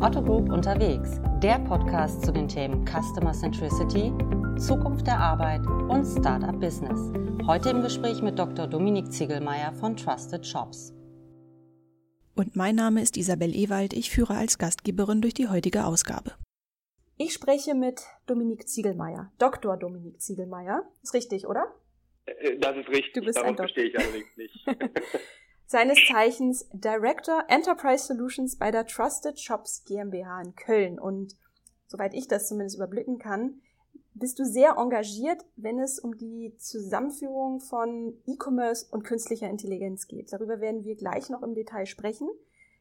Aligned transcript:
Otto 0.00 0.22
Group 0.22 0.50
unterwegs, 0.50 1.20
der 1.42 1.58
Podcast 1.60 2.24
zu 2.24 2.32
den 2.32 2.48
Themen 2.48 2.84
Customer 2.86 3.32
Centricity, 3.32 4.12
Zukunft 4.58 5.06
der 5.06 5.18
Arbeit 5.18 5.66
und 5.66 6.04
Startup 6.04 6.58
Business. 6.60 7.12
Heute 7.46 7.70
im 7.70 7.82
Gespräch 7.82 8.20
mit 8.22 8.38
Dr. 8.38 8.66
Dominik 8.66 9.12
Ziegelmeier 9.12 9.72
von 9.72 9.96
Trusted 9.96 10.46
Shops. 10.46 10.92
Und 12.34 12.56
mein 12.56 12.74
Name 12.74 13.02
ist 13.02 13.16
Isabel 13.16 13.54
Ewald. 13.54 13.92
Ich 13.92 14.10
führe 14.10 14.34
als 14.34 14.58
Gastgeberin 14.58 15.20
durch 15.20 15.34
die 15.34 15.48
heutige 15.48 15.84
Ausgabe. 15.84 16.32
Ich 17.16 17.32
spreche 17.32 17.74
mit 17.74 18.02
Dominik 18.26 18.68
Ziegelmeier, 18.68 19.32
Dr. 19.38 19.76
Dominik 19.76 20.20
Ziegelmeier. 20.20 20.82
Ist 21.02 21.14
richtig, 21.14 21.46
oder? 21.46 21.74
Äh, 22.26 22.58
das 22.58 22.76
ist 22.76 22.88
richtig. 22.88 23.12
Du 23.14 23.20
bist 23.22 23.38
Darauf 23.38 23.50
ein 23.50 23.56
bestehe 23.56 23.84
ich 23.84 23.98
allerdings 23.98 24.36
nicht. 24.36 24.66
Seines 25.72 26.00
Zeichens 26.06 26.68
Director 26.74 27.44
Enterprise 27.48 28.04
Solutions 28.04 28.58
bei 28.58 28.70
der 28.70 28.84
Trusted 28.84 29.40
Shops 29.40 29.84
GmbH 29.86 30.42
in 30.42 30.54
Köln. 30.54 30.98
Und 30.98 31.34
soweit 31.86 32.12
ich 32.12 32.28
das 32.28 32.46
zumindest 32.46 32.76
überblicken 32.76 33.18
kann, 33.18 33.62
bist 34.12 34.38
du 34.38 34.44
sehr 34.44 34.76
engagiert, 34.76 35.46
wenn 35.56 35.80
es 35.80 35.98
um 35.98 36.18
die 36.18 36.54
Zusammenführung 36.58 37.60
von 37.60 38.12
E-Commerce 38.26 38.86
und 38.90 39.04
künstlicher 39.04 39.48
Intelligenz 39.48 40.08
geht. 40.08 40.30
Darüber 40.30 40.60
werden 40.60 40.84
wir 40.84 40.94
gleich 40.94 41.30
noch 41.30 41.42
im 41.42 41.54
Detail 41.54 41.86
sprechen. 41.86 42.28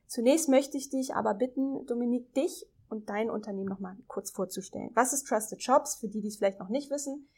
Zunächst 0.05 0.49
möchte 0.49 0.75
ich 0.75 0.89
dich 0.89 1.15
aber 1.15 1.33
bitten, 1.33 1.85
Dominik, 1.85 2.33
dich 2.33 2.67
und 2.89 3.09
dein 3.09 3.29
Unternehmen 3.29 3.69
nochmal 3.69 3.95
kurz 4.07 4.31
vorzustellen. 4.31 4.91
Was 4.95 5.13
ist 5.13 5.27
Trusted 5.27 5.63
Shops, 5.63 5.95
für 5.95 6.09
die, 6.09 6.19
die 6.19 6.27
es 6.27 6.35
vielleicht 6.39 6.59
noch 6.59 6.67
nicht 6.67 6.91
wissen? 6.91 7.29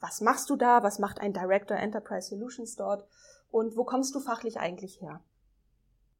Was 0.00 0.22
machst 0.22 0.48
du 0.48 0.56
da? 0.56 0.82
Was 0.82 0.98
macht 0.98 1.20
ein 1.20 1.34
Director 1.34 1.76
Enterprise 1.76 2.30
Solutions 2.30 2.74
dort? 2.76 3.06
Und 3.54 3.76
wo 3.76 3.84
kommst 3.84 4.12
du 4.16 4.18
fachlich 4.18 4.56
eigentlich 4.58 5.00
her? 5.00 5.22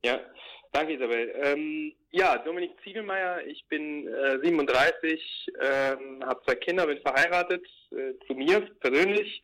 Ja, 0.04 0.20
danke 0.70 0.92
Isabel. 0.92 1.34
Ähm, 1.42 1.92
ja, 2.12 2.38
Dominik 2.38 2.80
Ziegelmeier, 2.84 3.44
ich 3.44 3.66
bin 3.66 4.06
äh, 4.06 4.38
37, 4.40 5.50
ähm, 5.60 6.24
habe 6.24 6.40
zwei 6.44 6.54
Kinder, 6.54 6.86
bin 6.86 7.00
verheiratet, 7.00 7.66
äh, 7.90 8.12
zu 8.28 8.34
mir 8.34 8.60
persönlich. 8.78 9.42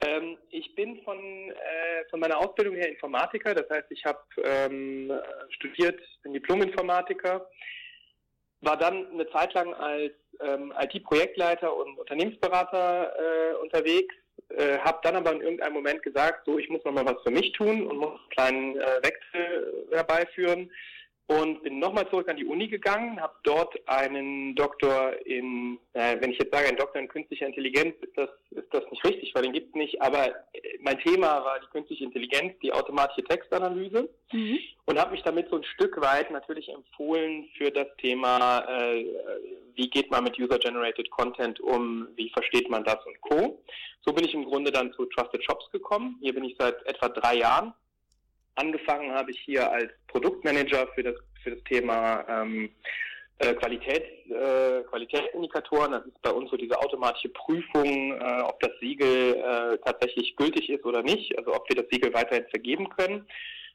Ähm, 0.00 0.38
ich 0.48 0.74
bin 0.74 1.00
von, 1.04 1.18
äh, 1.20 2.04
von 2.10 2.18
meiner 2.18 2.36
Ausbildung 2.36 2.74
her 2.74 2.88
Informatiker, 2.88 3.54
das 3.54 3.70
heißt, 3.70 3.86
ich 3.90 4.04
habe 4.04 4.18
ähm, 4.42 5.12
studiert, 5.50 6.00
bin 6.24 6.32
Diplom-Informatiker, 6.32 7.48
war 8.62 8.76
dann 8.76 9.06
eine 9.12 9.30
Zeit 9.30 9.54
lang 9.54 9.72
als 9.74 10.14
ähm, 10.40 10.74
IT-Projektleiter 10.80 11.72
und 11.72 11.96
Unternehmensberater 11.96 13.14
äh, 13.16 13.54
unterwegs 13.62 14.16
äh, 14.48 14.78
habe 14.78 14.98
dann 15.02 15.16
aber 15.16 15.32
in 15.32 15.40
irgendeinem 15.40 15.74
Moment 15.74 16.02
gesagt, 16.02 16.44
so, 16.46 16.58
ich 16.58 16.68
muss 16.68 16.84
noch 16.84 16.92
mal 16.92 17.06
was 17.06 17.22
für 17.22 17.30
mich 17.30 17.52
tun 17.52 17.86
und 17.86 17.98
muss 17.98 18.12
einen 18.12 18.30
kleinen 18.30 18.76
äh, 18.76 19.02
Wechsel 19.02 19.86
herbeiführen 19.90 20.70
und 21.30 21.62
bin 21.62 21.78
nochmal 21.78 22.10
zurück 22.10 22.28
an 22.28 22.36
die 22.36 22.44
Uni 22.44 22.66
gegangen, 22.66 23.20
habe 23.20 23.34
dort 23.44 23.72
einen 23.86 24.56
Doktor 24.56 25.14
in, 25.24 25.78
äh, 25.92 26.16
wenn 26.18 26.32
ich 26.32 26.38
jetzt 26.40 26.52
sage, 26.52 26.66
ein 26.66 26.76
Doktor 26.76 27.00
in 27.00 27.06
künstlicher 27.06 27.46
Intelligenz, 27.46 27.94
ist 28.00 28.18
das, 28.18 28.30
ist 28.50 28.66
das 28.72 28.82
nicht 28.90 29.04
richtig, 29.06 29.32
weil 29.32 29.44
den 29.44 29.52
gibt 29.52 29.68
es 29.68 29.74
nicht, 29.76 30.02
aber 30.02 30.26
äh, 30.26 30.34
mein 30.80 30.98
Thema 30.98 31.44
war 31.44 31.60
die 31.60 31.68
künstliche 31.68 32.02
Intelligenz, 32.02 32.58
die 32.64 32.72
automatische 32.72 33.22
Textanalyse 33.22 34.10
mhm. 34.32 34.58
und 34.86 34.98
habe 34.98 35.12
mich 35.12 35.22
damit 35.22 35.48
so 35.50 35.56
ein 35.58 35.62
Stück 35.62 36.00
weit 36.00 36.32
natürlich 36.32 36.68
empfohlen 36.68 37.48
für 37.56 37.70
das 37.70 37.86
Thema, 37.98 38.66
äh, 38.68 39.04
wie 39.76 39.88
geht 39.88 40.10
man 40.10 40.24
mit 40.24 40.36
User-Generated 40.36 41.12
Content 41.12 41.60
um, 41.60 42.08
wie 42.16 42.30
versteht 42.30 42.68
man 42.68 42.82
das 42.82 42.98
und 43.06 43.20
Co. 43.20 43.62
So 44.04 44.12
bin 44.12 44.24
ich 44.24 44.34
im 44.34 44.46
Grunde 44.46 44.72
dann 44.72 44.92
zu 44.94 45.06
Trusted 45.06 45.44
Shops 45.44 45.70
gekommen. 45.70 46.18
Hier 46.20 46.34
bin 46.34 46.42
ich 46.42 46.56
seit 46.58 46.84
etwa 46.86 47.08
drei 47.08 47.36
Jahren 47.36 47.72
Angefangen 48.56 49.12
habe 49.12 49.30
ich 49.30 49.40
hier 49.40 49.70
als 49.70 49.92
Produktmanager 50.08 50.88
für 50.94 51.02
das, 51.02 51.14
für 51.42 51.50
das 51.52 51.64
Thema 51.64 52.24
ähm, 52.28 52.70
äh, 53.38 53.54
Qualität, 53.54 54.04
äh, 54.28 54.82
Qualitätsindikatoren. 54.90 55.92
Das 55.92 56.04
ist 56.04 56.20
bei 56.20 56.30
uns 56.30 56.50
so 56.50 56.56
diese 56.56 56.78
automatische 56.78 57.30
Prüfung, 57.30 58.12
äh, 58.12 58.42
ob 58.42 58.60
das 58.60 58.72
Siegel 58.80 59.36
äh, 59.36 59.78
tatsächlich 59.78 60.36
gültig 60.36 60.68
ist 60.68 60.84
oder 60.84 61.02
nicht, 61.02 61.36
also 61.38 61.54
ob 61.54 61.68
wir 61.68 61.76
das 61.76 61.86
Siegel 61.90 62.12
weiterhin 62.12 62.46
vergeben 62.50 62.88
können. 62.90 63.26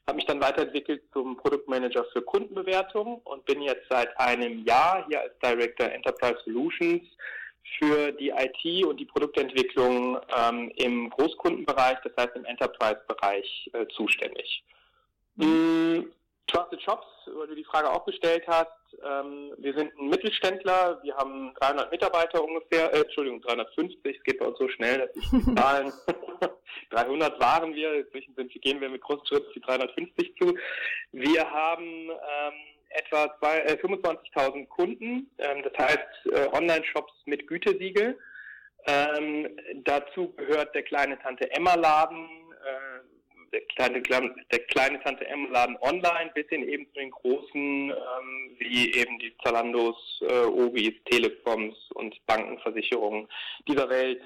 Habe 0.06 0.16
mich 0.16 0.26
dann 0.26 0.40
weiterentwickelt 0.40 1.02
zum 1.12 1.36
Produktmanager 1.36 2.04
für 2.12 2.22
Kundenbewertung 2.22 3.20
und 3.24 3.44
bin 3.44 3.60
jetzt 3.60 3.88
seit 3.90 4.16
einem 4.20 4.64
Jahr 4.64 5.04
hier 5.08 5.22
als 5.22 5.36
Director 5.40 5.90
Enterprise 5.90 6.38
Solutions 6.44 7.02
für 7.78 8.12
die 8.12 8.30
IT 8.30 8.86
und 8.86 8.98
die 8.98 9.04
Produktentwicklung 9.04 10.18
ähm, 10.36 10.70
im 10.76 11.10
Großkundenbereich, 11.10 11.98
das 12.04 12.12
heißt 12.16 12.36
im 12.36 12.44
Enterprise-Bereich 12.44 13.70
äh, 13.72 13.86
zuständig. 13.88 14.64
Mhm. 15.36 16.12
Trusted 16.46 16.80
Shops, 16.80 17.06
weil 17.34 17.48
du 17.48 17.54
die 17.56 17.64
Frage 17.64 17.90
auch 17.90 18.04
gestellt 18.04 18.44
hast, 18.46 18.70
ähm, 19.04 19.52
wir 19.58 19.74
sind 19.74 19.92
ein 19.98 20.08
Mittelständler, 20.08 21.00
wir 21.02 21.16
haben 21.16 21.52
300 21.60 21.90
Mitarbeiter 21.90 22.42
ungefähr, 22.42 22.92
äh, 22.94 23.00
Entschuldigung, 23.00 23.40
350, 23.42 24.16
es 24.16 24.22
geht 24.22 24.38
bei 24.38 24.46
uns 24.46 24.58
so 24.58 24.68
schnell, 24.68 24.98
dass 24.98 25.16
ich 25.16 25.28
die 25.30 25.54
Zahlen, 25.56 25.92
300 26.90 27.40
waren 27.40 27.74
wir, 27.74 27.94
inzwischen 27.94 28.34
sind, 28.36 28.52
gehen 28.62 28.80
wir 28.80 28.88
mit 28.88 29.02
großen 29.02 29.26
Schritten 29.26 29.52
die 29.54 29.60
350 29.60 30.36
zu. 30.36 30.56
Wir 31.12 31.50
haben 31.50 32.10
ähm, 32.10 32.54
etwa 32.90 33.26
äh, 33.40 33.74
25.000 33.74 34.66
Kunden, 34.68 35.30
ähm, 35.38 35.62
das 35.62 35.72
heißt 35.78 36.26
äh, 36.32 36.56
Online-Shops 36.56 37.12
mit 37.26 37.46
Gütesiegel. 37.46 38.18
Ähm, 38.86 39.48
dazu 39.84 40.32
gehört 40.34 40.74
der 40.74 40.82
kleine 40.84 41.18
Tante 41.18 41.50
Emma 41.50 41.74
Laden, 41.74 42.28
äh, 42.64 43.50
der 43.52 43.60
kleine, 44.02 44.34
der 44.52 44.58
kleine 44.66 45.00
Tante 45.02 45.26
Emma 45.26 45.48
Laden 45.50 45.76
online 45.80 46.30
bis 46.34 46.48
hin 46.48 46.68
eben 46.68 46.86
zu 46.88 46.94
den 46.94 47.10
großen, 47.10 47.90
ähm, 47.90 48.56
wie 48.58 48.92
eben 48.92 49.18
die 49.18 49.34
Zalandos, 49.42 50.22
äh, 50.28 50.44
Obis, 50.44 50.94
Telekoms 51.06 51.76
und 51.94 52.14
Bankenversicherungen 52.26 53.28
dieser 53.66 53.88
Welt. 53.88 54.22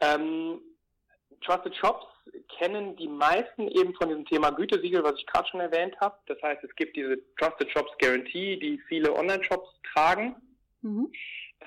Ähm, 0.00 0.60
Trusted 1.44 1.74
Shops 1.76 2.06
kennen 2.58 2.96
die 2.96 3.08
meisten 3.08 3.68
eben 3.68 3.94
von 3.94 4.08
diesem 4.08 4.24
Thema 4.26 4.50
Gütesiegel, 4.50 5.04
was 5.04 5.18
ich 5.18 5.26
gerade 5.26 5.48
schon 5.48 5.60
erwähnt 5.60 5.94
habe. 6.00 6.16
Das 6.26 6.40
heißt, 6.42 6.64
es 6.64 6.74
gibt 6.76 6.96
diese 6.96 7.18
Trusted 7.36 7.70
Shops 7.70 7.92
Guarantee, 7.98 8.56
die 8.56 8.80
viele 8.88 9.14
Online-Shops 9.14 9.68
tragen. 9.92 10.36
Mhm. 10.82 11.12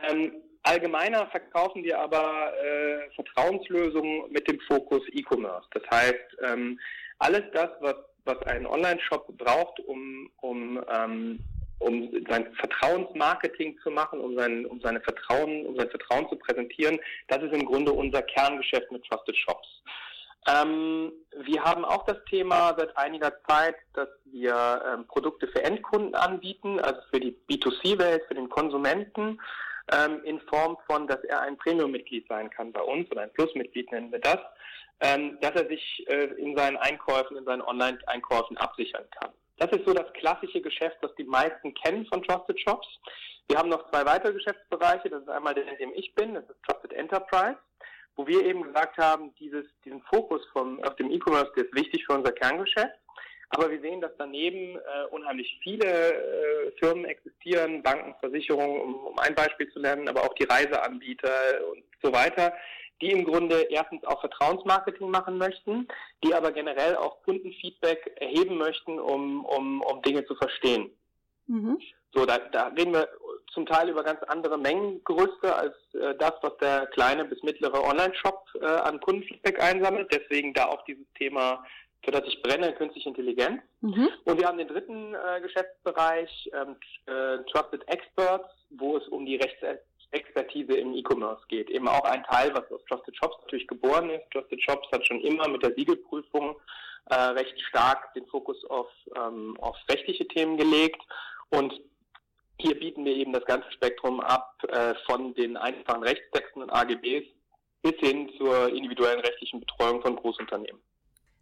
Ähm, 0.09 0.33
allgemeiner 0.63 1.27
verkaufen 1.27 1.83
wir 1.83 1.99
aber 1.99 2.53
äh, 2.63 3.09
Vertrauenslösungen 3.15 4.31
mit 4.31 4.47
dem 4.47 4.59
Fokus 4.61 5.01
E-Commerce. 5.11 5.67
Das 5.71 5.83
heißt, 5.91 6.38
ähm, 6.44 6.79
alles 7.19 7.44
das, 7.53 7.69
was, 7.79 7.95
was 8.25 8.41
ein 8.44 8.65
Online-Shop 8.65 9.27
braucht, 9.38 9.79
um, 9.81 10.29
um 10.41 10.83
ähm, 10.89 11.39
um 11.79 12.09
sein 12.29 12.53
Vertrauensmarketing 12.55 13.77
zu 13.83 13.91
machen, 13.91 14.19
um 14.19 14.35
sein, 14.38 14.65
um 14.65 14.79
seine 14.81 15.01
Vertrauen, 15.01 15.65
um 15.65 15.75
sein 15.75 15.89
Vertrauen 15.89 16.27
zu 16.29 16.35
präsentieren. 16.35 16.99
Das 17.27 17.43
ist 17.43 17.53
im 17.53 17.65
Grunde 17.65 17.93
unser 17.93 18.21
Kerngeschäft 18.23 18.91
mit 18.91 19.05
Trusted 19.05 19.35
Shops. 19.38 19.67
Ähm, 20.47 21.11
wir 21.43 21.63
haben 21.63 21.83
auch 21.83 22.05
das 22.05 22.17
Thema 22.29 22.73
seit 22.77 22.95
einiger 22.97 23.33
Zeit, 23.47 23.75
dass 23.93 24.07
wir 24.25 24.81
ähm, 24.88 25.05
Produkte 25.07 25.47
für 25.47 25.61
Endkunden 25.63 26.15
anbieten, 26.15 26.79
also 26.79 27.01
für 27.11 27.19
die 27.19 27.38
B2C-Welt, 27.49 28.23
für 28.27 28.35
den 28.35 28.47
Konsumenten, 28.47 29.39
ähm, 29.91 30.23
in 30.23 30.39
Form 30.41 30.77
von, 30.85 31.07
dass 31.07 31.21
er 31.25 31.41
ein 31.41 31.57
Premium-Mitglied 31.57 32.27
sein 32.27 32.49
kann 32.49 32.71
bei 32.71 32.81
uns 32.81 33.09
oder 33.11 33.21
ein 33.21 33.33
Plus-Mitglied 33.33 33.91
nennen 33.91 34.11
wir 34.11 34.19
das, 34.19 34.39
ähm, 35.01 35.38
dass 35.41 35.51
er 35.51 35.67
sich 35.67 36.05
äh, 36.07 36.25
in 36.38 36.55
seinen 36.57 36.77
Einkäufen, 36.77 37.38
in 37.38 37.45
seinen 37.45 37.61
Online-Einkäufen 37.61 38.57
absichern 38.57 39.05
kann. 39.19 39.31
Das 39.57 39.72
ist 39.72 39.85
so 39.85 39.94
das 39.94 40.12
klassische 40.13 40.62
Geschäft, 40.62 40.97
das 41.01 41.13
die 41.16 41.23
meisten 41.23 41.73
kennen 41.73 42.06
von 42.06 42.22
Trusted 42.23 42.59
Shops. 42.59 42.88
Wir 43.50 43.57
haben 43.57 43.69
noch 43.69 43.90
zwei 43.90 44.06
weitere 44.06 44.34
Geschäftsbereiche. 44.34 45.09
Das 45.09 45.22
ist 45.22 45.29
einmal 45.29 45.56
der, 45.56 45.68
in 45.68 45.78
dem 45.78 45.94
ich 45.95 46.13
bin, 46.13 46.35
das 46.35 46.44
ist 46.50 46.62
Trusted 46.63 46.94
Enterprise, 46.94 47.57
wo 48.16 48.28
wir 48.28 48.45
eben 48.45 48.63
gesagt 48.63 48.97
haben, 48.97 49.34
dieses, 49.40 49.66
diesen 49.84 50.01
Fokus 50.03 50.45
vom, 50.53 50.84
auf 50.84 50.95
dem 50.95 51.12
E-Commerce, 51.12 51.51
der 51.56 51.66
ist 51.66 51.75
wichtig 51.75 52.06
für 52.06 52.13
unser 52.13 52.31
Kerngeschäft. 52.31 52.94
Aber 53.50 53.72
wir 53.72 53.79
sehen, 53.79 54.01
dass 54.01 54.12
daneben 54.18 54.75
äh, 54.75 55.06
unheimlich 55.12 55.57
viele 55.63 55.85
äh, 55.85 56.72
Firmen 56.79 57.06
existieren, 57.06 57.81
Banken, 57.81 58.13
Versicherungen, 58.19 58.81
um, 58.81 58.95
um 58.95 59.19
ein 59.19 59.33
Beispiel 59.36 59.71
zu 59.71 59.80
nennen, 59.80 60.09
aber 60.09 60.24
auch 60.24 60.33
die 60.33 60.44
Reiseanbieter 60.44 61.65
und 61.71 61.83
so 62.04 62.12
weiter, 62.12 62.54
die 63.01 63.11
im 63.11 63.25
Grunde 63.25 63.67
erstens 63.69 64.03
auch 64.05 64.21
Vertrauensmarketing 64.21 65.09
machen 65.09 65.38
möchten, 65.38 65.88
die 66.23 66.33
aber 66.33 66.51
generell 66.51 66.95
auch 66.95 67.21
Kundenfeedback 67.23 68.15
erheben 68.19 68.57
möchten, 68.57 68.99
um, 68.99 69.45
um, 69.45 69.81
um 69.81 70.01
Dinge 70.01 70.25
zu 70.25 70.35
verstehen. 70.35 70.89
Mhm. 71.47 71.79
So, 72.13 72.25
da, 72.25 72.39
da 72.51 72.67
reden 72.67 72.94
wir 72.94 73.07
zum 73.53 73.65
Teil 73.65 73.89
über 73.89 74.03
ganz 74.03 74.21
andere 74.23 74.57
Mengengerüste 74.57 75.55
als 75.55 75.75
äh, 75.94 76.15
das, 76.17 76.33
was 76.41 76.57
der 76.57 76.88
kleine 76.88 77.25
bis 77.25 77.41
mittlere 77.44 77.83
Online-Shop 77.83 78.45
äh, 78.61 78.65
an 78.65 78.99
Kundenfeedback 78.99 79.61
einsammelt. 79.61 80.11
Deswegen 80.11 80.53
da 80.53 80.65
auch 80.65 80.83
dieses 80.85 81.05
Thema, 81.17 81.63
für 82.03 82.11
das 82.11 82.23
ich 82.27 82.41
brenne, 82.41 82.73
künstliche 82.73 83.09
Intelligenz. 83.09 83.61
Mhm. 83.81 84.09
Und 84.25 84.39
wir 84.39 84.47
haben 84.47 84.57
den 84.57 84.67
dritten 84.67 85.13
äh, 85.13 85.41
Geschäftsbereich, 85.41 86.49
ähm, 86.53 86.75
äh, 87.05 87.44
Trusted 87.51 87.88
Experts, 87.88 88.49
wo 88.71 88.97
es 88.97 89.07
um 89.07 89.25
die 89.25 89.38
Rechts 89.38 89.61
Expertise 90.12 90.74
im 90.74 90.94
E-Commerce 90.94 91.44
geht. 91.48 91.69
Eben 91.69 91.88
auch 91.88 92.04
ein 92.04 92.24
Teil, 92.24 92.54
was 92.54 92.71
aus 92.71 92.83
Trusted 92.86 93.15
Shops 93.18 93.38
natürlich 93.42 93.68
geboren 93.68 94.09
ist. 94.09 94.30
Trusted 94.31 94.62
Shops 94.62 94.88
hat 94.92 95.06
schon 95.06 95.21
immer 95.21 95.48
mit 95.48 95.63
der 95.63 95.74
Siegelprüfung 95.74 96.56
äh, 97.09 97.15
recht 97.15 97.59
stark 97.69 98.13
den 98.13 98.25
Fokus 98.27 98.63
auf, 98.65 98.89
ähm, 99.15 99.57
auf 99.59 99.75
rechtliche 99.89 100.27
Themen 100.27 100.57
gelegt. 100.57 101.01
Und 101.50 101.74
hier 102.59 102.77
bieten 102.80 103.06
wir 103.06 103.13
eben 103.13 103.33
das 103.33 103.45
ganze 103.45 103.71
Spektrum 103.71 104.19
ab, 104.19 104.56
äh, 104.68 104.94
von 105.06 105.33
den 105.36 105.57
einfachen 105.57 106.04
Rechtstexten 106.04 106.63
und 106.63 106.69
AGBs 106.69 107.25
bis 107.81 107.95
hin 108.00 108.30
zur 108.38 108.69
individuellen 108.69 109.19
rechtlichen 109.19 109.59
Betreuung 109.59 110.01
von 110.01 110.15
Großunternehmen. 110.15 110.81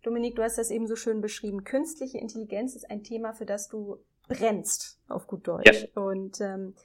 Dominik, 0.03 0.35
du 0.35 0.43
hast 0.43 0.57
das 0.57 0.69
eben 0.69 0.87
so 0.87 0.95
schön 0.95 1.21
beschrieben. 1.21 1.63
Künstliche 1.63 2.19
Intelligenz 2.19 2.75
ist 2.75 2.89
ein 2.91 3.03
Thema, 3.03 3.33
für 3.33 3.45
das 3.45 3.69
du 3.69 3.97
brennst, 4.27 4.99
auf 5.07 5.25
gut 5.25 5.47
Deutsch. 5.47 5.87
Ja. 5.95 6.01
Und 6.01 6.39
ähm, 6.41 6.75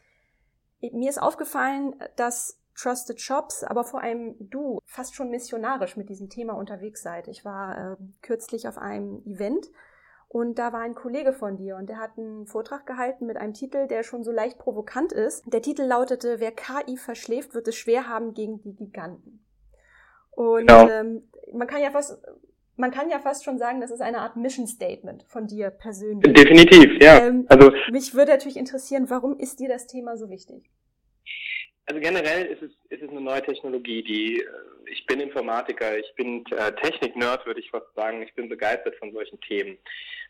mir 0.80 1.10
ist 1.10 1.20
aufgefallen, 1.20 1.94
dass 2.16 2.58
Trusted 2.74 3.20
Shops, 3.20 3.64
aber 3.64 3.84
vor 3.84 4.00
allem 4.02 4.36
du 4.38 4.80
fast 4.86 5.14
schon 5.14 5.30
missionarisch 5.30 5.96
mit 5.96 6.08
diesem 6.08 6.30
Thema 6.30 6.54
unterwegs 6.54 7.02
seid. 7.02 7.28
Ich 7.28 7.44
war 7.44 7.76
äh, 7.92 7.96
kürzlich 8.22 8.66
auf 8.66 8.78
einem 8.78 9.22
Event 9.26 9.70
und 10.28 10.58
da 10.58 10.72
war 10.72 10.80
ein 10.80 10.94
Kollege 10.94 11.32
von 11.32 11.56
dir 11.56 11.76
und 11.76 11.88
der 11.88 11.98
hat 11.98 12.16
einen 12.16 12.46
Vortrag 12.46 12.86
gehalten 12.86 13.26
mit 13.26 13.36
einem 13.36 13.52
Titel, 13.52 13.86
der 13.86 14.02
schon 14.02 14.22
so 14.22 14.30
leicht 14.30 14.58
provokant 14.58 15.12
ist. 15.12 15.42
Der 15.52 15.60
Titel 15.60 15.82
lautete, 15.82 16.40
wer 16.40 16.52
KI 16.52 16.96
verschläft, 16.96 17.52
wird 17.52 17.68
es 17.68 17.76
schwer 17.76 18.08
haben 18.08 18.32
gegen 18.32 18.62
die 18.62 18.74
Giganten. 18.74 19.44
Und 20.30 20.68
genau. 20.68 20.88
ähm, 20.88 21.28
man 21.52 21.66
kann 21.66 21.82
ja 21.82 21.90
fast 21.90 22.18
man 22.80 22.90
kann 22.90 23.10
ja 23.10 23.20
fast 23.20 23.44
schon 23.44 23.58
sagen, 23.58 23.80
das 23.80 23.90
ist 23.90 24.00
eine 24.00 24.18
Art 24.18 24.36
Mission 24.36 24.66
Statement 24.66 25.24
von 25.28 25.46
dir 25.46 25.70
persönlich. 25.70 26.32
Definitiv, 26.32 27.00
ja. 27.00 27.26
Ähm, 27.26 27.46
also 27.48 27.70
mich 27.92 28.14
würde 28.14 28.32
natürlich 28.32 28.56
interessieren, 28.56 29.08
warum 29.08 29.38
ist 29.38 29.60
dir 29.60 29.68
das 29.68 29.86
Thema 29.86 30.16
so 30.16 30.30
wichtig? 30.30 30.64
Also 31.86 32.00
generell 32.00 32.46
ist 32.46 32.62
es, 32.62 32.70
ist 32.88 33.02
es 33.02 33.10
eine 33.10 33.20
neue 33.20 33.42
Technologie, 33.42 34.02
die 34.02 34.40
äh, 34.40 34.46
ich 34.90 35.04
bin 35.06 35.20
Informatiker, 35.20 35.98
ich 35.98 36.12
bin 36.16 36.44
äh, 36.52 36.72
Technik-Nerd, 36.72 37.46
würde 37.46 37.60
ich 37.60 37.70
fast 37.70 37.92
sagen. 37.94 38.22
Ich 38.22 38.34
bin 38.34 38.48
begeistert 38.48 38.96
von 38.96 39.12
solchen 39.12 39.40
Themen. 39.40 39.76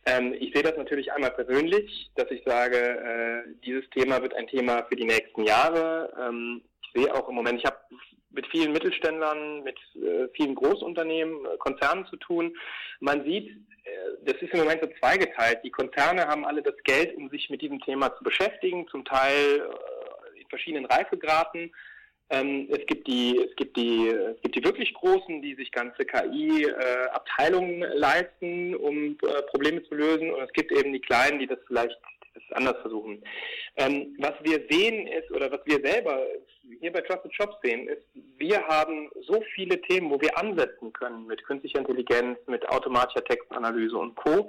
Ähm, 0.06 0.34
ich 0.38 0.52
sehe 0.54 0.62
das 0.62 0.76
natürlich 0.76 1.12
einmal 1.12 1.30
persönlich, 1.30 2.10
dass 2.16 2.30
ich 2.30 2.42
sage, 2.44 2.76
äh, 2.76 3.54
dieses 3.64 3.88
Thema 3.90 4.22
wird 4.22 4.34
ein 4.34 4.46
Thema 4.46 4.84
für 4.88 4.96
die 4.96 5.04
nächsten 5.04 5.44
Jahre. 5.44 6.12
Ähm, 6.18 6.62
ich 6.82 7.02
sehe 7.02 7.14
auch 7.14 7.28
im 7.28 7.34
Moment, 7.34 7.58
ich 7.58 7.66
habe 7.66 7.76
mit 8.30 8.46
vielen 8.48 8.72
Mittelständlern, 8.72 9.62
mit 9.62 9.78
äh, 9.96 10.28
vielen 10.34 10.54
Großunternehmen, 10.54 11.44
äh, 11.44 11.56
Konzernen 11.58 12.06
zu 12.06 12.16
tun. 12.16 12.56
Man 13.00 13.24
sieht, 13.24 13.48
äh, 13.48 13.90
das 14.24 14.40
ist 14.40 14.52
im 14.52 14.60
Moment 14.60 14.82
so 14.82 14.88
zweigeteilt. 14.98 15.60
Die 15.64 15.70
Konzerne 15.70 16.26
haben 16.26 16.44
alle 16.44 16.62
das 16.62 16.76
Geld, 16.84 17.16
um 17.16 17.28
sich 17.30 17.50
mit 17.50 17.62
diesem 17.62 17.80
Thema 17.80 18.14
zu 18.16 18.24
beschäftigen, 18.24 18.86
zum 18.88 19.04
Teil 19.04 19.62
verschiedenen 20.50 20.84
Reifegraden. 20.86 21.72
Ähm, 22.28 22.68
es 22.70 22.86
gibt 22.86 23.08
die, 23.08 23.38
es 23.38 23.56
gibt 23.56 23.76
die, 23.76 24.08
es 24.08 24.40
gibt 24.42 24.54
die 24.54 24.64
wirklich 24.64 24.94
großen, 24.94 25.42
die 25.42 25.54
sich 25.54 25.72
ganze 25.72 26.04
KI-Abteilungen 26.04 27.82
äh, 27.82 27.94
leisten, 27.94 28.76
um 28.76 29.18
äh, 29.22 29.42
Probleme 29.50 29.82
zu 29.84 29.94
lösen, 29.94 30.30
und 30.30 30.40
es 30.42 30.52
gibt 30.52 30.70
eben 30.70 30.92
die 30.92 31.00
kleinen, 31.00 31.40
die 31.40 31.48
das 31.48 31.58
vielleicht 31.66 31.98
das 32.34 32.42
anders 32.52 32.80
versuchen. 32.82 33.22
Ähm, 33.76 34.14
was 34.18 34.34
wir 34.42 34.64
sehen 34.70 35.08
ist, 35.08 35.30
oder 35.32 35.50
was 35.50 35.60
wir 35.64 35.80
selber 35.84 36.24
hier 36.80 36.92
bei 36.92 37.00
Trusted 37.00 37.34
Shops 37.34 37.56
sehen, 37.62 37.88
ist, 37.88 38.02
wir 38.36 38.62
haben 38.66 39.10
so 39.26 39.42
viele 39.54 39.80
Themen, 39.82 40.10
wo 40.10 40.20
wir 40.20 40.36
ansetzen 40.38 40.92
können 40.92 41.26
mit 41.26 41.44
künstlicher 41.44 41.78
Intelligenz, 41.78 42.38
mit 42.46 42.68
automatischer 42.68 43.24
Textanalyse 43.24 43.96
und 43.96 44.14
Co 44.16 44.48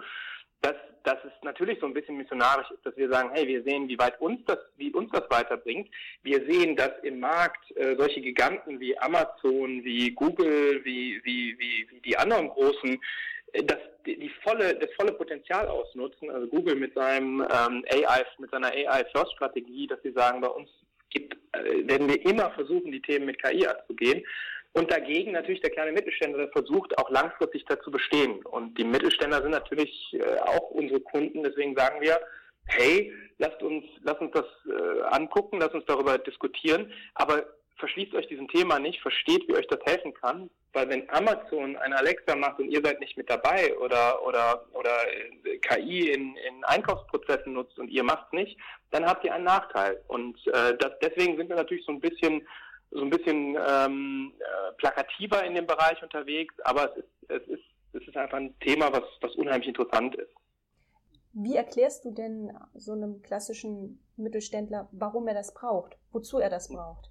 dass, 0.62 0.76
dass 1.04 1.18
es 1.26 1.32
natürlich 1.44 1.80
so 1.80 1.88
ein 1.88 1.94
bisschen 1.94 2.18
missionarisch 2.18 2.70
ist, 2.72 2.86
dass 2.86 2.96
wir 2.96 3.10
sagen, 3.10 3.32
hey, 3.34 3.48
wir 3.48 3.64
sehen, 3.64 3.88
wie 3.88 3.98
weit 3.98 4.20
uns 4.22 4.40
das, 4.46 4.60
wie 4.78 4.94
uns 4.94 5.12
das 5.12 5.30
weiterbringt. 5.30 5.90
Wir 6.24 6.46
sehen, 6.46 6.76
dass 6.76 6.92
im 7.04 7.20
Markt 7.20 7.76
äh, 7.76 7.96
solche 7.98 8.22
Giganten 8.22 8.80
wie 8.80 8.98
Amazon, 9.00 9.84
wie 9.84 10.12
Google, 10.12 10.82
wie, 10.86 11.20
wie, 11.24 11.58
wie, 11.58 11.88
wie 11.90 12.00
die 12.02 12.18
anderen 12.18 12.50
großen, 12.50 13.02
äh, 13.54 13.64
dass 13.64 13.80
die, 14.06 14.18
die, 14.20 14.32
volle, 14.44 14.76
das 14.76 14.90
volle 14.96 15.14
Potenzial 15.14 15.68
ausnutzen. 15.68 16.30
Also 16.30 16.48
Google 16.48 16.76
mit 16.76 16.94
seinem 16.94 17.42
ähm, 17.42 17.84
AI, 17.90 18.24
mit 18.38 18.52
seiner 18.52 18.68
AI-First-Strategie, 18.68 19.88
dass 19.88 20.02
sie 20.04 20.12
sagen, 20.12 20.42
bei 20.42 20.48
uns 20.48 20.70
gibt, 21.12 21.38
äh, 21.54 21.88
werden 21.88 22.10
wir 22.10 22.26
immer 22.26 22.52
versuchen, 22.52 22.92
die 22.92 23.02
Themen 23.02 23.26
mit 23.26 23.42
KI 23.42 23.68
anzugehen. 23.68 24.24
Und 24.74 24.90
dagegen 24.90 25.34
natürlich 25.34 25.62
der 25.62 25.72
kleine 25.72 25.92
Mittelständler, 25.92 26.48
versucht 26.50 26.98
auch 26.98 27.10
langfristig 27.10 27.66
dazu 27.66 27.92
bestehen. 27.92 28.44
Und 28.46 28.78
die 28.78 28.86
Mittelständler 28.86 29.42
sind 29.42 29.52
natürlich 29.52 30.14
äh, 30.14 30.40
auch 30.40 30.72
unsere 30.72 31.02
Kunden. 31.02 31.44
Deswegen 31.44 31.76
sagen 31.76 32.02
wir, 32.02 32.20
hey, 32.68 33.14
lasst 33.38 33.62
uns, 33.62 33.84
lasst 34.04 34.22
uns 34.22 34.32
das 34.32 34.46
äh, 34.66 35.02
angucken, 35.10 35.60
lasst 35.60 35.76
uns 35.76 35.86
darüber 35.86 36.18
diskutieren. 36.18 36.92
Aber 37.16 37.46
verschließt 37.82 38.14
euch 38.14 38.28
diesem 38.28 38.48
Thema 38.48 38.80
nicht, 38.80 39.02
versteht, 39.02 39.46
wie 39.48 39.56
euch 39.56 39.68
das 39.68 39.82
helfen 39.84 40.14
kann. 40.14 40.50
Weil 40.72 40.88
wenn 40.88 41.10
Amazon 41.10 41.76
eine 41.76 41.98
Alexa 41.98 42.34
macht 42.38 42.60
und 42.60 42.70
ihr 42.70 42.82
seid 42.82 43.02
nicht 43.02 43.18
mit 43.18 43.30
dabei 43.30 43.78
oder, 43.78 44.26
oder, 44.26 44.66
oder 44.72 44.96
äh, 45.44 45.58
KI 45.58 46.12
in, 46.12 46.38
in 46.38 46.64
Einkaufsprozessen 46.64 47.52
nutzt 47.52 47.78
und 47.78 47.90
ihr 47.90 48.04
macht 48.04 48.32
nicht, 48.32 48.58
dann 48.92 49.06
habt 49.06 49.26
ihr 49.26 49.34
einen 49.34 49.44
Nachteil. 49.44 50.02
Und 50.08 50.38
äh, 50.48 50.78
das, 50.78 50.94
deswegen 51.02 51.36
sind 51.36 51.50
wir 51.50 51.58
natürlich 51.58 51.86
so 51.86 51.92
ein 51.92 52.00
bisschen 52.00 52.48
so 52.92 53.02
ein 53.02 53.10
bisschen 53.10 53.58
ähm, 53.68 54.34
äh, 54.38 54.74
plakativer 54.78 55.44
in 55.46 55.56
dem 55.56 55.66
Bereich 55.66 56.02
unterwegs, 56.04 56.54
aber 56.64 56.92
es 56.92 56.98
ist, 56.98 57.30
es 57.30 57.48
ist, 57.48 57.64
es 57.94 58.08
ist 58.08 58.18
einfach 58.18 58.38
ein 58.38 58.58
Thema, 58.60 58.92
was, 58.92 59.04
was 59.22 59.34
unheimlich 59.36 59.70
interessant 59.70 60.16
ist. 60.16 60.32
Wie 61.34 61.56
erklärst 61.56 62.04
du 62.04 62.12
denn 62.12 62.52
so 62.76 62.92
einem 62.92 63.22
klassischen 63.22 64.04
Mittelständler, 64.18 64.90
warum 64.92 65.28
er 65.30 65.34
das 65.34 65.54
braucht, 65.54 65.98
wozu 66.12 66.40
er 66.40 66.50
das 66.50 66.68
braucht? 66.68 67.11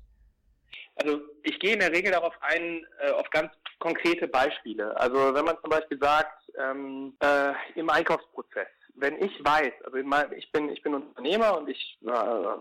Also 1.03 1.21
ich 1.43 1.59
gehe 1.61 1.73
in 1.75 1.81
der 1.81 1.93
Regel 1.93 2.13
darauf 2.13 2.35
ein, 2.43 2.87
äh, 3.01 3.11
auf 3.13 3.29
ganz 3.31 3.51
konkrete 3.79 4.29
Beispiele. 4.29 4.95
Also 5.01 5.35
wenn 5.35 5.47
man 5.47 5.57
zum 5.61 5.71
Beispiel 5.71 5.99
sagt, 5.99 6.51
ähm, 6.59 7.17
äh, 7.21 7.53
im 7.75 7.89
Einkaufsprozess, 7.89 8.69
wenn 8.97 9.21
ich 9.23 9.33
weiß, 9.43 9.73
also 9.85 9.97
ich 10.37 10.53
bin, 10.53 10.69
ich 10.69 10.83
bin 10.83 10.95
Unternehmer 10.95 11.57
und 11.57 11.69
ich 11.69 11.99
äh, 12.03 12.07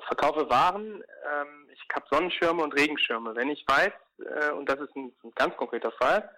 verkaufe 0.07 0.49
Waren, 0.49 1.03
ähm, 1.03 1.69
ich 1.73 1.81
habe 1.93 2.05
Sonnenschirme 2.09 2.63
und 2.63 2.73
Regenschirme. 2.73 3.35
Wenn 3.35 3.49
ich 3.49 3.65
weiß, 3.67 3.91
äh, 4.19 4.51
und 4.51 4.69
das 4.69 4.79
ist 4.79 4.95
ein, 4.95 5.11
ein 5.23 5.31
ganz 5.35 5.55
konkreter 5.57 5.91
Fall, 5.91 6.29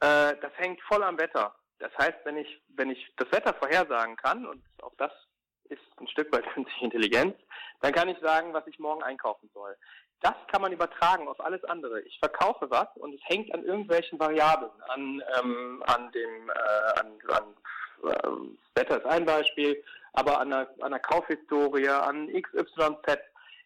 äh, 0.00 0.34
das 0.40 0.52
hängt 0.56 0.80
voll 0.82 1.02
am 1.02 1.18
Wetter. 1.18 1.54
Das 1.78 1.92
heißt, 1.98 2.18
wenn 2.24 2.38
ich, 2.38 2.62
wenn 2.76 2.90
ich 2.90 3.12
das 3.16 3.30
Wetter 3.30 3.52
vorhersagen 3.54 4.16
kann, 4.16 4.46
und 4.46 4.62
auch 4.82 4.94
das 4.96 5.12
ist 5.64 5.82
ein 6.00 6.08
Stück 6.08 6.32
weit 6.32 6.44
künstliche 6.54 6.84
Intelligenz, 6.84 7.36
dann 7.80 7.92
kann 7.92 8.08
ich 8.08 8.18
sagen, 8.20 8.52
was 8.52 8.66
ich 8.66 8.78
morgen 8.78 9.02
einkaufen 9.02 9.50
soll. 9.52 9.76
Das 10.22 10.34
kann 10.46 10.62
man 10.62 10.72
übertragen 10.72 11.26
auf 11.28 11.40
alles 11.44 11.64
andere. 11.64 12.00
Ich 12.02 12.18
verkaufe 12.20 12.70
was 12.70 12.86
und 12.96 13.14
es 13.14 13.20
hängt 13.24 13.52
an 13.52 13.64
irgendwelchen 13.64 14.18
Variablen, 14.20 14.70
an, 14.88 15.22
ähm, 15.38 15.82
an 15.86 16.12
dem, 16.12 16.50
äh, 16.50 17.00
an, 17.00 17.18
an 17.28 17.54
äh, 18.08 18.78
Wetter 18.78 18.98
ist 18.98 19.06
ein 19.06 19.24
Beispiel, 19.24 19.82
aber 20.12 20.40
an 20.40 20.52
einer, 20.52 20.68
an 20.78 20.84
einer 20.84 21.00
Kaufhistorie, 21.00 21.88
an 21.88 22.28
XYZ. 22.28 23.18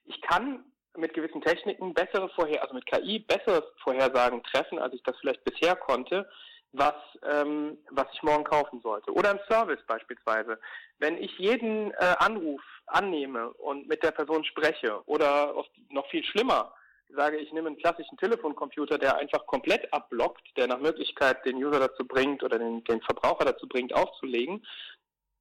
Ich 0.06 0.20
kann 0.23 0.64
mit 0.97 1.12
gewissen 1.12 1.42
Techniken 1.42 1.92
bessere 1.92 2.30
Vorher, 2.30 2.62
also 2.62 2.75
mit 2.75 2.87
KI 2.87 3.19
bessere 3.19 3.62
Vorhersagen 3.83 4.42
treffen, 4.45 4.78
als 4.78 4.95
ich 4.95 5.02
das 5.02 5.16
vielleicht 5.21 5.45
bisher 5.45 5.76
konnte, 5.76 6.26
was, 6.73 6.95
ähm, 7.23 7.78
was 7.90 8.07
ich 8.14 8.23
morgen 8.23 8.45
kaufen 8.45 8.80
sollte. 8.80 9.12
Oder 9.12 9.30
ein 9.30 9.40
Service 9.49 9.80
beispielsweise. 9.87 10.59
Wenn 10.99 11.19
ich 11.19 11.37
jeden 11.38 11.92
äh, 11.92 12.14
Anruf 12.19 12.62
annehme 12.87 13.50
und 13.55 13.88
mit 13.88 14.02
der 14.02 14.12
Person 14.12 14.45
spreche 14.45 15.02
oder 15.07 15.55
noch 15.90 16.09
viel 16.09 16.25
schlimmer, 16.25 16.73
sage, 17.14 17.38
ich 17.38 17.52
nehme 17.52 17.69
einen 17.69 17.78
klassischen 17.78 18.19
Telefoncomputer, 18.19 18.99
der 18.99 19.16
einfach 19.16 19.47
komplett 19.47 19.93
abblockt, 19.93 20.57
der 20.57 20.66
nach 20.66 20.78
Möglichkeit 20.78 21.45
den 21.45 21.57
User 21.57 21.81
dazu 21.81 22.07
bringt 22.07 22.43
oder 22.43 22.59
den, 22.59 22.83
den 22.85 23.00
Verbraucher 23.02 23.45
dazu 23.45 23.69
bringt, 23.69 23.95
aufzulegen. 23.95 24.64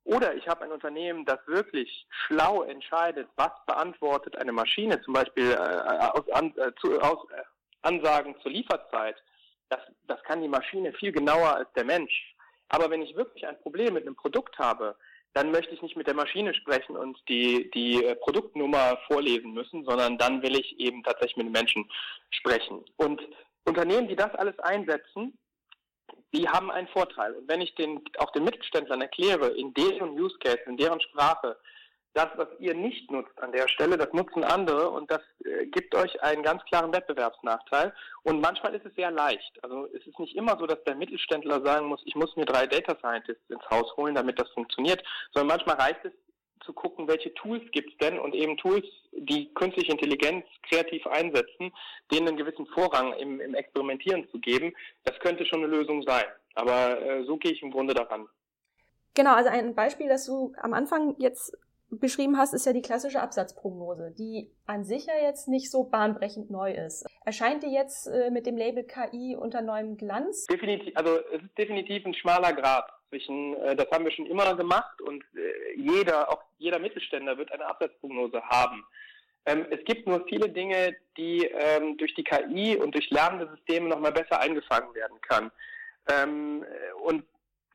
Oder 0.04 0.36
ich 0.36 0.48
habe 0.48 0.64
ein 0.64 0.72
Unternehmen, 0.72 1.25
das 1.25 1.40
wirklich 1.48 2.08
schlau 2.10 2.62
entscheidet, 2.64 3.28
was 3.36 3.52
beantwortet 3.66 4.38
eine 4.38 4.52
Maschine, 4.52 5.02
zum 5.02 5.14
Beispiel 5.14 5.52
äh, 5.52 5.56
aus, 5.56 6.30
an, 6.30 6.54
äh, 6.58 6.72
zu, 6.80 7.00
aus 7.02 7.28
äh, 7.32 7.42
Ansagen 7.82 8.36
zur 8.42 8.52
Lieferzeit. 8.52 9.16
Das, 9.70 9.80
das 10.08 10.22
kann 10.24 10.42
die 10.42 10.48
Maschine 10.48 10.94
viel 10.94 11.12
genauer 11.12 11.56
als 11.56 11.74
der 11.74 11.86
Mensch. 11.86 12.36
Aber 12.70 12.90
wenn 12.92 13.02
ich 13.02 13.16
wirklich 13.16 13.48
ein 13.48 13.60
Problem 13.62 13.96
mit 13.96 14.06
einem 14.06 14.16
Produkt 14.16 14.60
habe, 14.60 14.96
dann 15.36 15.51
möchte 15.51 15.75
ich 15.75 15.82
nicht 15.82 15.98
mit 15.98 16.08
der 16.08 16.15
Maschine 16.15 16.54
sprechen 16.54 16.96
und 16.96 17.20
die, 17.27 17.70
die 17.72 18.04
äh, 18.04 18.15
Produktnummer 18.15 18.98
vorlesen 19.08 19.54
müssen, 19.54 19.84
sondern 19.84 20.18
dann 20.18 20.42
will 20.42 20.58
ich 20.58 20.80
eben 20.80 21.04
tatsächlich 21.04 21.36
mit 21.36 21.48
den 21.48 21.51
Menschen 21.51 21.92
sprechen. 22.32 22.84
Und 22.96 23.22
Unternehmen, 23.65 24.08
die 24.08 24.15
das 24.15 24.34
alles 24.36 24.58
einsetzen, 24.60 25.38
die 26.34 26.48
haben 26.48 26.72
einen 26.72 26.88
Vorteil. 26.88 27.34
Und 27.34 27.50
wenn 27.50 27.60
ich 27.60 27.75
den, 27.75 28.01
auch 28.18 28.32
den 28.32 28.46
Mittelständlern 28.46 29.01
erkläre, 29.01 29.48
in 29.50 29.74
deren 29.74 30.12
Use 30.12 30.38
Case, 30.39 30.60
in 30.68 30.77
deren 30.77 31.01
Sprache, 31.01 31.58
das, 32.15 32.29
was 32.38 32.48
ihr 32.60 32.74
nicht 32.74 33.12
nutzt 33.12 33.38
an 33.41 33.51
der 33.51 33.67
Stelle, 33.67 33.98
das 33.98 34.12
nutzen 34.13 34.43
andere 34.43 34.89
und 34.89 35.12
das 35.12 35.22
äh, 35.43 35.65
gibt 35.67 35.93
euch 35.95 36.22
einen 36.24 36.43
ganz 36.43 36.63
klaren 36.63 36.93
Wettbewerbsnachteil. 36.93 37.93
Und 38.24 38.39
manchmal 38.39 38.74
ist 38.74 38.86
es 38.86 38.95
sehr 38.95 39.12
leicht. 39.12 39.62
Also 39.63 39.88
es 39.93 40.07
ist 40.07 40.17
nicht 40.19 40.36
immer 40.36 40.57
so, 40.57 40.65
dass 40.65 40.81
der 40.86 40.95
Mittelständler 40.95 41.62
sagen 41.62 41.88
muss, 41.88 42.01
ich 42.05 42.15
muss 42.15 42.36
mir 42.38 42.45
drei 42.45 42.67
Data 42.67 42.95
Scientists 42.95 43.50
ins 43.50 43.69
Haus 43.69 43.95
holen, 43.98 44.15
damit 44.15 44.39
das 44.39 44.50
funktioniert, 44.51 45.03
sondern 45.34 45.57
manchmal 45.57 45.75
reicht 45.75 46.05
es 46.05 46.13
zu 46.65 46.74
gucken, 46.74 47.07
welche 47.07 47.34
Tools 47.34 47.63
gibt 47.72 47.91
es 47.91 47.98
denn 47.98 48.17
und 48.17 48.34
eben 48.34 48.57
Tools, 48.57 48.86
die 49.12 49.53
künstliche 49.53 49.91
Intelligenz 49.91 50.45
kreativ 50.69 51.05
einsetzen, 51.07 51.72
denen 52.12 52.29
einen 52.29 52.38
gewissen 52.38 52.65
Vorrang 52.67 53.13
im, 53.13 53.39
im 53.41 53.53
Experimentieren 53.53 54.27
zu 54.31 54.39
geben. 54.39 54.74
Das 55.03 55.19
könnte 55.19 55.45
schon 55.45 55.63
eine 55.63 55.75
Lösung 55.75 56.01
sein. 56.03 56.25
Aber 56.55 57.00
äh, 57.01 57.25
so 57.25 57.38
gehe 57.38 57.51
ich 57.51 57.62
im 57.62 57.72
Grunde 57.72 57.93
daran. 57.93 58.27
Genau, 59.13 59.34
also 59.34 59.50
ein 59.50 59.75
Beispiel, 59.75 60.10
das 60.10 60.25
du 60.25 60.53
am 60.62 60.74
Anfang 60.74 61.15
jetzt 61.19 61.57
beschrieben 61.89 62.38
hast, 62.38 62.54
ist 62.54 62.65
ja 62.65 62.74
die 62.74 62.82
klassische 62.82 63.22
Absatzprognose, 63.22 64.13
die 64.18 64.51
an 64.65 64.84
sich 64.84 65.06
ja 65.06 65.13
jetzt 65.22 65.48
nicht 65.48 65.72
so 65.72 65.84
bahnbrechend 65.84 66.50
neu 66.50 66.72
ist. 66.72 67.06
Erscheint 67.25 67.63
die 67.63 67.74
jetzt 67.74 68.08
äh, 68.08 68.30
mit 68.32 68.46
dem 68.46 68.58
Label 68.58 68.84
KI 68.84 69.36
unter 69.36 69.62
neuem 69.62 69.98
Glanz? 69.98 70.46
Definitiv, 70.46 70.96
also 70.96 71.20
es 71.34 71.44
ist 71.44 71.58
definitiv 71.58 72.06
ein 72.06 72.13
schmaler 72.13 72.54
Grad 72.54 72.89
zwischen, 73.10 73.56
äh, 73.58 73.75
das 73.75 73.89
haben 73.92 74.06
wir 74.06 74.12
schon 74.12 74.25
immer 74.25 74.56
gemacht 74.56 75.01
und 75.01 75.24
äh, 75.36 75.80
jeder, 75.80 76.32
auch 76.32 76.42
jeder 76.58 76.80
Mittelständler 76.80 77.38
wird 77.38 77.51
eine 77.51 77.65
Absatzprognose 77.65 78.42
haben. 78.42 78.84
Ähm, 79.46 79.65
es 79.70 79.84
gibt 79.86 80.08
nur 80.08 80.25
viele 80.27 80.50
Dinge, 80.50 80.96
die 81.18 81.46
ähm, 81.46 81.98
durch 81.98 82.13
die 82.15 82.24
KI 82.24 82.77
und 82.77 82.96
durch 82.96 83.10
lernende 83.12 83.48
Systeme 83.56 83.89
nochmal 83.89 84.12
besser 84.12 84.39
eingefangen 84.39 84.94
werden 84.96 85.22
kann. 85.22 85.51
Ähm, 86.12 86.65
und 87.04 87.24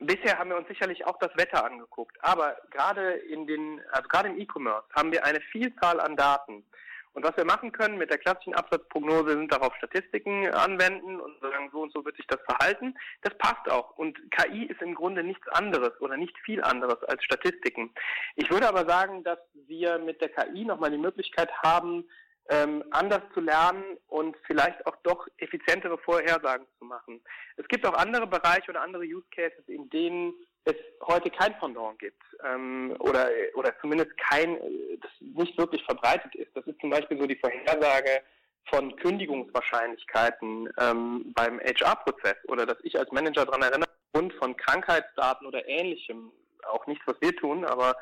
Bisher 0.01 0.39
haben 0.39 0.49
wir 0.49 0.57
uns 0.57 0.67
sicherlich 0.67 1.07
auch 1.07 1.19
das 1.19 1.31
Wetter 1.37 1.63
angeguckt, 1.65 2.17
aber 2.23 2.57
gerade 2.71 3.13
in 3.13 3.47
den, 3.47 3.83
also 3.93 4.09
gerade 4.09 4.31
im 4.31 4.41
E-Commerce 4.41 4.87
haben 4.97 5.13
wir 5.13 5.25
eine 5.27 5.41
Vielzahl 5.53 6.01
an 6.01 6.17
Daten. 6.17 6.65
Und 7.13 7.25
was 7.25 7.37
wir 7.37 7.45
machen 7.45 7.73
können 7.73 7.99
mit 7.99 8.11
der 8.11 8.19
klassischen 8.19 8.55
Absatzprognose 8.55 9.31
sind 9.31 9.53
darauf 9.53 9.75
Statistiken 9.77 10.47
anwenden 10.55 11.21
und 11.21 11.39
sagen, 11.41 11.69
so 11.73 11.83
und 11.83 11.93
so 11.93 12.05
wird 12.05 12.17
sich 12.17 12.27
das 12.29 12.41
verhalten. 12.47 12.97
Das 13.23 13.37
passt 13.37 13.69
auch. 13.71 13.99
Und 13.99 14.19
KI 14.31 14.67
ist 14.67 14.81
im 14.81 14.95
Grunde 14.95 15.25
nichts 15.25 15.47
anderes 15.49 16.01
oder 16.01 16.17
nicht 16.17 16.39
viel 16.39 16.63
anderes 16.63 17.03
als 17.05 17.23
Statistiken. 17.25 17.93
Ich 18.37 18.51
würde 18.51 18.69
aber 18.69 18.89
sagen, 18.89 19.25
dass 19.25 19.39
wir 19.67 19.99
mit 19.99 20.21
der 20.21 20.29
KI 20.29 20.65
nochmal 20.65 20.93
die 20.93 20.99
Möglichkeit 20.99 21.51
haben, 21.63 22.09
ähm, 22.51 22.85
anders 22.91 23.23
zu 23.33 23.41
lernen 23.41 23.97
und 24.09 24.37
vielleicht 24.47 24.85
auch 24.87 24.97
doch 25.05 25.27
effizientere 25.39 25.97
Vorhersagen 25.99 26.67
zu 26.79 26.85
machen. 26.85 27.21
Es 27.57 27.67
gibt 27.69 27.87
auch 27.87 27.95
andere 27.95 28.27
Bereiche 28.27 28.71
oder 28.71 28.83
andere 28.83 29.05
Use 29.05 29.27
Cases, 29.35 29.63
in 29.69 29.89
denen 29.91 30.35
es 30.65 30.75
heute 31.07 31.31
kein 31.31 31.57
Pendant 31.59 31.99
gibt 31.99 32.23
ähm, 32.45 32.95
oder, 32.99 33.31
oder 33.55 33.73
zumindest 33.81 34.11
kein, 34.19 34.59
das 35.01 35.11
nicht 35.21 35.57
wirklich 35.59 35.83
verbreitet 35.85 36.35
ist. 36.35 36.55
Das 36.55 36.67
ist 36.67 36.81
zum 36.81 36.91
Beispiel 36.91 37.19
so 37.19 37.27
die 37.27 37.39
Vorhersage 37.39 38.23
von 38.69 38.95
Kündigungswahrscheinlichkeiten 38.97 40.69
ähm, 40.79 41.33
beim 41.35 41.61
HR-Prozess 41.61 42.37
oder 42.49 42.67
dass 42.67 42.79
ich 42.83 42.99
als 42.99 43.11
Manager 43.13 43.47
daran 43.47 43.63
erinnere, 43.63 43.89
aufgrund 44.13 44.35
von 44.35 44.57
Krankheitsdaten 44.57 45.47
oder 45.47 45.67
ähnlichem, 45.69 46.33
auch 46.69 46.87
nichts, 46.87 47.07
was 47.07 47.21
wir 47.21 47.35
tun, 47.37 47.65
aber 47.65 47.97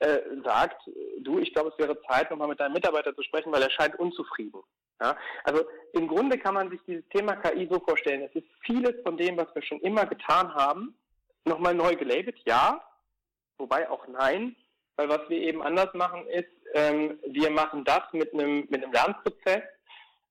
äh, 0.00 0.20
sagt, 0.44 0.82
du, 1.20 1.38
ich 1.38 1.52
glaube, 1.52 1.70
es 1.70 1.78
wäre 1.78 2.00
Zeit, 2.02 2.30
nochmal 2.30 2.48
mit 2.48 2.60
deinem 2.60 2.72
Mitarbeiter 2.72 3.14
zu 3.14 3.22
sprechen, 3.22 3.52
weil 3.52 3.62
er 3.62 3.70
scheint 3.70 3.98
unzufrieden. 3.98 4.60
Ja? 5.00 5.16
Also 5.44 5.64
im 5.92 6.08
Grunde 6.08 6.38
kann 6.38 6.54
man 6.54 6.70
sich 6.70 6.80
dieses 6.86 7.06
Thema 7.10 7.36
KI 7.36 7.68
so 7.70 7.80
vorstellen, 7.80 8.22
es 8.22 8.34
ist 8.34 8.48
vieles 8.64 8.94
von 9.02 9.16
dem, 9.16 9.36
was 9.36 9.54
wir 9.54 9.62
schon 9.62 9.80
immer 9.80 10.06
getan 10.06 10.54
haben, 10.54 10.94
nochmal 11.44 11.74
neu 11.74 11.96
gelabelt, 11.96 12.38
ja, 12.46 12.82
wobei 13.58 13.88
auch 13.88 14.06
nein, 14.08 14.56
weil 14.96 15.08
was 15.08 15.28
wir 15.28 15.38
eben 15.38 15.62
anders 15.62 15.92
machen 15.94 16.26
ist, 16.28 16.48
ähm, 16.74 17.18
wir 17.26 17.50
machen 17.50 17.84
das 17.84 18.02
mit 18.12 18.32
einem, 18.32 18.66
mit 18.68 18.82
einem 18.82 18.92
Lernprozess, 18.92 19.62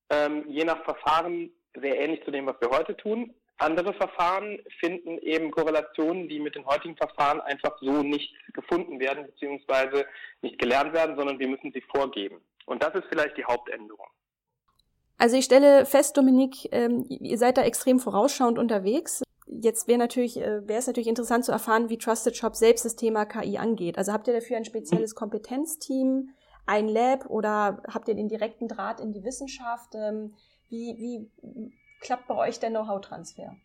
ähm, 0.10 0.46
je 0.48 0.64
nach 0.64 0.84
Verfahren 0.84 1.52
sehr 1.76 2.00
ähnlich 2.00 2.24
zu 2.24 2.32
dem, 2.32 2.48
was 2.48 2.60
wir 2.60 2.70
heute 2.70 2.96
tun, 2.98 3.34
andere 3.60 3.94
Verfahren 3.94 4.60
finden 4.80 5.18
eben 5.20 5.52
Korrelationen, 5.52 6.28
die 6.28 6.40
mit 6.40 6.56
den 6.56 6.66
heutigen 6.66 6.96
Verfahren 6.96 7.42
einfach 7.42 7.78
so 7.82 8.04
nicht 8.04 8.34
gefunden 8.54 9.00
werden, 9.00 9.26
beziehungsweise 9.26 10.06
nicht 10.42 10.58
gelernt 10.60 10.94
werden, 10.94 11.16
sondern 11.18 11.40
wir 11.40 11.48
müssen 11.48 11.72
sie 11.74 11.82
vorgeben. 11.82 12.42
Und 12.66 12.84
das 12.84 12.96
ist 12.96 13.06
vielleicht 13.10 13.38
die 13.38 13.46
Hauptänderung. 13.46 14.08
Also 15.18 15.36
ich 15.36 15.46
stelle 15.46 15.86
fest, 15.86 16.16
Dominik, 16.16 16.70
ähm, 16.72 17.06
ihr 17.10 17.38
seid 17.38 17.58
da 17.58 17.64
extrem 17.64 18.00
vorausschauend 18.00 18.58
unterwegs. 18.58 19.22
Jetzt 19.48 19.88
wäre 19.88 19.98
natürlich, 19.98 20.40
äh, 20.40 20.66
wäre 20.68 20.80
es 20.80 20.88
natürlich 20.88 21.10
interessant 21.10 21.44
zu 21.44 21.52
erfahren, 21.52 21.90
wie 21.90 21.98
Trusted 21.98 22.38
Shop 22.38 22.56
selbst 22.56 22.86
das 22.86 22.96
Thema 22.96 23.26
KI 23.26 23.58
angeht. 23.58 23.98
Also 23.98 24.14
habt 24.14 24.28
ihr 24.28 24.34
dafür 24.34 24.56
ein 24.56 24.64
spezielles 24.64 25.16
Kompetenzteam, 25.16 26.30
ein 26.66 26.88
Lab 26.88 27.26
oder 27.26 27.82
habt 27.94 28.08
ihr 28.08 28.16
den 28.16 28.30
direkten 28.30 28.70
Draht 28.70 29.02
in 29.02 29.12
die 29.12 29.24
Wissenschaft? 29.24 29.96
Ähm, 29.96 30.36
wie, 30.70 30.96
wie 30.98 31.72
klappt 32.00 32.28
bei 32.28 32.36
euch 32.36 32.60
der 32.60 32.70
Know-how-Transfer? 32.70 33.56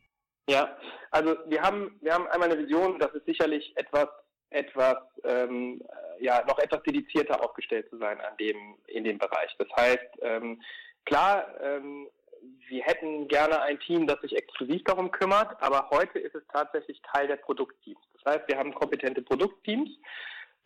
Ja, 0.49 0.77
also 1.11 1.37
wir 1.47 1.63
haben, 1.63 1.99
wir 2.03 2.13
haben 2.13 2.27
einmal 2.29 2.51
eine 2.51 2.63
Vision, 2.63 2.99
dass 2.99 3.15
es 3.15 3.25
sicherlich 3.25 3.73
etwas, 3.77 4.09
etwas, 4.51 4.99
ähm, 5.25 5.83
ja, 6.21 6.45
noch 6.47 6.59
etwas 6.59 6.83
dedizierter 6.83 7.43
aufgestellt 7.43 7.89
zu 7.89 7.99
sein 7.99 8.21
an 8.21 8.37
dem, 8.37 8.77
in 8.87 9.05
dem 9.05 9.19
Bereich. 9.19 9.55
Das 9.59 9.69
heißt, 9.77 10.19
ähm, 10.21 10.61
klar, 11.07 11.47
ähm, 11.63 12.09
wir 12.69 12.83
hätten 12.85 13.27
gerne 13.29 13.63
ein 13.63 13.81
Team, 13.81 14.07
das 14.07 14.21
sich 14.21 14.37
exklusiv 14.37 14.85
darum 14.85 15.11
kümmert, 15.11 15.57
aber 15.63 15.89
heute 15.91 16.19
ist 16.19 16.35
es 16.35 16.43
tatsächlich 16.53 17.01
Teil 17.13 17.27
der 17.27 17.37
Produktteams. 17.37 18.01
Das 18.15 18.35
heißt, 18.35 18.49
wir 18.49 18.59
haben 18.59 18.75
kompetente 18.75 19.23
Produktteams, 19.23 19.91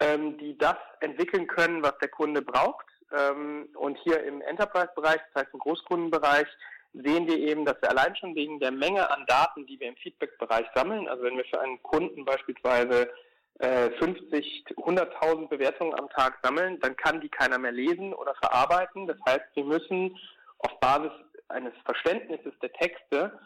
ähm, 0.01 0.39
die 0.39 0.57
das 0.59 0.77
entwickeln 1.01 1.47
können, 1.47 1.83
was 1.83 1.97
der 1.99 2.09
Kunde 2.09 2.43
braucht. 2.43 2.87
Ähm, 3.17 3.69
und 3.77 3.97
hier 3.99 4.23
im 4.25 4.41
Enterprise-Bereich, 4.43 5.21
das 5.33 5.45
heißt 5.45 5.55
im 5.55 5.61
Großkundenbereich, 5.61 6.47
sehen 6.93 7.27
wir 7.27 7.39
eben, 7.39 7.65
dass 7.65 7.81
wir 7.81 7.91
allein 7.91 8.17
schon 8.17 8.35
wegen 8.35 8.61
der 8.61 8.71
Menge 8.71 9.11
an 9.11 9.25
Daten, 9.27 9.67
die 9.67 9.79
wir 9.79 9.89
im 9.89 9.97
Feedback-Bereich 9.97 10.67
sammeln, 10.75 11.09
also 11.09 11.23
wenn 11.23 11.37
wir 11.37 11.45
für 11.45 11.61
einen 11.61 11.83
Kunden 11.83 12.25
beispielsweise 12.25 13.11
äh, 13.59 13.91
50, 13.99 14.65
100.000 14.77 15.49
Bewertungen 15.49 15.95
am 15.99 16.09
Tag 16.11 16.39
sammeln, 16.43 16.79
dann 16.81 16.97
kann 16.97 17.21
die 17.21 17.29
keiner 17.29 17.59
mehr 17.59 17.73
lesen 17.73 18.15
oder 18.15 18.35
verarbeiten. 18.37 19.07
Das 19.07 19.19
heißt, 19.27 19.45
wir 19.55 19.65
müssen 19.65 20.17
auf 20.59 20.79
Basis 20.81 21.13
eines 21.49 21.73
Verständnisses 21.85 22.53
der 22.63 22.73
Texte 22.73 23.39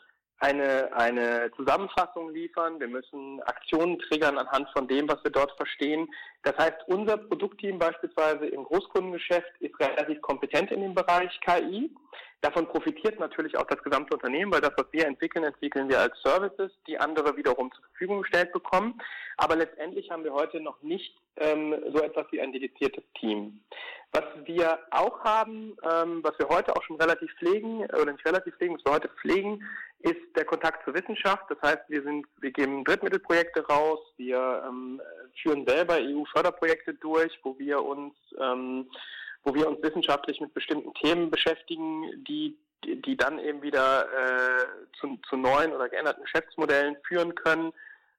eine, 0.43 0.93
eine 0.93 1.53
Zusammenfassung 1.57 2.31
liefern. 2.31 2.81
Wir 2.81 2.89
müssen 2.89 3.41
Aktionen 3.43 3.99
triggern 4.01 4.39
anhand 4.39 4.69
von 4.77 4.89
dem, 4.89 5.09
was 5.09 5.23
wir 5.23 5.31
dort 5.31 5.53
verstehen. 5.57 6.09
Das 6.43 6.57
heißt, 6.59 6.79
unser 6.89 7.17
Produktteam 7.17 7.79
beispielsweise 7.79 8.47
im 8.47 8.65
Großkundengeschäft 8.65 9.53
ist 9.61 9.79
relativ 9.79 10.21
kompetent 10.21 10.73
in 10.73 10.81
dem 10.83 10.95
Bereich 10.95 11.31
KI. 11.41 11.91
Davon 12.41 12.67
profitiert 12.67 13.21
natürlich 13.21 13.57
auch 13.57 13.69
das 13.69 13.81
gesamte 13.85 14.15
Unternehmen, 14.15 14.53
weil 14.53 14.61
das, 14.61 14.73
was 14.77 14.87
wir 14.91 15.07
entwickeln, 15.07 15.45
entwickeln 15.45 15.89
wir 15.89 16.01
als 16.01 16.21
Services, 16.23 16.73
die 16.89 16.99
andere 16.99 17.37
wiederum 17.37 17.71
zur 17.71 17.85
Verfügung 17.85 18.23
gestellt 18.23 18.53
bekommen. 18.53 19.01
Aber 19.37 19.55
letztendlich 19.55 20.11
haben 20.11 20.25
wir 20.25 20.33
heute 20.33 20.61
noch 20.61 20.83
nicht 20.83 21.15
ähm, 21.37 21.77
so 21.95 22.03
etwas 22.03 22.27
wie 22.33 22.41
ein 22.41 22.53
dediziertes 22.53 23.05
Team. 23.21 23.61
Was 24.13 24.25
wir 24.45 24.79
auch 24.91 25.25
haben, 25.25 25.77
ähm, 25.91 26.23
was 26.23 26.39
wir 26.39 26.49
heute 26.49 26.77
auch 26.77 26.83
schon 26.83 27.01
relativ 27.01 27.33
pflegen, 27.39 27.81
oder 27.87 28.13
nicht 28.13 28.27
relativ 28.27 28.55
pflegen, 28.57 28.75
was 28.75 28.85
wir 28.85 28.93
heute 28.93 29.09
pflegen, 29.21 29.63
ist 30.01 30.21
der 30.37 30.45
Kontakt 30.45 30.85
zur 30.85 30.95
Wissenschaft. 30.95 31.45
Das 31.49 31.59
heißt, 31.63 31.83
wir 31.89 32.03
sind, 32.03 32.27
wir 32.41 32.51
geben 32.51 32.85
Drittmittelprojekte 32.85 33.67
raus, 33.67 34.01
wir 34.19 34.65
ähm, 34.69 35.01
führen 35.43 35.67
selber 35.67 35.95
EU-Förderprojekte 35.95 36.95
durch, 36.95 37.33
wo 37.43 37.59
wir 37.59 37.83
uns 37.83 38.15
ähm, 38.39 38.87
wo 39.45 39.55
wir 39.55 39.69
uns 39.69 39.83
wissenschaftlich 39.83 40.41
mit 40.41 40.55
bestimmten 40.55 40.93
Themen 40.95 41.31
beschäftigen, 41.31 42.25
die, 42.25 42.57
die 42.85 43.17
dann 43.17 43.39
eben 43.39 43.63
wieder 43.63 44.05
äh, 44.05 44.67
zu, 45.01 45.19
zu 45.29 45.37
neuen 45.37 45.73
oder 45.73 45.89
geänderten 45.89 46.23
Geschäftsmodellen 46.23 46.97
führen 47.07 47.35
können. 47.35 47.73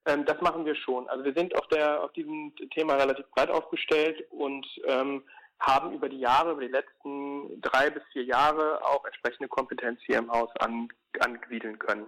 Ähm, 0.06 0.26
das 0.26 0.42
machen 0.42 0.66
wir 0.66 0.76
schon. 0.76 1.08
Also 1.08 1.24
wir 1.24 1.34
sind 1.34 1.56
auf, 1.56 1.68
der, 1.68 2.04
auf 2.04 2.12
diesem 2.14 2.54
Thema 2.72 2.96
relativ 2.96 3.26
breit 3.32 3.50
aufgestellt 3.50 4.26
und 4.32 4.66
ähm, 4.86 5.24
haben 5.60 5.94
über 5.94 6.10
die 6.10 6.20
Jahre, 6.20 6.52
über 6.52 6.62
die 6.62 6.68
letzten 6.68 7.62
drei 7.62 7.90
bis 7.90 8.04
vier 8.12 8.24
Jahre 8.24 8.84
auch 8.86 9.06
entsprechende 9.06 9.48
Kompetenz 9.48 10.00
hier 10.06 10.18
im 10.18 10.32
Haus 10.32 10.50
an, 10.60 10.90
ansiedeln 11.20 11.80
können. 11.80 12.08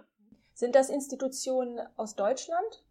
Sind 0.54 0.74
das 0.74 0.90
Institutionen 0.90 1.80
aus 1.96 2.16
Deutschland? 2.16 2.82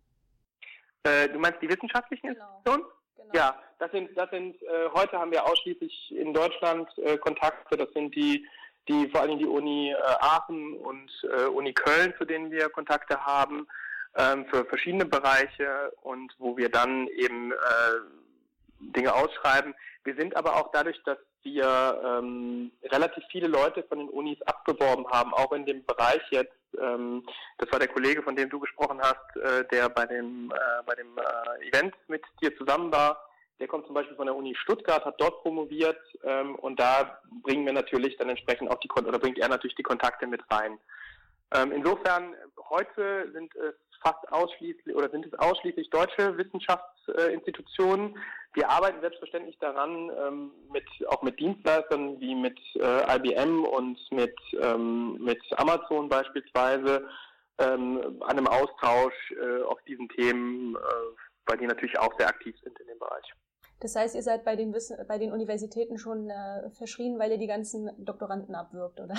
Äh, 1.04 1.30
du 1.30 1.40
meinst 1.40 1.62
die 1.62 1.70
wissenschaftlichen 1.70 2.28
genau. 2.28 2.58
Institutionen? 2.58 2.86
Genau. 3.18 3.34
Ja, 3.34 3.56
das 3.80 3.92
sind, 3.92 4.16
das 4.18 4.30
sind 4.30 4.62
äh, 4.64 4.90
heute 4.94 5.18
haben 5.18 5.32
wir 5.32 5.46
ausschließlich 5.46 6.16
in 6.16 6.34
Deutschland 6.34 6.90
äh, 7.00 7.18
Kontakte. 7.18 7.78
Das 7.78 7.92
sind 7.94 8.16
die, 8.16 8.46
die 8.88 9.08
vor 9.10 9.22
allem 9.22 9.40
die 9.40 9.46
Uni 9.46 9.92
äh, 9.92 9.96
Aachen 10.20 10.78
und 10.78 11.12
äh, 11.24 11.46
Uni 11.46 11.74
Köln, 11.74 12.14
zu 12.18 12.26
denen 12.26 12.52
wir 12.52 12.70
Kontakte 12.70 13.24
haben 13.26 13.68
ähm, 14.16 14.46
für 14.46 14.66
verschiedene 14.66 15.06
Bereiche 15.06 15.92
und 16.02 16.34
wo 16.38 16.58
wir 16.58 16.70
dann 16.70 17.08
eben 17.08 17.52
äh, 17.52 17.56
Dinge 18.80 19.14
ausschreiben. 19.14 19.74
Wir 20.06 20.16
sind 20.16 20.36
aber 20.36 20.56
auch 20.56 20.70
dadurch, 20.72 21.02
dass 21.04 21.18
wir 21.42 22.00
ähm, 22.06 22.72
relativ 22.84 23.24
viele 23.32 23.48
Leute 23.48 23.84
von 23.84 23.98
den 23.98 24.10
Unis 24.10 24.40
abgeworben 24.44 25.08
haben, 25.10 25.34
auch 25.34 25.52
in 25.52 25.66
dem 25.66 25.84
Bereich 25.84 26.22
jetzt. 26.30 26.54
Ähm, 26.80 27.26
das 27.58 27.72
war 27.72 27.80
der 27.80 27.88
Kollege, 27.88 28.22
von 28.22 28.36
dem 28.36 28.50
du 28.50 28.60
gesprochen 28.60 29.02
hast, 29.02 29.36
äh, 29.36 29.66
der 29.72 29.90
bei 29.90 30.06
dem 30.06 30.52
äh, 30.52 30.84
bei 30.86 30.94
dem 30.94 31.18
äh, 31.18 31.68
Event 31.68 31.96
mit 32.08 32.24
dir 32.40 32.56
zusammen 32.56 32.92
war. 32.94 33.20
Der 33.60 33.68
kommt 33.68 33.88
zum 33.88 33.96
Beispiel 33.96 34.16
von 34.16 34.28
der 34.28 34.36
Uni 34.36 34.56
Stuttgart, 34.56 35.04
hat 35.04 35.20
dort 35.20 35.42
promoviert 35.42 36.00
ähm, 36.24 36.56
und 36.56 36.80
da 36.80 37.20
bringen 37.42 37.66
wir 37.66 37.74
natürlich 37.74 38.16
dann 38.18 38.30
entsprechend 38.30 38.70
auch 38.70 38.80
die 38.80 38.92
oder 38.92 39.18
bringt 39.18 39.40
er 39.40 39.50
natürlich 39.50 39.76
die 39.76 39.84
Kontakte 39.84 40.28
mit 40.28 40.42
rein. 40.52 40.78
Ähm, 41.56 41.72
insofern 41.72 42.36
heute 42.70 43.32
sind 43.32 43.56
es 43.56 43.74
fast 44.04 44.32
ausschließlich 44.32 44.96
oder 44.96 45.10
sind 45.10 45.26
es 45.26 45.34
ausschließlich 45.34 45.90
deutsche 45.90 46.38
Wissenschaftsinstitutionen. 47.08 48.18
Wir 48.54 48.70
arbeiten 48.70 49.02
selbstverständlich 49.02 49.58
daran, 49.60 50.12
ähm, 50.18 50.52
mit, 50.72 50.86
auch 51.08 51.22
mit 51.22 51.40
Dienstleistern 51.40 52.20
wie 52.20 52.36
mit 52.36 52.58
äh, 52.76 53.16
IBM 53.18 53.66
und 53.66 54.00
mit, 54.12 54.36
ähm, 54.62 55.18
mit 55.20 55.42
Amazon 55.58 56.08
beispielsweise 56.08 57.08
ähm, 57.58 58.22
an 58.22 58.38
einem 58.38 58.48
Austausch 58.48 59.14
äh, 59.32 59.64
auf 59.64 59.82
diesen 59.84 60.08
Themen, 60.10 60.76
äh, 60.76 60.80
weil 61.48 61.58
die 61.58 61.68
natürlich 61.68 62.00
auch 62.00 62.14
sehr 62.18 62.28
aktiv 62.28 62.56
sind 62.64 62.80
in 62.80 62.88
dem 62.88 63.00
Bereich. 63.00 63.34
Das 63.82 63.96
heißt, 63.96 64.16
ihr 64.16 64.24
seid 64.24 64.46
bei 64.46 64.56
den, 64.56 64.74
Wissen, 64.74 64.98
bei 65.06 65.18
den 65.18 65.34
Universitäten 65.34 65.98
schon 65.98 66.30
äh, 66.30 66.70
verschrien, 66.72 67.20
weil 67.20 67.32
ihr 67.32 67.38
die 67.38 67.48
ganzen 67.48 67.92
Doktoranden 68.04 68.56
abwirbt, 68.56 69.02
oder? 69.02 69.16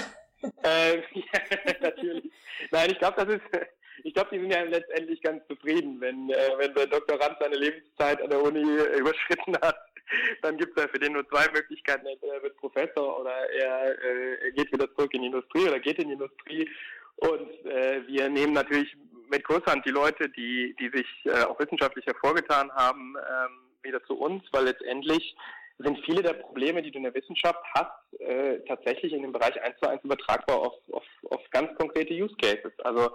Äh, 0.62 0.96
ja, 1.12 1.40
natürlich. 1.80 2.32
Nein, 2.70 2.90
ich 2.90 2.98
glaube, 2.98 3.24
das 3.24 3.34
ist, 3.34 3.75
ich 4.04 4.14
glaube, 4.14 4.30
die 4.32 4.40
sind 4.40 4.50
ja 4.50 4.62
letztendlich 4.62 5.20
ganz 5.22 5.46
zufrieden, 5.48 6.00
wenn, 6.00 6.30
äh, 6.30 6.50
wenn 6.58 6.74
der 6.74 6.86
Doktorand 6.86 7.36
seine 7.40 7.56
Lebenszeit 7.56 8.20
an 8.22 8.30
der 8.30 8.42
Uni 8.42 8.60
äh, 8.60 8.98
überschritten 8.98 9.56
hat. 9.62 9.76
Dann 10.42 10.56
gibt 10.56 10.76
es 10.76 10.84
ja 10.84 10.88
für 10.88 10.98
den 10.98 11.12
nur 11.12 11.28
zwei 11.28 11.46
Möglichkeiten. 11.52 12.06
Entweder 12.06 12.34
er 12.34 12.42
wird 12.42 12.56
Professor 12.58 13.20
oder 13.20 13.50
er, 13.50 13.98
äh, 14.02 14.44
er 14.44 14.50
geht 14.52 14.72
wieder 14.72 14.92
zurück 14.94 15.12
in 15.14 15.22
die 15.22 15.26
Industrie 15.26 15.68
oder 15.68 15.80
geht 15.80 15.98
in 15.98 16.08
die 16.08 16.14
Industrie. 16.14 16.68
Und 17.16 17.66
äh, 17.66 18.06
wir 18.06 18.28
nehmen 18.28 18.52
natürlich 18.52 18.94
mit 19.30 19.44
Kusshand 19.44 19.84
die 19.84 19.90
Leute, 19.90 20.28
die, 20.28 20.76
die 20.78 20.90
sich 20.90 21.06
äh, 21.24 21.42
auch 21.44 21.58
wissenschaftlich 21.58 22.06
hervorgetan 22.06 22.70
haben, 22.72 23.16
ähm, 23.16 23.58
wieder 23.82 24.04
zu 24.04 24.18
uns, 24.18 24.44
weil 24.52 24.64
letztendlich 24.64 25.36
sind 25.78 25.98
viele 26.04 26.22
der 26.22 26.34
Probleme, 26.34 26.82
die 26.82 26.90
du 26.90 26.98
in 26.98 27.04
der 27.04 27.14
Wissenschaft 27.14 27.62
hast, 27.74 28.20
äh, 28.20 28.60
tatsächlich 28.66 29.12
in 29.12 29.22
dem 29.22 29.32
Bereich 29.32 29.60
1 29.60 29.78
zu 29.78 29.88
1 29.88 30.04
übertragbar 30.04 30.56
auf, 30.58 30.74
auf, 30.92 31.04
auf 31.30 31.50
ganz 31.50 31.76
konkrete 31.76 32.14
Use 32.14 32.34
Cases. 32.36 32.72
Also 32.78 33.10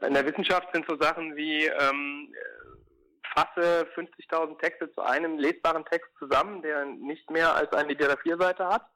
in 0.00 0.14
der 0.14 0.26
Wissenschaft 0.26 0.68
sind 0.72 0.86
so 0.88 0.96
Sachen 0.96 1.36
wie 1.36 1.66
ähm, 1.66 2.32
fasse 3.34 3.86
50.000 3.94 4.58
Texte 4.58 4.92
zu 4.92 5.02
einem 5.02 5.38
lesbaren 5.38 5.84
Text 5.86 6.10
zusammen, 6.18 6.62
der 6.62 6.84
nicht 6.84 7.30
mehr 7.30 7.54
als 7.54 7.72
eine 7.72 7.94
DIN 7.96 8.08
A4-Seite 8.08 8.66
hat. 8.66 8.86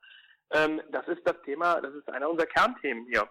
Ähm, 0.50 0.80
das 0.90 1.06
ist 1.08 1.22
das 1.24 1.36
Thema, 1.44 1.80
das 1.80 1.94
ist 1.94 2.08
einer 2.08 2.28
unserer 2.28 2.46
Kernthemen 2.46 3.06
hier. 3.06 3.28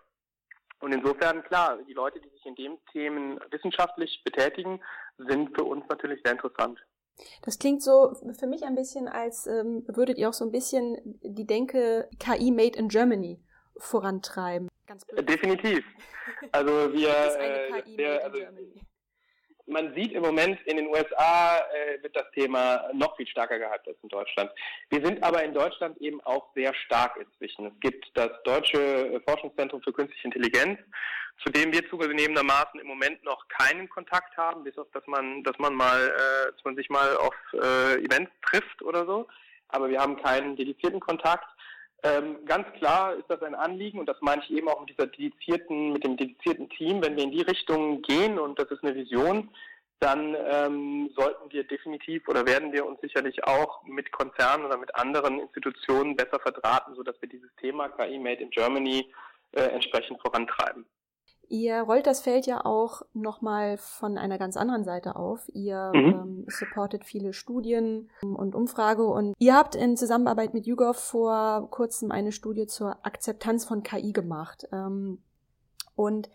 Und 0.80 0.94
insofern, 0.94 1.44
klar, 1.44 1.78
die 1.88 1.94
Leute, 1.94 2.20
die 2.20 2.30
sich 2.30 2.46
in 2.46 2.56
den 2.56 2.78
Themen 2.92 3.40
wissenschaftlich 3.50 4.22
betätigen, 4.24 4.82
sind 5.18 5.56
für 5.56 5.64
uns 5.64 5.86
natürlich 5.90 6.22
sehr 6.24 6.34
interessant. 6.34 6.80
Das 7.44 7.58
klingt 7.58 7.82
so 7.82 8.14
für 8.38 8.48
mich 8.48 8.66
ein 8.66 8.76
bisschen, 8.76 9.08
als 9.08 9.48
ähm, 9.48 9.86
würdet 9.88 10.18
ihr 10.18 10.28
auch 10.28 10.34
so 10.34 10.44
ein 10.44 10.52
bisschen 10.52 10.98
die 11.22 11.48
Denke 11.48 12.10
KI 12.20 12.52
Made 12.52 12.78
in 12.78 12.90
Germany 12.90 13.40
vorantreiben. 13.78 14.68
Ganz 14.88 15.06
Definitiv. 15.08 15.84
Also 16.52 16.94
wir, 16.94 17.10
äh, 17.40 17.96
der, 17.96 18.24
also, 18.24 18.40
man 19.68 19.94
sieht 19.96 20.12
im 20.12 20.22
Moment 20.22 20.60
in 20.66 20.78
den 20.78 20.88
USA 20.88 21.58
äh, 21.58 22.02
wird 22.04 22.16
das 22.16 22.30
Thema 22.32 22.88
noch 22.94 23.16
viel 23.18 23.28
stärker 23.28 23.58
gehypt 23.58 23.88
als 23.88 23.98
in 24.04 24.10
Deutschland. 24.10 24.52
Wir 24.90 25.04
sind 25.04 25.24
aber 25.24 25.44
in 25.44 25.54
Deutschland 25.54 25.98
eben 26.00 26.22
auch 26.22 26.54
sehr 26.54 26.74
stark 26.74 27.18
inzwischen. 27.18 27.68
Es 27.68 27.80
gibt 27.80 28.06
das 28.14 28.30
Deutsche 28.44 29.22
Forschungszentrum 29.28 29.82
für 29.82 29.94
Künstliche 29.94 30.28
Intelligenz, 30.28 30.80
zu 31.44 31.52
dem 31.52 31.74
wir 31.74 31.88
zugegebenermaßen 31.90 32.80
im 32.80 32.88
Moment 32.88 33.24
noch 33.24 33.48
keinen 33.48 33.90
Kontakt 33.90 34.38
haben, 34.38 34.64
bis 34.64 34.78
auf 34.78 34.88
dass 34.94 35.06
man, 35.08 35.44
dass 35.44 35.58
man 35.58 35.74
mal, 35.74 36.10
äh, 36.10 36.52
dass 36.52 36.64
man 36.64 36.76
sich 36.76 36.90
mal 36.90 37.18
auf 37.18 37.36
äh, 37.54 37.96
Events 38.04 38.32
trifft 38.44 38.82
oder 38.84 39.06
so. 39.06 39.28
Aber 39.70 39.90
wir 39.90 40.00
haben 40.00 40.22
keinen 40.22 40.56
dedizierten 40.56 41.00
Kontakt. 41.00 41.48
Ähm, 42.04 42.46
ganz 42.46 42.72
klar 42.74 43.16
ist 43.16 43.30
das 43.30 43.42
ein 43.42 43.56
Anliegen 43.56 44.00
und 44.00 44.08
das 44.08 44.18
meine 44.22 44.42
ich 44.44 44.52
eben 44.52 44.68
auch 44.68 44.80
mit 44.80 44.90
dieser 44.90 45.08
dedizierten, 45.08 45.94
mit 45.94 46.04
dem 46.04 46.18
dedizierten 46.18 46.70
Team. 46.70 47.04
Wenn 47.04 47.16
wir 47.16 47.24
in 47.24 47.32
die 47.32 47.42
Richtung 47.42 48.02
gehen 48.04 48.38
und 48.38 48.60
das 48.60 48.70
ist 48.70 48.84
eine 48.84 48.96
Vision, 48.96 49.50
dann 50.00 50.36
ähm, 50.36 51.10
sollten 51.16 51.52
wir 51.52 51.64
definitiv 51.64 52.28
oder 52.28 52.46
werden 52.46 52.74
wir 52.74 52.86
uns 52.86 53.00
sicherlich 53.02 53.44
auch 53.46 53.84
mit 53.86 54.12
Konzernen 54.12 54.66
oder 54.66 54.78
mit 54.78 54.94
anderen 54.96 55.40
Institutionen 55.40 56.16
besser 56.16 56.40
verdrahten, 56.40 56.96
sodass 56.96 57.16
wir 57.22 57.30
dieses 57.30 57.50
Thema 57.56 57.90
KI 57.90 58.20
Made 58.20 58.44
in 58.44 58.50
Germany 58.50 59.12
äh, 59.54 59.62
entsprechend 59.62 60.22
vorantreiben. 60.22 60.86
Ihr 61.50 61.82
rollt 61.82 62.08
das 62.08 62.22
Feld 62.22 62.46
ja 62.46 62.66
auch 62.66 63.04
nochmal 63.14 63.78
von 63.78 64.18
einer 64.18 64.38
ganz 64.38 64.58
anderen 64.58 64.84
Seite 64.84 65.16
auf. 65.16 65.50
Ihr 65.54 65.92
mhm. 65.94 66.06
ähm, 66.06 66.46
supportet 66.48 67.06
viele 67.06 67.34
Studien 67.34 68.10
und 68.22 68.56
Umfrage 68.56 69.06
und 69.06 69.34
ihr 69.38 69.56
habt 69.56 69.76
in 69.76 69.98
Zusammenarbeit 69.98 70.54
mit 70.54 70.66
YouGov 70.66 70.98
vor 70.98 71.70
kurzem 71.70 72.12
eine 72.12 72.32
Studie 72.32 72.68
zur 72.68 73.06
Akzeptanz 73.06 73.66
von 73.66 73.84
KI 73.84 74.12
gemacht. 74.12 74.68
Ähm, 74.72 75.20
und 75.96 76.30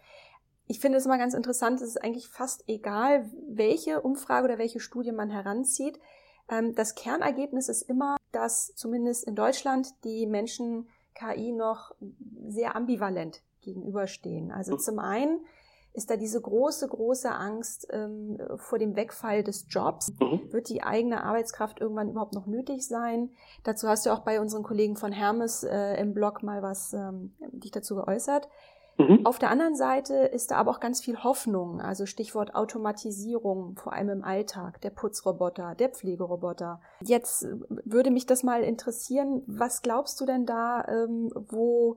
ich 0.66 0.78
finde 0.78 0.98
es 0.98 1.06
immer 1.06 1.18
ganz 1.18 1.34
interessant, 1.34 1.80
es 1.80 1.88
ist 1.88 2.04
eigentlich 2.04 2.28
fast 2.28 2.64
egal, 2.68 3.28
welche 3.48 4.00
Umfrage 4.02 4.44
oder 4.44 4.58
welche 4.58 4.80
Studie 4.80 5.12
man 5.12 5.30
heranzieht. 5.30 5.98
Ähm, 6.48 6.74
das 6.74 6.94
Kernergebnis 6.94 7.68
ist 7.68 7.82
immer, 7.82 8.16
dass 8.32 8.74
zumindest 8.76 9.26
in 9.26 9.34
Deutschland 9.34 9.88
die 10.04 10.26
Menschen 10.26 10.88
KI 11.14 11.52
noch 11.52 11.92
sehr 12.46 12.76
ambivalent 12.76 13.42
gegenüberstehen. 13.62 14.50
Also 14.50 14.76
zum 14.76 14.98
einen 14.98 15.40
ist 15.92 16.10
da 16.10 16.16
diese 16.16 16.40
große, 16.40 16.86
große 16.86 17.30
Angst 17.30 17.88
ähm, 17.90 18.38
vor 18.56 18.78
dem 18.78 18.94
Wegfall 18.94 19.42
des 19.42 19.66
Jobs. 19.68 20.12
Mhm. 20.20 20.52
Wird 20.52 20.68
die 20.68 20.82
eigene 20.82 21.24
Arbeitskraft 21.24 21.80
irgendwann 21.80 22.10
überhaupt 22.10 22.34
noch 22.34 22.46
nötig 22.46 22.86
sein? 22.86 23.30
Dazu 23.64 23.88
hast 23.88 24.06
du 24.06 24.10
auch 24.10 24.20
bei 24.20 24.40
unseren 24.40 24.62
Kollegen 24.62 24.96
von 24.96 25.10
Hermes 25.10 25.64
äh, 25.64 26.00
im 26.00 26.14
Blog 26.14 26.42
mal 26.42 26.62
was 26.62 26.92
ähm, 26.92 27.34
dich 27.52 27.72
dazu 27.72 27.96
geäußert. 27.96 28.48
Mhm. 28.98 29.24
Auf 29.24 29.38
der 29.38 29.50
anderen 29.50 29.74
Seite 29.74 30.14
ist 30.14 30.50
da 30.50 30.56
aber 30.56 30.70
auch 30.70 30.80
ganz 30.80 31.00
viel 31.00 31.24
Hoffnung, 31.24 31.80
also 31.80 32.06
Stichwort 32.06 32.54
Automatisierung, 32.54 33.76
vor 33.76 33.92
allem 33.92 34.10
im 34.10 34.24
Alltag, 34.24 34.80
der 34.82 34.90
Putzroboter, 34.90 35.74
der 35.74 35.88
Pflegeroboter. 35.88 36.80
Jetzt 37.02 37.46
würde 37.84 38.10
mich 38.10 38.26
das 38.26 38.42
mal 38.42 38.62
interessieren, 38.62 39.42
was 39.46 39.82
glaubst 39.82 40.20
du 40.20 40.26
denn 40.26 40.44
da, 40.44 40.84
ähm, 40.86 41.30
wo 41.34 41.96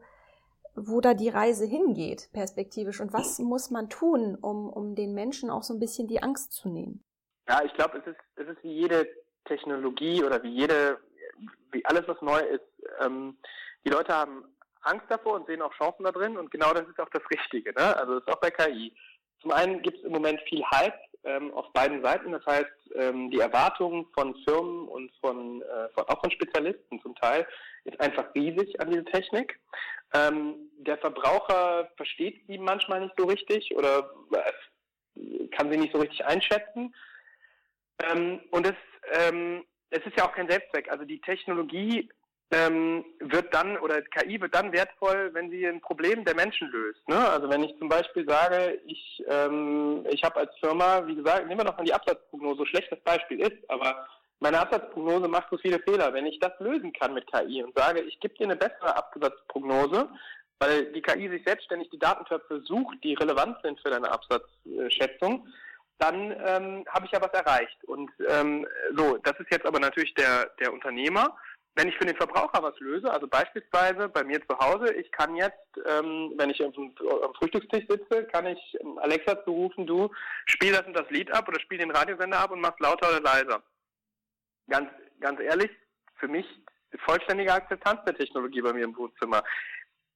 wo 0.76 1.02
da 1.02 1.14
die 1.14 1.30
Reise 1.30 1.66
hingeht, 1.66 2.30
perspektivisch, 2.34 3.00
und 3.00 3.14
was 3.14 3.40
muss 3.40 3.70
man 3.70 3.90
tun, 3.90 4.36
um, 4.36 4.70
um 4.70 4.96
den 4.96 5.14
Menschen 5.14 5.50
auch 5.50 5.64
so 5.64 5.74
ein 5.74 5.80
bisschen 5.80 6.08
die 6.08 6.22
Angst 6.22 6.54
zu 6.54 6.70
nehmen? 6.70 7.04
Ja, 7.48 7.64
ich 7.64 7.74
glaube, 7.74 7.98
es 8.00 8.08
ist, 8.08 8.20
es 8.36 8.48
ist 8.48 8.64
wie 8.64 8.74
jede 8.74 9.08
Technologie 9.46 10.24
oder 10.24 10.42
wie 10.44 10.56
jede, 10.56 11.00
wie 11.72 11.86
alles, 11.86 12.08
was 12.08 12.22
neu 12.22 12.40
ist. 12.40 12.66
Ähm, 13.02 13.38
die 13.86 13.90
Leute 13.90 14.14
haben 14.14 14.46
Angst 14.82 15.06
davor 15.10 15.34
und 15.36 15.48
sehen 15.48 15.62
auch 15.62 15.74
Chancen 15.74 16.04
da 16.04 16.12
drin 16.12 16.38
und 16.38 16.52
genau 16.52 16.74
das 16.74 16.88
ist 16.88 17.00
auch 17.00 17.10
das 17.10 17.24
Richtige. 17.30 17.74
Ne? 17.74 17.98
Also 17.98 18.16
das 18.16 18.24
ist 18.28 18.34
auch 18.34 18.42
bei 18.42 18.52
KI. 18.52 18.94
Zum 19.42 19.52
einen 19.52 19.82
gibt 19.82 19.98
es 19.98 20.04
im 20.06 20.12
Moment 20.12 20.40
viel 20.48 20.64
Hype 20.72 20.98
ähm, 21.26 21.54
auf 21.54 21.72
beiden 21.74 22.04
Seiten. 22.04 22.32
Das 22.32 22.46
heißt, 22.46 22.72
ähm, 22.96 23.30
die 23.30 23.40
Erwartungen 23.40 24.06
von 24.14 24.36
Firmen 24.46 24.88
und 24.88 25.12
von, 25.20 25.62
äh, 25.62 25.90
von, 25.94 26.06
auch 26.08 26.22
von 26.22 26.32
Spezialisten 26.32 27.02
zum 27.02 27.16
Teil 27.16 27.46
ist 27.84 28.00
einfach 28.00 28.34
riesig 28.36 28.80
an 28.80 28.90
diese 28.90 29.06
Technik. 29.06 29.60
Ähm, 30.14 30.70
der 30.78 30.98
Verbraucher 30.98 31.90
versteht 31.98 32.46
sie 32.48 32.58
manchmal 32.58 33.02
nicht 33.02 33.16
so 33.18 33.26
richtig 33.26 33.76
oder 33.76 34.10
äh, 34.32 35.48
kann 35.50 35.72
sie 35.72 35.78
nicht 35.78 35.94
so 35.94 36.00
richtig 36.00 36.26
einschätzen. 36.26 36.94
Ähm, 38.04 38.42
und 38.52 38.68
es, 38.68 38.76
ähm, 39.20 39.64
es 39.90 40.06
ist 40.06 40.18
ja 40.18 40.26
auch 40.26 40.34
kein 40.34 40.50
Selbstzweck. 40.50 40.90
Also 40.92 41.06
die 41.06 41.22
Technologie 41.22 42.10
ähm, 42.52 43.04
wird 43.20 43.54
dann 43.54 43.78
oder 43.78 44.02
KI 44.02 44.40
wird 44.40 44.54
dann 44.54 44.72
wertvoll, 44.72 45.34
wenn 45.34 45.50
sie 45.50 45.66
ein 45.66 45.82
Problem 45.82 46.24
der 46.26 46.36
Menschen 46.36 46.70
löst. 46.70 47.08
Ne? 47.08 47.18
Also 47.30 47.50
wenn 47.50 47.64
ich 47.64 47.78
zum 47.80 47.90
Beispiel 47.90 48.28
sage, 48.28 48.80
ich, 48.86 49.24
ähm, 49.28 50.06
ich 50.10 50.24
habe 50.24 50.42
als 50.42 50.52
Firma, 50.60 51.06
wie 51.08 51.16
gesagt, 51.16 51.48
nehmen 51.48 51.62
wir 51.62 51.66
doch 51.66 51.78
mal 51.78 51.84
die 51.84 51.94
Absatzprognose, 51.94 52.58
so 52.58 52.66
schlecht 52.66 52.92
das 52.92 53.00
Beispiel 53.02 53.42
ist, 53.42 53.70
aber 53.70 54.08
meine 54.44 54.60
Absatzprognose 54.60 55.28
macht 55.28 55.48
so 55.50 55.58
viele 55.58 55.80
Fehler. 55.80 56.14
Wenn 56.14 56.26
ich 56.26 56.40
das 56.40 56.52
lösen 56.60 56.94
kann 56.94 57.14
mit 57.14 57.26
KI 57.32 57.64
und 57.64 57.76
sage, 57.76 58.02
ich 58.02 58.20
gebe 58.20 58.36
dir 58.36 58.44
eine 58.44 58.56
bessere 58.56 58.96
Absatzprognose, 58.96 60.10
weil 60.60 60.92
die 60.92 61.02
KI 61.02 61.30
sich 61.30 61.44
selbstständig 61.46 61.90
die 61.90 62.00
Datentöpfe 62.00 62.62
sucht, 62.66 62.98
die 63.04 63.16
relevant 63.16 63.58
sind 63.64 63.80
für 63.80 63.90
deine 63.90 64.12
Absatzschätzung, 64.12 65.48
dann 65.98 66.32
ähm, 66.46 66.86
habe 66.90 67.06
ich 67.06 67.12
ja 67.12 67.22
was 67.22 67.34
erreicht. 67.34 67.84
Und 67.86 68.12
ähm, 68.30 68.68
so, 68.96 69.18
das 69.24 69.40
ist 69.40 69.50
jetzt 69.50 69.66
aber 69.66 69.80
natürlich 69.80 70.14
der, 70.14 70.52
der 70.60 70.74
Unternehmer 70.74 71.36
wenn 71.76 71.88
ich 71.88 71.98
für 71.98 72.06
den 72.06 72.16
Verbraucher 72.16 72.62
was 72.62 72.80
löse, 72.80 73.12
also 73.12 73.28
beispielsweise 73.28 74.08
bei 74.10 74.24
mir 74.24 74.40
zu 74.48 74.58
Hause, 74.60 74.94
ich 74.94 75.12
kann 75.12 75.36
jetzt, 75.36 75.58
ähm, 75.88 76.34
wenn 76.38 76.50
ich 76.50 76.64
am, 76.64 76.72
am 76.78 77.34
Frühstückstisch 77.36 77.86
sitze, 77.90 78.26
kann 78.26 78.46
ich 78.46 78.78
Alexa 78.98 79.44
zurufen, 79.44 79.88
du 79.88 80.12
spiel 80.46 80.72
das 80.72 80.86
und 80.86 80.94
das 80.94 81.10
Lied 81.10 81.32
ab 81.32 81.48
oder 81.48 81.60
spiel 81.60 81.80
den 81.80 81.92
Radiosender 81.92 82.40
ab 82.40 82.52
und 82.52 82.62
mach's 82.62 82.80
lauter 82.80 83.10
oder 83.10 83.22
leiser. 83.22 83.64
Ganz, 84.70 84.90
ganz 85.20 85.40
ehrlich, 85.40 85.72
für 86.16 86.28
mich 86.28 86.46
vollständige 87.06 87.54
Akzeptanz 87.54 88.04
der 88.06 88.16
Technologie 88.16 88.62
bei 88.62 88.74
mir 88.74 88.86
im 88.86 88.96
Wohnzimmer. 88.96 89.44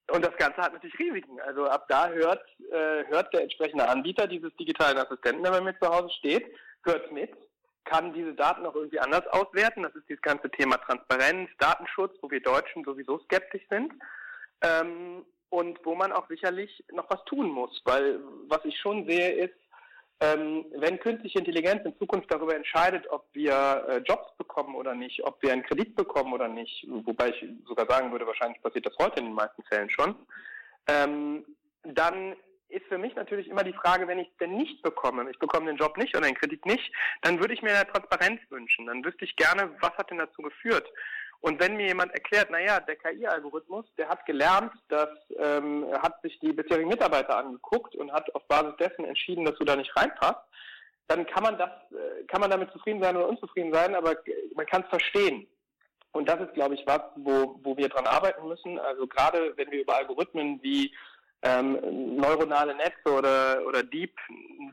Und 0.09 0.23
das 0.23 0.35
Ganze 0.37 0.61
hat 0.61 0.73
natürlich 0.73 0.97
Risiken. 0.99 1.39
Also 1.41 1.65
ab 1.65 1.85
da 1.89 2.09
hört, 2.09 2.43
äh, 2.71 3.05
hört 3.07 3.33
der 3.33 3.41
entsprechende 3.41 3.87
Anbieter 3.87 4.27
dieses 4.27 4.55
digitalen 4.55 4.97
Assistenten, 4.97 5.43
der 5.43 5.51
bei 5.51 5.61
mir 5.61 5.77
zu 5.79 5.87
Hause 5.87 6.09
steht, 6.17 6.45
hört 6.83 7.11
mit 7.11 7.35
kann 7.87 8.13
diese 8.13 8.33
Daten 8.33 8.65
auch 8.65 8.75
irgendwie 8.75 8.99
anders 8.99 9.25
auswerten. 9.27 9.83
Das 9.83 9.95
ist 9.95 10.07
dieses 10.09 10.21
ganze 10.21 10.49
Thema 10.51 10.77
Transparenz, 10.77 11.49
Datenschutz, 11.57 12.15
wo 12.21 12.29
wir 12.29 12.41
Deutschen 12.41 12.83
sowieso 12.83 13.19
skeptisch 13.19 13.63
sind. 13.69 13.93
Ähm, 14.61 15.25
und 15.49 15.79
wo 15.85 15.95
man 15.95 16.11
auch 16.11 16.27
sicherlich 16.27 16.83
noch 16.91 17.09
was 17.09 17.23
tun 17.23 17.49
muss, 17.49 17.81
weil 17.85 18.19
was 18.49 18.65
ich 18.65 18.77
schon 18.77 19.05
sehe 19.07 19.31
ist, 19.31 19.55
ähm, 20.19 20.65
wenn 20.75 20.99
künstliche 20.99 21.39
Intelligenz 21.39 21.85
in 21.85 21.97
Zukunft 21.97 22.31
darüber 22.31 22.55
entscheidet, 22.55 23.07
ob 23.09 23.25
wir 23.33 23.85
äh, 23.87 23.97
Jobs 23.97 24.35
bekommen 24.37 24.75
oder 24.75 24.95
nicht, 24.95 25.23
ob 25.23 25.41
wir 25.43 25.53
einen 25.53 25.63
Kredit 25.63 25.95
bekommen 25.95 26.33
oder 26.33 26.47
nicht, 26.47 26.87
wobei 26.89 27.29
ich 27.29 27.45
sogar 27.67 27.87
sagen 27.87 28.11
würde, 28.11 28.25
wahrscheinlich 28.25 28.61
passiert 28.61 28.85
das 28.85 28.97
heute 28.99 29.19
in 29.19 29.27
den 29.27 29.35
meisten 29.35 29.63
Fällen 29.63 29.89
schon, 29.89 30.15
ähm, 30.87 31.45
dann 31.83 32.35
ist 32.69 32.85
für 32.87 32.97
mich 32.97 33.15
natürlich 33.15 33.47
immer 33.47 33.63
die 33.63 33.73
Frage, 33.73 34.07
wenn 34.07 34.19
ich 34.19 34.27
es 34.27 34.37
denn 34.37 34.55
nicht 34.55 34.81
bekomme, 34.81 35.29
ich 35.29 35.39
bekomme 35.39 35.67
den 35.67 35.77
Job 35.77 35.97
nicht 35.97 36.15
oder 36.15 36.25
den 36.25 36.35
Kredit 36.35 36.65
nicht, 36.65 36.91
dann 37.21 37.39
würde 37.39 37.53
ich 37.53 37.61
mir 37.61 37.73
eine 37.73 37.87
Transparenz 37.87 38.41
wünschen. 38.49 38.87
Dann 38.87 39.05
wüsste 39.05 39.23
ich 39.23 39.35
gerne, 39.35 39.71
was 39.79 39.93
hat 39.97 40.11
denn 40.11 40.17
dazu 40.17 40.41
geführt. 40.41 40.87
Und 41.41 41.59
wenn 41.61 41.77
mir 41.77 41.87
jemand 41.87 42.13
erklärt, 42.13 42.49
naja, 42.49 42.79
der 42.79 42.95
KI-Algorithmus, 42.95 43.85
der 43.97 44.09
hat 44.09 44.25
gelernt, 44.25 44.73
dass 44.89 45.09
ähm, 45.37 45.85
hat 46.01 46.21
sich 46.21 46.39
die 46.39 46.51
bisherigen 46.51 46.89
Mitarbeiter 46.89 47.37
angeguckt 47.37 47.95
und 47.95 48.11
hat 48.11 48.33
auf 48.35 48.47
Basis 48.47 48.75
dessen 48.79 49.05
entschieden, 49.05 49.45
dass 49.45 49.55
du 49.57 49.65
da 49.65 49.75
nicht 49.75 49.95
reinpasst, 49.95 50.41
dann 51.07 51.25
kann 51.27 51.43
man 51.43 51.57
das, 51.57 51.69
äh, 51.91 52.23
kann 52.27 52.41
man 52.41 52.49
damit 52.49 52.71
zufrieden 52.71 53.01
sein 53.01 53.15
oder 53.15 53.29
unzufrieden 53.29 53.73
sein, 53.73 53.95
aber 53.95 54.15
man 54.55 54.65
kann 54.65 54.81
es 54.81 54.89
verstehen. 54.89 55.47
Und 56.11 56.27
das 56.27 56.39
ist, 56.41 56.53
glaube 56.53 56.75
ich, 56.75 56.85
was, 56.87 57.01
wo, 57.15 57.59
wo 57.63 57.77
wir 57.77 57.89
dran 57.89 58.07
arbeiten 58.07 58.47
müssen. 58.47 58.79
Also 58.79 59.05
gerade 59.05 59.55
wenn 59.55 59.69
wir 59.69 59.81
über 59.81 59.97
Algorithmen 59.97 60.61
wie 60.63 60.93
ähm, 61.43 62.15
neuronale 62.15 62.73
Netze 62.75 63.13
oder, 63.13 63.61
oder 63.67 63.83
Deep, 63.83 64.15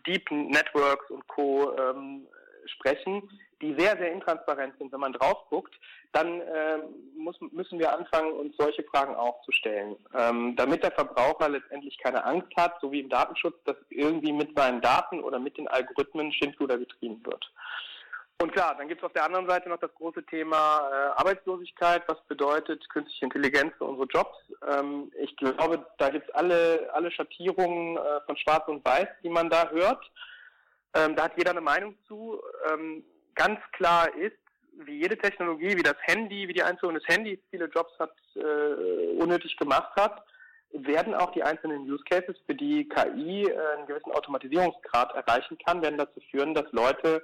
Deep 0.07 0.31
Networks 0.31 1.11
und 1.11 1.27
Co. 1.29 1.77
Ähm, 1.77 2.27
sprechen, 2.67 3.29
die 3.65 3.75
sehr, 3.79 3.97
sehr 3.97 4.13
intransparent 4.13 4.75
sind, 4.79 4.93
wenn 4.93 5.01
man 5.01 5.15
drauf 5.15 5.49
guckt, 5.49 5.75
dann 6.13 6.41
äh, 6.41 6.79
muss, 7.17 7.37
müssen 7.53 7.79
wir 7.79 7.93
anfangen, 7.93 8.33
uns 8.33 8.55
solche 8.59 8.85
Fragen 8.85 9.15
auch 9.15 9.43
zu 9.43 9.53
stellen. 9.53 9.97
Ähm, 10.15 10.55
damit 10.57 10.83
der 10.83 10.93
Verbraucher 10.93 11.49
letztendlich 11.49 11.99
keine 11.99 12.25
Angst 12.25 12.55
hat, 12.57 12.75
so 12.81 12.93
wie 12.93 13.01
im 13.01 13.09
Datenschutz, 13.09 13.57
dass 13.65 13.77
irgendwie 13.89 14.33
mit 14.33 14.57
seinen 14.57 14.81
Daten 14.81 15.23
oder 15.23 15.39
mit 15.39 15.57
den 15.57 15.69
Algorithmen 15.69 16.33
Schindluder 16.33 16.79
getrieben 16.79 17.21
wird. 17.25 17.51
Und 18.43 18.53
klar, 18.53 18.75
dann 18.77 18.89
gibt 18.89 19.01
es 19.01 19.07
auf 19.07 19.13
der 19.13 19.25
anderen 19.25 19.49
Seite 19.49 19.69
noch 19.69 19.79
das 19.79 19.95
große 19.95 20.25
Thema 20.27 20.57
äh, 20.91 21.21
Arbeitslosigkeit. 21.21 22.03
Was 22.09 22.21
bedeutet 22.27 22.89
künstliche 22.91 23.25
Intelligenz 23.25 23.73
für 23.79 23.85
unsere 23.85 24.09
Jobs? 24.09 24.37
Ähm, 24.69 25.11
ich 25.19 25.35
glaube, 25.37 25.87
da 25.99 26.11
gibt 26.11 26.29
es 26.29 26.35
alle, 26.35 26.91
alle 26.93 27.11
Schattierungen 27.11 27.97
äh, 27.97 28.21
von 28.27 28.37
Schwarz 28.37 28.69
und 28.69 28.85
Weiß, 28.85 29.09
die 29.23 29.31
man 29.31 29.49
da 29.49 29.71
hört. 29.71 30.05
Ähm, 30.95 31.17
da 31.17 31.25
hat 31.25 31.39
jeder 31.39 31.53
eine 31.53 31.61
Meinung 31.61 31.97
zu. 32.07 32.41
Ähm, 32.71 33.05
ganz 33.35 33.61
klar 33.73 34.15
ist, 34.17 34.37
wie 34.87 35.01
jede 35.01 35.17
Technologie, 35.17 35.77
wie 35.77 35.83
das 35.83 35.97
Handy, 36.03 36.49
wie 36.49 36.53
die 36.53 36.63
Einführung 36.63 36.95
des 36.95 37.07
Handys 37.07 37.39
viele 37.51 37.67
Jobs 37.67 37.93
hat 37.99 38.15
äh, 38.35 39.17
unnötig 39.21 39.57
gemacht 39.57 39.95
hat, 39.97 40.25
werden 40.73 41.15
auch 41.15 41.31
die 41.33 41.43
einzelnen 41.43 41.89
Use 41.91 42.03
Cases, 42.05 42.37
für 42.47 42.55
die 42.55 42.89
KI 42.89 43.45
äh, 43.45 43.77
einen 43.77 43.87
gewissen 43.87 44.13
Automatisierungsgrad 44.13 45.15
erreichen 45.15 45.57
kann, 45.65 45.83
werden 45.83 45.99
dazu 45.99 46.21
führen, 46.31 46.55
dass 46.55 46.71
Leute 46.73 47.23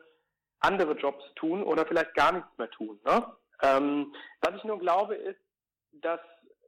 andere 0.61 0.93
Jobs 0.93 1.25
tun 1.35 1.63
oder 1.63 1.85
vielleicht 1.87 2.15
gar 2.15 2.33
nichts 2.33 2.51
mehr 2.59 2.71
tun. 2.71 3.01
Ne? 3.05 3.27
Ähm, 3.63 4.15
was 4.41 4.55
ich 4.57 4.65
nur 4.65 4.79
glaube, 4.79 5.17
ist, 5.17 5.41
dass 5.93 6.21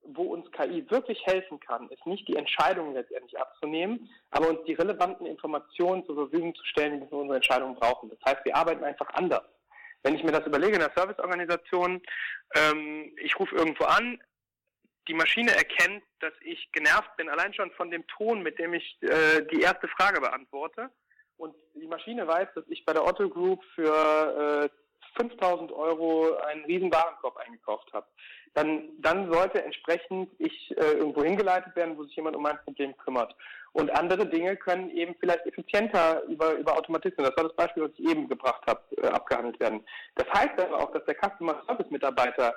wo 0.05 0.25
uns 0.25 0.51
KI 0.53 0.89
wirklich 0.91 1.25
helfen 1.27 1.61
kann, 1.61 1.89
ist 1.91 2.07
nicht 2.07 2.27
die 2.29 2.37
Entscheidung 2.37 2.95
letztendlich 2.95 3.39
abzunehmen, 3.39 4.11
aber 4.31 4.49
uns 4.49 4.65
die 4.67 4.75
relevanten 4.75 5.27
Informationen 5.27 6.05
zur 6.05 6.17
Verfügung 6.17 6.55
zu 6.55 6.65
stellen, 6.65 6.95
die 6.95 7.01
wir 7.01 7.09
für 7.09 7.17
unsere 7.17 7.37
Entscheidungen 7.37 7.77
brauchen. 7.77 8.11
Das 8.11 8.19
heißt, 8.25 8.45
wir 8.45 8.57
arbeiten 8.57 8.85
einfach 8.85 9.09
anders. 9.15 9.45
Wenn 10.03 10.17
ich 10.17 10.25
mir 10.25 10.33
das 10.33 10.47
überlege 10.47 10.75
in 10.75 10.81
der 10.81 10.93
Serviceorganisation, 10.97 12.03
ähm, 12.55 13.13
ich 13.23 13.39
rufe 13.39 13.55
irgendwo 13.55 13.85
an, 13.85 14.21
die 15.09 15.15
Maschine 15.15 15.55
erkennt, 15.55 16.03
dass 16.21 16.33
ich 16.43 16.71
genervt 16.73 17.17
bin, 17.17 17.29
allein 17.29 17.55
schon 17.55 17.71
von 17.73 17.91
dem 17.91 18.07
Ton, 18.07 18.43
mit 18.43 18.59
dem 18.59 18.75
ich 18.75 18.99
äh, 19.03 19.43
die 19.53 19.61
erste 19.61 19.89
Frage 19.89 20.21
beantworte 20.21 20.91
und 21.37 21.55
die 21.75 21.87
Maschine 21.87 22.27
weiß, 22.27 22.49
dass 22.55 22.65
ich 22.69 22.85
bei 22.85 22.93
der 22.93 23.05
Otto 23.05 23.29
Group 23.29 23.63
für 23.75 24.71
äh, 24.71 25.17
5000 25.17 25.73
Euro 25.73 26.37
einen 26.37 26.65
riesen 26.65 26.93
Warenkorb 26.93 27.37
eingekauft 27.37 27.93
habe, 27.93 28.07
dann, 28.55 28.91
dann 28.99 29.33
sollte 29.33 29.63
entsprechend 29.65 30.31
ich 30.39 30.77
äh, 30.77 30.93
irgendwo 30.93 31.23
hingeleitet 31.23 31.75
werden, 31.75 31.97
wo 31.97 32.05
sich 32.05 32.17
jemand 32.17 32.37
um 32.37 32.43
mein 32.43 32.59
Problem 32.65 32.97
kümmert. 32.99 33.35
Und 33.73 33.91
andere 33.91 34.27
Dinge 34.27 34.57
können 34.57 34.91
eben 34.91 35.15
vielleicht 35.19 35.47
effizienter 35.47 36.23
über, 36.25 36.53
über 36.55 36.77
Automatismen, 36.77 37.25
das 37.27 37.37
war 37.37 37.45
das 37.45 37.57
Beispiel, 37.57 37.85
was 37.85 37.93
ich 37.97 38.09
eben 38.11 38.29
gebracht 38.29 38.63
habe, 38.67 38.81
äh, 38.99 39.07
abgehandelt 39.07 39.59
werden. 39.61 39.85
Das 40.17 40.27
heißt 40.33 40.61
aber 40.61 40.77
auch, 40.79 40.93
dass 40.93 41.05
der 41.07 41.15
Customer 41.15 41.63
Service 41.67 41.91
Mitarbeiter 41.91 42.55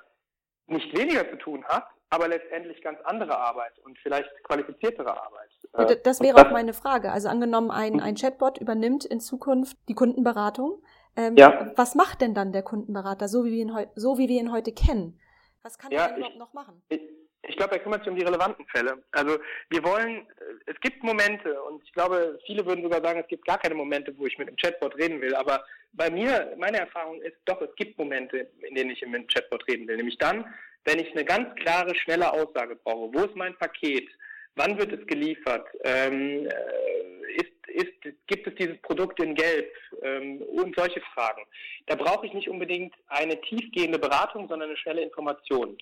nicht 0.68 0.98
weniger 0.98 1.30
zu 1.30 1.38
tun 1.38 1.64
hat, 1.66 1.86
aber 2.10 2.28
letztendlich 2.28 2.82
ganz 2.82 3.00
andere 3.04 3.38
Arbeit 3.38 3.74
und 3.84 3.98
vielleicht 4.00 4.30
qualifiziertere 4.44 5.10
Arbeit. 5.10 5.50
Ja, 5.78 5.96
das 5.96 6.22
wäre 6.22 6.38
auch 6.38 6.52
meine 6.52 6.74
Frage. 6.74 7.12
Also 7.12 7.30
angenommen, 7.30 7.72
ein, 7.72 8.00
ein 8.00 8.16
Chatbot 8.16 8.58
übernimmt 8.58 9.06
in 9.06 9.20
Zukunft 9.20 9.78
die 9.90 9.94
Kundenberatung. 9.94 10.82
Ähm, 11.16 11.36
ja. 11.38 11.72
Was 11.76 11.96
macht 11.96 12.22
denn 12.22 12.34
dann 12.34 12.52
der 12.52 12.64
Kundenberater, 12.64 13.28
so 13.28 13.46
wie 13.46 13.52
wir 13.52 13.62
ihn, 13.62 13.88
so 13.96 14.18
wie 14.18 14.28
wir 14.28 14.40
ihn 14.40 14.52
heute 14.52 14.74
kennen? 14.74 15.20
Was 15.66 15.80
kann 15.80 15.92
ja, 15.92 16.04
er 16.04 16.08
denn 16.10 16.18
überhaupt 16.18 16.38
noch 16.38 16.54
machen? 16.54 16.80
Ich, 16.90 17.02
ich 17.42 17.58
glaube, 17.58 17.74
er 17.74 17.80
kümmert 17.80 18.04
sich 18.04 18.12
um 18.12 18.16
die 18.16 18.24
relevanten 18.24 18.68
Fälle. 18.68 19.04
Also 19.12 19.40
wir 19.72 19.84
wollen, 19.84 20.18
äh, 20.18 20.72
es 20.72 20.80
gibt 20.80 21.02
Momente 21.04 21.60
und 21.64 21.84
ich 21.84 21.92
glaube, 21.92 22.38
viele 22.46 22.64
würden 22.68 22.84
sogar 22.84 23.02
sagen, 23.04 23.20
es 23.20 23.28
gibt 23.28 23.48
gar 23.48 23.58
keine 23.58 23.74
Momente, 23.74 24.16
wo 24.16 24.28
ich 24.28 24.38
mit 24.38 24.48
einem 24.48 24.58
Chatbot 24.58 24.96
reden 24.96 25.20
will. 25.22 25.34
Aber 25.34 25.66
bei 25.94 26.12
mir, 26.12 26.54
meine 26.60 26.78
Erfahrung 26.78 27.20
ist 27.24 27.38
doch, 27.46 27.60
es 27.64 27.76
gibt 27.78 27.98
Momente, 27.98 28.48
in 28.62 28.76
denen 28.76 28.92
ich 28.92 29.02
mit 29.02 29.16
einem 29.16 29.28
Chatbot 29.28 29.68
reden 29.68 29.88
will. 29.88 29.98
Nämlich 29.98 30.20
dann, 30.20 30.46
wenn 30.84 31.00
ich 31.00 31.12
eine 31.14 31.26
ganz 31.26 31.56
klare, 31.56 31.96
schnelle 31.96 32.32
Aussage 32.32 32.76
brauche. 32.76 33.12
Wo 33.12 33.24
ist 33.24 33.36
mein 33.36 33.58
Paket? 33.58 34.08
Wann 34.54 34.78
wird 34.78 34.94
es 34.94 35.08
geliefert? 35.08 35.68
Ähm, 35.84 36.46
äh, 36.46 37.42
ist, 37.42 37.55
ist, 37.76 37.94
gibt 38.28 38.48
es 38.48 38.56
dieses 38.56 38.82
Produkt 38.82 39.20
in 39.20 39.36
Gelb? 39.36 39.72
Ähm, 40.02 40.42
und 40.42 40.76
solche 40.76 41.02
Fragen. 41.14 41.44
Da 41.88 41.96
brauche 41.96 42.26
ich 42.26 42.34
nicht 42.34 42.50
unbedingt 42.50 42.96
eine 43.08 43.40
tiefgehende 43.42 44.00
Beratung, 44.00 44.48
sondern 44.48 44.70
eine 44.70 44.78
schnelle 44.78 45.02
Information. 45.02 45.78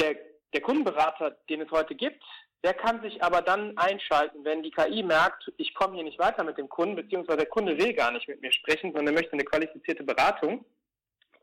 Der, 0.00 0.16
der 0.52 0.60
Kundenberater, 0.60 1.36
den 1.48 1.60
es 1.60 1.70
heute 1.70 1.94
gibt, 1.94 2.22
der 2.64 2.74
kann 2.74 3.00
sich 3.02 3.22
aber 3.22 3.42
dann 3.42 3.76
einschalten, 3.78 4.44
wenn 4.44 4.62
die 4.62 4.72
KI 4.72 5.02
merkt, 5.02 5.52
ich 5.58 5.74
komme 5.74 5.94
hier 5.94 6.04
nicht 6.04 6.18
weiter 6.18 6.42
mit 6.42 6.58
dem 6.58 6.68
Kunden, 6.68 6.96
beziehungsweise 6.96 7.38
der 7.38 7.46
Kunde 7.46 7.78
will 7.78 7.92
gar 7.92 8.10
nicht 8.10 8.26
mit 8.26 8.40
mir 8.40 8.50
sprechen, 8.52 8.92
sondern 8.92 9.14
möchte 9.14 9.32
eine 9.32 9.44
qualifizierte 9.44 10.02
Beratung 10.02 10.64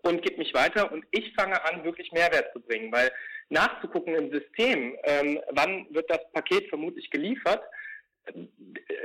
und 0.02 0.21
gibt 0.21 0.38
mich 0.38 0.54
weiter 0.54 0.91
und 0.91 1.06
ich 1.12 1.34
fange 1.34 1.63
an, 1.65 1.84
wirklich 1.84 2.12
Mehrwert 2.12 2.52
zu 2.54 2.60
bringen, 2.60 2.91
weil 2.91 3.12
nachzugucken 3.50 4.15
im 4.15 4.32
System, 4.32 4.98
ähm, 5.04 5.39
wann 5.52 5.88
wird 5.91 6.10
das 6.10 6.19
Paket 6.34 6.67
vermutlich 6.67 7.10
geliefert, 7.10 7.63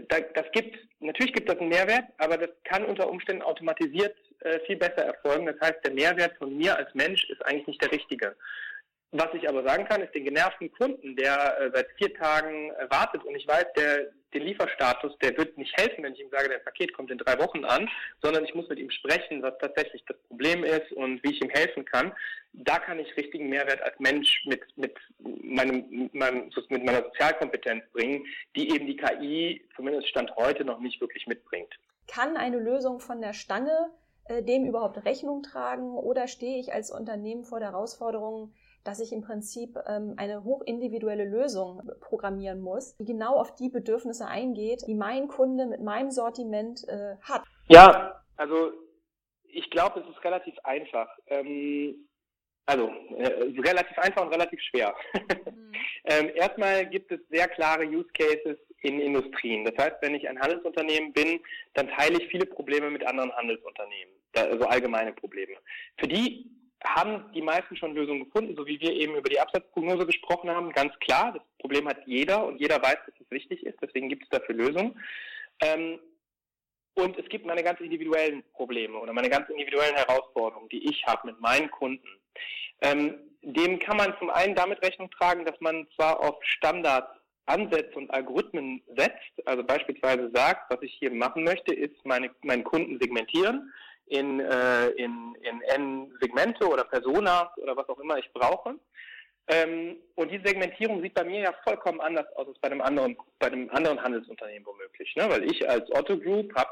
das 0.08 0.44
gibt, 0.52 0.78
natürlich 1.00 1.32
gibt 1.32 1.48
das 1.48 1.58
einen 1.58 1.68
Mehrwert, 1.68 2.04
aber 2.18 2.36
das 2.36 2.50
kann 2.64 2.84
unter 2.84 3.08
Umständen 3.08 3.42
automatisiert 3.42 4.16
äh, 4.40 4.60
viel 4.66 4.76
besser 4.76 5.04
erfolgen. 5.04 5.46
Das 5.46 5.60
heißt, 5.60 5.84
der 5.84 5.92
Mehrwert 5.92 6.36
von 6.38 6.56
mir 6.56 6.76
als 6.76 6.92
Mensch 6.94 7.24
ist 7.30 7.44
eigentlich 7.44 7.66
nicht 7.66 7.82
der 7.82 7.92
richtige. 7.92 8.36
Was 9.12 9.34
ich 9.34 9.48
aber 9.48 9.64
sagen 9.64 9.86
kann, 9.86 10.02
ist 10.02 10.14
den 10.14 10.24
genervten 10.24 10.70
Kunden, 10.72 11.16
der 11.16 11.60
äh, 11.60 11.70
seit 11.74 11.88
vier 11.98 12.14
Tagen 12.14 12.70
äh, 12.70 12.90
wartet 12.90 13.24
und 13.24 13.34
ich 13.34 13.46
weiß, 13.46 13.66
der 13.76 14.12
den 14.32 14.42
Lieferstatus, 14.42 15.18
der 15.18 15.36
wird 15.36 15.58
nicht 15.58 15.76
helfen, 15.76 16.04
wenn 16.04 16.12
ich 16.12 16.20
ihm 16.20 16.30
sage, 16.30 16.48
der 16.48 16.58
Paket 16.58 16.92
kommt 16.94 17.10
in 17.10 17.18
drei 17.18 17.38
Wochen 17.40 17.64
an, 17.64 17.88
sondern 18.22 18.44
ich 18.44 18.54
muss 18.54 18.68
mit 18.68 18.78
ihm 18.78 18.90
sprechen, 18.90 19.42
was 19.42 19.58
tatsächlich 19.58 20.04
das 20.06 20.16
Problem 20.28 20.62
ist 20.62 20.92
und 20.92 21.22
wie 21.24 21.32
ich 21.32 21.42
ihm 21.42 21.50
helfen 21.50 21.84
kann. 21.84 22.12
Da 22.52 22.78
kann 22.78 23.00
ich 23.00 23.16
richtigen 23.16 23.48
Mehrwert 23.48 23.82
als 23.82 23.98
Mensch 23.98 24.44
mit, 24.46 24.62
mit, 24.76 24.96
meinem, 25.18 26.10
meinem, 26.12 26.50
mit 26.68 26.84
meiner 26.84 27.02
Sozialkompetenz 27.02 27.84
bringen, 27.92 28.24
die 28.54 28.70
eben 28.72 28.86
die 28.86 28.96
KI, 28.96 29.68
zumindest 29.74 30.08
Stand 30.08 30.34
heute, 30.36 30.64
noch 30.64 30.78
nicht 30.78 31.00
wirklich 31.00 31.26
mitbringt. 31.26 31.74
Kann 32.06 32.36
eine 32.36 32.58
Lösung 32.58 33.00
von 33.00 33.20
der 33.20 33.32
Stange 33.32 33.90
äh, 34.26 34.42
dem 34.42 34.64
überhaupt 34.64 35.04
Rechnung 35.04 35.42
tragen 35.42 35.96
oder 35.96 36.28
stehe 36.28 36.60
ich 36.60 36.72
als 36.72 36.90
Unternehmen 36.90 37.44
vor 37.44 37.58
der 37.58 37.72
Herausforderung, 37.72 38.52
dass 38.84 39.00
ich 39.00 39.12
im 39.12 39.22
Prinzip 39.22 39.76
ähm, 39.86 40.14
eine 40.16 40.44
hochindividuelle 40.44 41.24
Lösung 41.24 41.82
programmieren 42.00 42.60
muss, 42.60 42.96
die 42.96 43.04
genau 43.04 43.36
auf 43.36 43.54
die 43.54 43.68
Bedürfnisse 43.68 44.26
eingeht, 44.26 44.84
die 44.86 44.94
mein 44.94 45.28
Kunde 45.28 45.66
mit 45.66 45.82
meinem 45.82 46.10
Sortiment 46.10 46.86
äh, 46.88 47.16
hat. 47.22 47.42
Ja, 47.68 48.22
also 48.36 48.72
ich 49.44 49.70
glaube, 49.70 50.00
es 50.00 50.08
ist 50.08 50.24
relativ 50.24 50.54
einfach. 50.64 51.08
Ähm, 51.26 52.06
also 52.66 52.88
äh, 53.16 53.60
relativ 53.60 53.98
einfach 53.98 54.22
und 54.22 54.32
relativ 54.32 54.60
schwer. 54.62 54.94
Mhm. 55.14 55.72
ähm, 56.04 56.30
erstmal 56.34 56.86
gibt 56.86 57.10
es 57.10 57.20
sehr 57.28 57.48
klare 57.48 57.84
Use 57.84 58.08
Cases 58.14 58.56
in 58.82 59.00
Industrien. 59.00 59.64
Das 59.64 59.76
heißt, 59.76 59.96
wenn 60.00 60.14
ich 60.14 60.28
ein 60.28 60.38
Handelsunternehmen 60.38 61.12
bin, 61.12 61.40
dann 61.74 61.88
teile 61.88 62.22
ich 62.22 62.30
viele 62.30 62.46
Probleme 62.46 62.90
mit 62.90 63.04
anderen 63.06 63.32
Handelsunternehmen, 63.32 64.14
also 64.34 64.66
allgemeine 64.66 65.12
Probleme. 65.12 65.56
Für 65.98 66.06
die 66.06 66.50
haben 66.84 67.30
die 67.34 67.42
meisten 67.42 67.76
schon 67.76 67.94
Lösungen 67.94 68.24
gefunden, 68.24 68.56
so 68.56 68.66
wie 68.66 68.80
wir 68.80 68.92
eben 68.92 69.14
über 69.14 69.28
die 69.28 69.40
Absatzprognose 69.40 70.06
gesprochen 70.06 70.50
haben. 70.50 70.72
Ganz 70.72 70.98
klar, 71.00 71.32
das 71.32 71.42
Problem 71.58 71.86
hat 71.88 71.98
jeder 72.06 72.46
und 72.46 72.58
jeder 72.58 72.82
weiß, 72.82 72.96
dass 73.06 73.14
es 73.20 73.30
wichtig 73.30 73.64
ist, 73.64 73.78
deswegen 73.82 74.08
gibt 74.08 74.24
es 74.24 74.30
dafür 74.30 74.54
Lösungen. 74.54 74.98
Ähm, 75.60 75.98
und 76.94 77.18
es 77.18 77.28
gibt 77.28 77.46
meine 77.46 77.62
ganz 77.62 77.80
individuellen 77.80 78.42
Probleme 78.52 78.98
oder 78.98 79.12
meine 79.12 79.30
ganz 79.30 79.48
individuellen 79.48 79.94
Herausforderungen, 79.94 80.68
die 80.70 80.88
ich 80.88 81.04
habe 81.06 81.28
mit 81.28 81.40
meinen 81.40 81.70
Kunden. 81.70 82.08
Ähm, 82.82 83.18
dem 83.42 83.78
kann 83.78 83.96
man 83.96 84.14
zum 84.18 84.30
einen 84.30 84.54
damit 84.54 84.82
Rechnung 84.82 85.10
tragen, 85.10 85.44
dass 85.44 85.58
man 85.60 85.86
zwar 85.96 86.20
auf 86.20 86.36
Standards 86.44 87.08
Ansätze 87.46 87.96
und 87.96 88.10
Algorithmen 88.12 88.82
setzt, 88.96 89.46
also 89.46 89.64
beispielsweise 89.64 90.30
sagt, 90.32 90.70
was 90.70 90.80
ich 90.82 90.94
hier 90.94 91.10
machen 91.10 91.42
möchte, 91.42 91.74
ist 91.74 91.94
meine, 92.04 92.30
meinen 92.42 92.64
Kunden 92.64 92.98
segmentieren 93.00 93.72
in, 94.10 94.40
äh, 94.40 94.88
in, 94.90 95.36
in 95.42 95.62
N-Segmente 95.62 96.66
oder 96.68 96.84
Personas 96.84 97.48
oder 97.58 97.76
was 97.76 97.88
auch 97.88 97.98
immer 97.98 98.18
ich 98.18 98.30
brauche. 98.32 98.74
Ähm, 99.46 99.96
und 100.16 100.30
diese 100.30 100.46
Segmentierung 100.46 101.00
sieht 101.00 101.14
bei 101.14 101.24
mir 101.24 101.40
ja 101.40 101.54
vollkommen 101.64 102.00
anders 102.00 102.26
aus 102.36 102.48
als 102.48 102.58
bei 102.58 102.70
einem 102.70 102.82
anderen, 102.82 103.16
bei 103.38 103.46
einem 103.46 103.70
anderen 103.70 104.02
Handelsunternehmen 104.02 104.66
womöglich. 104.66 105.14
Ne? 105.16 105.28
Weil 105.28 105.44
ich 105.44 105.68
als 105.68 105.90
Otto 105.92 106.18
Group 106.18 106.54
habe 106.54 106.70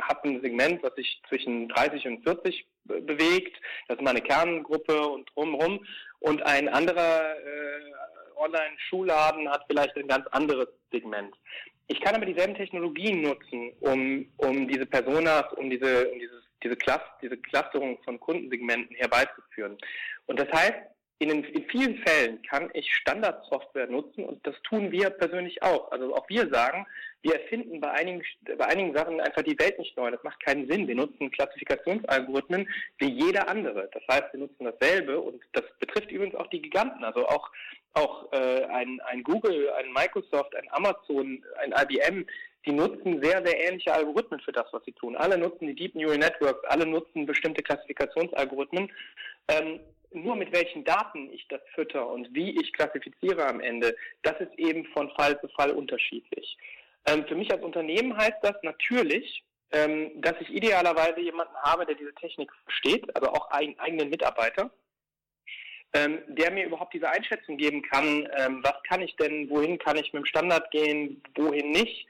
hab 0.00 0.24
ein 0.24 0.40
Segment, 0.42 0.82
was 0.82 0.94
sich 0.96 1.22
zwischen 1.28 1.68
30 1.68 2.06
und 2.08 2.24
40 2.24 2.66
bewegt. 2.84 3.56
Das 3.86 3.98
ist 3.98 4.02
meine 4.02 4.20
Kerngruppe 4.20 5.00
und 5.06 5.30
drumherum. 5.34 5.84
Und 6.20 6.42
ein 6.42 6.68
anderer 6.68 7.36
äh, 7.36 7.92
Online-Schulladen 8.36 9.48
hat 9.48 9.64
vielleicht 9.68 9.96
ein 9.96 10.08
ganz 10.08 10.26
anderes 10.28 10.68
Segment. 10.90 11.34
Ich 11.88 12.00
kann 12.00 12.14
aber 12.14 12.26
dieselben 12.26 12.54
Technologien 12.54 13.22
nutzen, 13.22 13.72
um, 13.80 14.26
um 14.36 14.68
diese 14.68 14.84
Personas, 14.86 15.44
um 15.54 15.70
diese, 15.70 16.08
um 16.10 16.18
dieses, 16.18 16.44
diese, 16.62 16.76
Clus 16.76 17.00
diese 17.22 17.36
Clusterung 17.38 17.98
von 18.04 18.20
Kundensegmenten 18.20 18.94
herbeizuführen. 18.96 19.78
Und 20.26 20.38
das 20.38 20.50
heißt, 20.52 20.74
in, 21.18 21.42
in 21.42 21.64
vielen 21.68 21.98
Fällen 21.98 22.40
kann 22.42 22.70
ich 22.74 22.94
Standardsoftware 22.94 23.88
nutzen 23.88 24.24
und 24.24 24.46
das 24.46 24.54
tun 24.62 24.92
wir 24.92 25.10
persönlich 25.10 25.62
auch. 25.62 25.90
Also 25.90 26.14
auch 26.14 26.28
wir 26.28 26.48
sagen, 26.48 26.86
wir 27.22 27.40
erfinden 27.40 27.80
bei 27.80 27.90
einigen, 27.90 28.22
bei 28.56 28.66
einigen 28.66 28.94
Sachen 28.94 29.20
einfach 29.20 29.42
die 29.42 29.58
Welt 29.58 29.78
nicht 29.80 29.96
neu. 29.96 30.12
Das 30.12 30.22
macht 30.22 30.38
keinen 30.44 30.70
Sinn. 30.70 30.86
Wir 30.86 30.94
nutzen 30.94 31.32
Klassifikationsalgorithmen 31.32 32.68
wie 32.98 33.10
jeder 33.10 33.48
andere. 33.48 33.90
Das 33.92 34.02
heißt, 34.08 34.32
wir 34.32 34.40
nutzen 34.40 34.64
dasselbe 34.64 35.18
und 35.20 35.42
das 35.52 35.64
betrifft 35.80 36.12
übrigens 36.12 36.36
auch 36.36 36.46
die 36.48 36.62
Giganten. 36.62 37.02
Also 37.02 37.26
auch, 37.26 37.50
auch 37.94 38.32
äh, 38.32 38.64
ein, 38.66 39.00
ein 39.00 39.24
Google, 39.24 39.70
ein 39.72 39.92
Microsoft, 39.92 40.54
ein 40.54 40.70
Amazon, 40.70 41.44
ein 41.60 41.72
IBM, 41.72 42.26
die 42.64 42.72
nutzen 42.72 43.20
sehr, 43.24 43.44
sehr 43.44 43.66
ähnliche 43.66 43.92
Algorithmen 43.92 44.40
für 44.40 44.52
das, 44.52 44.66
was 44.70 44.84
sie 44.84 44.92
tun. 44.92 45.16
Alle 45.16 45.36
nutzen 45.36 45.66
die 45.66 45.74
Deep 45.74 45.96
Neural 45.96 46.18
Networks, 46.18 46.64
alle 46.68 46.86
nutzen 46.86 47.26
bestimmte 47.26 47.62
Klassifikationsalgorithmen. 47.62 48.92
Ähm, 49.48 49.80
nur 50.12 50.36
mit 50.36 50.52
welchen 50.52 50.84
Daten 50.84 51.32
ich 51.32 51.46
das 51.48 51.60
fütter 51.74 52.08
und 52.08 52.32
wie 52.34 52.58
ich 52.60 52.72
klassifiziere 52.72 53.46
am 53.46 53.60
Ende, 53.60 53.94
das 54.22 54.40
ist 54.40 54.58
eben 54.58 54.84
von 54.86 55.10
Fall 55.10 55.40
zu 55.40 55.48
Fall 55.48 55.70
unterschiedlich. 55.70 56.56
Ähm, 57.06 57.24
für 57.26 57.34
mich 57.34 57.50
als 57.52 57.62
Unternehmen 57.62 58.16
heißt 58.16 58.38
das 58.42 58.56
natürlich, 58.62 59.44
ähm, 59.72 60.20
dass 60.20 60.34
ich 60.40 60.50
idealerweise 60.50 61.20
jemanden 61.20 61.54
habe, 61.56 61.86
der 61.86 61.94
diese 61.94 62.14
Technik 62.14 62.50
versteht, 62.64 63.14
also 63.14 63.30
auch 63.30 63.50
ein, 63.50 63.78
eigenen 63.78 64.10
Mitarbeiter, 64.10 64.70
ähm, 65.94 66.22
der 66.28 66.50
mir 66.50 66.66
überhaupt 66.66 66.94
diese 66.94 67.10
Einschätzung 67.10 67.56
geben 67.56 67.82
kann, 67.82 68.28
ähm, 68.36 68.62
was 68.62 68.82
kann 68.88 69.00
ich 69.02 69.14
denn, 69.16 69.48
wohin 69.50 69.78
kann 69.78 69.96
ich 69.96 70.12
mit 70.12 70.22
dem 70.22 70.26
Standard 70.26 70.70
gehen, 70.70 71.22
wohin 71.36 71.70
nicht. 71.70 72.06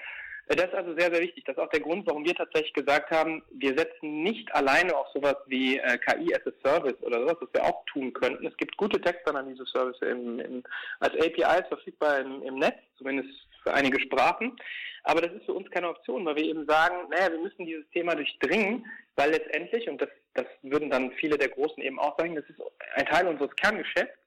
Das 0.48 0.68
ist 0.68 0.74
also 0.74 0.94
sehr, 0.94 1.12
sehr 1.12 1.20
wichtig. 1.20 1.44
Das 1.44 1.56
ist 1.56 1.62
auch 1.62 1.68
der 1.68 1.80
Grund, 1.80 2.06
warum 2.06 2.24
wir 2.24 2.34
tatsächlich 2.34 2.72
gesagt 2.72 3.10
haben, 3.10 3.42
wir 3.50 3.76
setzen 3.76 4.22
nicht 4.22 4.52
alleine 4.54 4.96
auf 4.96 5.06
sowas 5.12 5.36
wie 5.46 5.78
äh, 5.78 5.98
KI 5.98 6.34
as 6.34 6.46
a 6.46 6.52
Service 6.64 7.00
oder 7.02 7.20
sowas, 7.20 7.36
was 7.40 7.52
wir 7.52 7.64
auch 7.64 7.84
tun 7.84 8.12
könnten. 8.14 8.46
Es 8.46 8.56
gibt 8.56 8.76
gute 8.78 8.98
Textanalyse-Services 9.00 10.00
im, 10.08 10.40
im, 10.40 10.64
als 11.00 11.14
APIs 11.16 11.68
verfügbar 11.68 12.20
im, 12.20 12.42
im 12.42 12.54
Netz, 12.58 12.78
zumindest 12.96 13.28
für 13.62 13.74
einige 13.74 14.00
Sprachen. 14.00 14.56
Aber 15.04 15.20
das 15.20 15.32
ist 15.32 15.44
für 15.44 15.52
uns 15.52 15.70
keine 15.70 15.90
Option, 15.90 16.24
weil 16.24 16.36
wir 16.36 16.44
eben 16.44 16.66
sagen, 16.66 17.08
naja, 17.10 17.30
wir 17.30 17.40
müssen 17.40 17.66
dieses 17.66 17.88
Thema 17.90 18.14
durchdringen, 18.14 18.86
weil 19.16 19.30
letztendlich, 19.30 19.88
und 19.88 20.00
das, 20.00 20.08
das 20.34 20.46
würden 20.62 20.90
dann 20.90 21.12
viele 21.12 21.36
der 21.36 21.48
Großen 21.48 21.82
eben 21.82 21.98
auch 21.98 22.18
sagen, 22.18 22.34
das 22.34 22.44
ist 22.48 22.60
ein 22.94 23.06
Teil 23.06 23.26
unseres 23.26 23.54
Kerngeschäfts. 23.56 24.18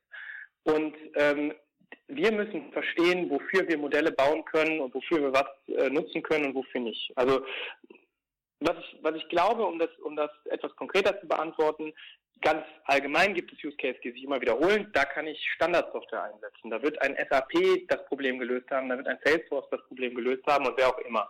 Und 0.63 0.95
ähm, 1.15 1.53
wir 2.07 2.31
müssen 2.31 2.71
verstehen, 2.71 3.29
wofür 3.29 3.67
wir 3.67 3.77
Modelle 3.77 4.11
bauen 4.11 4.43
können 4.45 4.79
und 4.79 4.93
wofür 4.93 5.21
wir 5.21 5.33
was 5.33 5.77
äh, 5.77 5.89
nutzen 5.89 6.21
können 6.23 6.45
und 6.45 6.55
wofür 6.55 6.81
nicht. 6.81 7.11
Also 7.15 7.45
was 8.59 8.77
ich, 8.77 8.99
was 9.01 9.15
ich 9.15 9.27
glaube, 9.29 9.65
um 9.65 9.79
das, 9.79 9.89
um 10.03 10.15
das 10.15 10.29
etwas 10.45 10.75
konkreter 10.75 11.19
zu 11.19 11.27
beantworten, 11.27 11.93
ganz 12.41 12.63
allgemein 12.85 13.33
gibt 13.33 13.51
es 13.53 13.63
Use 13.63 13.77
Cases, 13.77 13.99
die 14.03 14.11
sich 14.11 14.23
immer 14.23 14.41
wiederholen. 14.41 14.89
Da 14.93 15.05
kann 15.05 15.27
ich 15.27 15.39
Standardsoftware 15.55 16.23
einsetzen. 16.23 16.69
Da 16.69 16.81
wird 16.81 17.01
ein 17.01 17.15
SAP 17.29 17.87
das 17.87 18.05
Problem 18.05 18.39
gelöst 18.39 18.69
haben, 18.71 18.89
da 18.89 18.97
wird 18.97 19.07
ein 19.07 19.19
Salesforce 19.23 19.69
das 19.71 19.81
Problem 19.87 20.15
gelöst 20.15 20.43
haben 20.47 20.65
und 20.67 20.77
wer 20.77 20.89
auch 20.89 20.99
immer. 20.99 21.29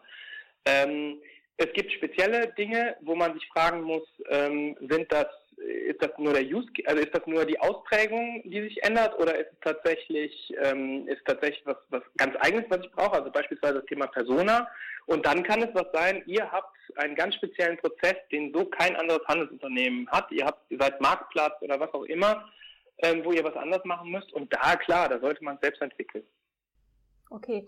Ähm, 0.65 1.21
es 1.57 1.71
gibt 1.73 1.91
spezielle 1.91 2.47
Dinge, 2.53 2.95
wo 3.01 3.15
man 3.15 3.33
sich 3.33 3.47
fragen 3.47 3.81
muss, 3.81 4.07
ähm, 4.29 4.75
sind 4.89 5.11
das 5.11 5.27
ist 5.57 6.01
das 6.01 6.11
nur 6.17 6.33
der 6.33 6.43
Use, 6.43 6.67
also 6.85 7.01
ist 7.01 7.13
das 7.13 7.25
nur 7.25 7.45
die 7.45 7.59
Ausprägung, 7.59 8.41
die 8.45 8.61
sich 8.61 8.83
ändert, 8.83 9.17
oder 9.19 9.37
ist 9.37 9.51
es 9.51 9.59
tatsächlich, 9.61 10.53
ähm, 10.63 11.07
ist 11.07 11.23
tatsächlich 11.25 11.65
was, 11.65 11.77
was 11.89 12.01
ganz 12.17 12.35
eigenes, 12.39 12.65
was 12.69 12.81
ich 12.81 12.91
brauche? 12.91 13.13
Also 13.13 13.31
beispielsweise 13.31 13.75
das 13.75 13.85
Thema 13.85 14.07
Persona. 14.07 14.67
Und 15.05 15.25
dann 15.25 15.43
kann 15.43 15.61
es 15.61 15.73
was 15.73 15.87
sein, 15.93 16.23
ihr 16.25 16.51
habt 16.51 16.77
einen 16.95 17.15
ganz 17.15 17.35
speziellen 17.35 17.77
Prozess, 17.77 18.15
den 18.31 18.53
so 18.53 18.65
kein 18.65 18.95
anderes 18.95 19.25
Handelsunternehmen 19.27 20.09
hat. 20.09 20.31
Ihr 20.31 20.45
habt, 20.45 20.71
ihr 20.71 20.77
seid 20.79 20.99
Marktplatz 21.01 21.61
oder 21.61 21.79
was 21.79 21.93
auch 21.93 22.05
immer, 22.05 22.49
ähm, 22.99 23.23
wo 23.23 23.31
ihr 23.31 23.43
was 23.43 23.55
anderes 23.55 23.83
machen 23.85 24.11
müsst. 24.11 24.31
Und 24.33 24.53
da, 24.53 24.75
klar, 24.75 25.09
da 25.09 25.19
sollte 25.19 25.43
man 25.43 25.55
es 25.55 25.61
selbst 25.61 25.81
entwickeln. 25.81 26.23
Okay. 27.29 27.67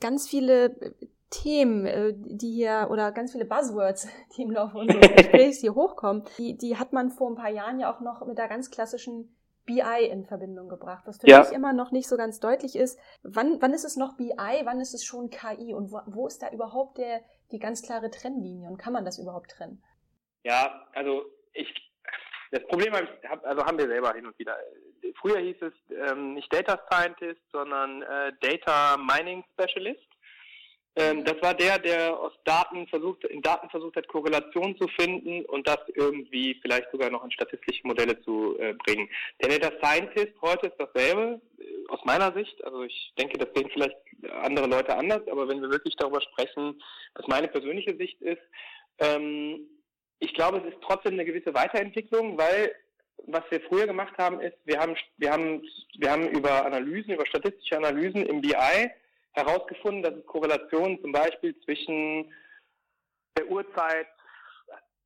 Ganz 0.00 0.28
viele 0.28 0.94
Themen, 1.42 1.86
äh, 1.86 2.12
die 2.16 2.52
hier, 2.52 2.88
oder 2.90 3.12
ganz 3.12 3.32
viele 3.32 3.44
Buzzwords, 3.44 4.08
die 4.36 4.42
im 4.42 4.50
Laufe 4.50 4.78
unseres 4.78 5.08
Gesprächs 5.16 5.60
hier 5.60 5.74
hochkommen, 5.74 6.24
die, 6.38 6.56
die 6.56 6.76
hat 6.76 6.92
man 6.92 7.10
vor 7.10 7.30
ein 7.30 7.36
paar 7.36 7.50
Jahren 7.50 7.80
ja 7.80 7.94
auch 7.94 8.00
noch 8.00 8.24
mit 8.26 8.38
der 8.38 8.48
ganz 8.48 8.70
klassischen 8.70 9.36
BI 9.66 10.06
in 10.10 10.26
Verbindung 10.26 10.68
gebracht, 10.68 11.04
was 11.06 11.20
für 11.20 11.28
ja. 11.28 11.40
mich 11.40 11.52
immer 11.52 11.72
noch 11.72 11.90
nicht 11.90 12.06
so 12.06 12.16
ganz 12.16 12.38
deutlich 12.38 12.76
ist. 12.76 12.98
Wann, 13.22 13.62
wann 13.62 13.72
ist 13.72 13.84
es 13.84 13.96
noch 13.96 14.16
BI, 14.16 14.60
wann 14.64 14.80
ist 14.80 14.94
es 14.94 15.04
schon 15.04 15.30
KI 15.30 15.72
und 15.72 15.90
wo, 15.90 16.00
wo 16.06 16.26
ist 16.26 16.42
da 16.42 16.50
überhaupt 16.50 16.98
der, 16.98 17.22
die 17.50 17.58
ganz 17.58 17.82
klare 17.82 18.10
Trennlinie 18.10 18.68
und 18.68 18.76
kann 18.76 18.92
man 18.92 19.04
das 19.04 19.18
überhaupt 19.18 19.50
trennen? 19.52 19.82
Ja, 20.42 20.86
also 20.92 21.24
ich, 21.54 21.68
das 22.50 22.62
Problem 22.66 22.92
hab, 22.94 23.44
also 23.44 23.64
haben 23.64 23.78
wir 23.78 23.86
selber 23.86 24.12
hin 24.12 24.26
und 24.26 24.38
wieder. 24.38 24.56
Früher 25.20 25.38
hieß 25.38 25.56
es 25.62 25.72
ähm, 25.90 26.34
nicht 26.34 26.52
Data 26.52 26.78
Scientist, 26.90 27.40
sondern 27.50 28.02
äh, 28.02 28.32
Data 28.42 28.98
Mining 28.98 29.44
Specialist. 29.54 30.13
Ähm, 30.96 31.24
das 31.24 31.34
war 31.42 31.54
der, 31.54 31.78
der 31.78 32.18
aus 32.18 32.32
Daten 32.44 32.86
versucht, 32.86 33.24
in 33.24 33.42
Daten 33.42 33.68
versucht 33.68 33.96
hat, 33.96 34.06
Korrelationen 34.06 34.78
zu 34.78 34.86
finden 34.88 35.44
und 35.46 35.66
das 35.66 35.80
irgendwie 35.94 36.56
vielleicht 36.62 36.90
sogar 36.92 37.10
noch 37.10 37.24
in 37.24 37.32
statistische 37.32 37.86
Modelle 37.86 38.20
zu 38.22 38.56
äh, 38.58 38.74
bringen. 38.74 39.08
Der 39.42 39.58
Data 39.58 39.76
Scientist 39.82 40.34
heute 40.40 40.68
ist 40.68 40.76
dasselbe, 40.78 41.40
äh, 41.58 41.88
aus 41.88 42.00
meiner 42.04 42.32
Sicht. 42.32 42.62
Also 42.64 42.84
ich 42.84 43.12
denke, 43.18 43.38
das 43.38 43.48
sehen 43.54 43.70
vielleicht 43.72 43.96
andere 44.42 44.66
Leute 44.66 44.96
anders, 44.96 45.26
aber 45.28 45.48
wenn 45.48 45.60
wir 45.60 45.70
wirklich 45.70 45.96
darüber 45.96 46.20
sprechen, 46.20 46.80
was 47.14 47.26
meine 47.26 47.48
persönliche 47.48 47.96
Sicht 47.96 48.20
ist, 48.22 48.42
ähm, 48.98 49.66
ich 50.20 50.32
glaube, 50.34 50.58
es 50.58 50.72
ist 50.72 50.82
trotzdem 50.82 51.14
eine 51.14 51.24
gewisse 51.24 51.54
Weiterentwicklung, 51.54 52.38
weil 52.38 52.72
was 53.26 53.42
wir 53.50 53.60
früher 53.62 53.86
gemacht 53.86 54.16
haben, 54.18 54.40
ist, 54.40 54.56
wir 54.64 54.78
haben, 54.78 54.96
wir 55.16 55.30
haben, 55.30 55.62
wir 55.98 56.10
haben 56.10 56.28
über 56.28 56.64
Analysen, 56.64 57.14
über 57.14 57.26
statistische 57.26 57.76
Analysen 57.76 58.26
im 58.26 58.40
BI 58.40 58.90
herausgefunden, 59.34 60.02
dass 60.02 60.14
es 60.14 60.26
Korrelationen 60.26 61.00
zum 61.00 61.12
Beispiel 61.12 61.58
zwischen 61.60 62.32
der 63.36 63.48
Uhrzeit, 63.48 64.06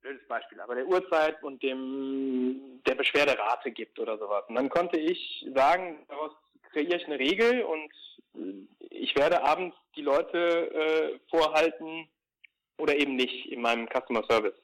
blödes 0.01 0.27
Beispiel, 0.29 0.61
aber 0.61 0.75
der 0.75 0.87
Uhrzeit 0.87 1.43
und 1.43 1.63
dem 1.63 2.81
der 2.87 2.95
Beschwerderate 2.95 3.71
gibt 3.71 3.99
oder 3.99 4.17
sowas. 4.19 4.45
Und 4.49 4.55
dann 4.55 4.69
konnte 4.69 4.99
ich 4.99 5.47
sagen, 5.55 6.05
daraus 6.09 6.33
kreiere 6.71 6.97
ich 6.97 7.07
eine 7.07 7.19
Regel 7.19 7.63
und 7.63 7.93
ich 8.91 9.17
werde 9.17 9.43
abends 9.43 9.77
die 9.97 10.03
Leute 10.03 10.39
äh, 10.39 11.19
vorhalten 11.31 12.09
oder 12.77 12.97
eben 12.97 13.17
nicht 13.17 13.47
in 13.51 13.61
meinem 13.61 13.89
Customer 13.89 14.23
Service. 14.29 14.55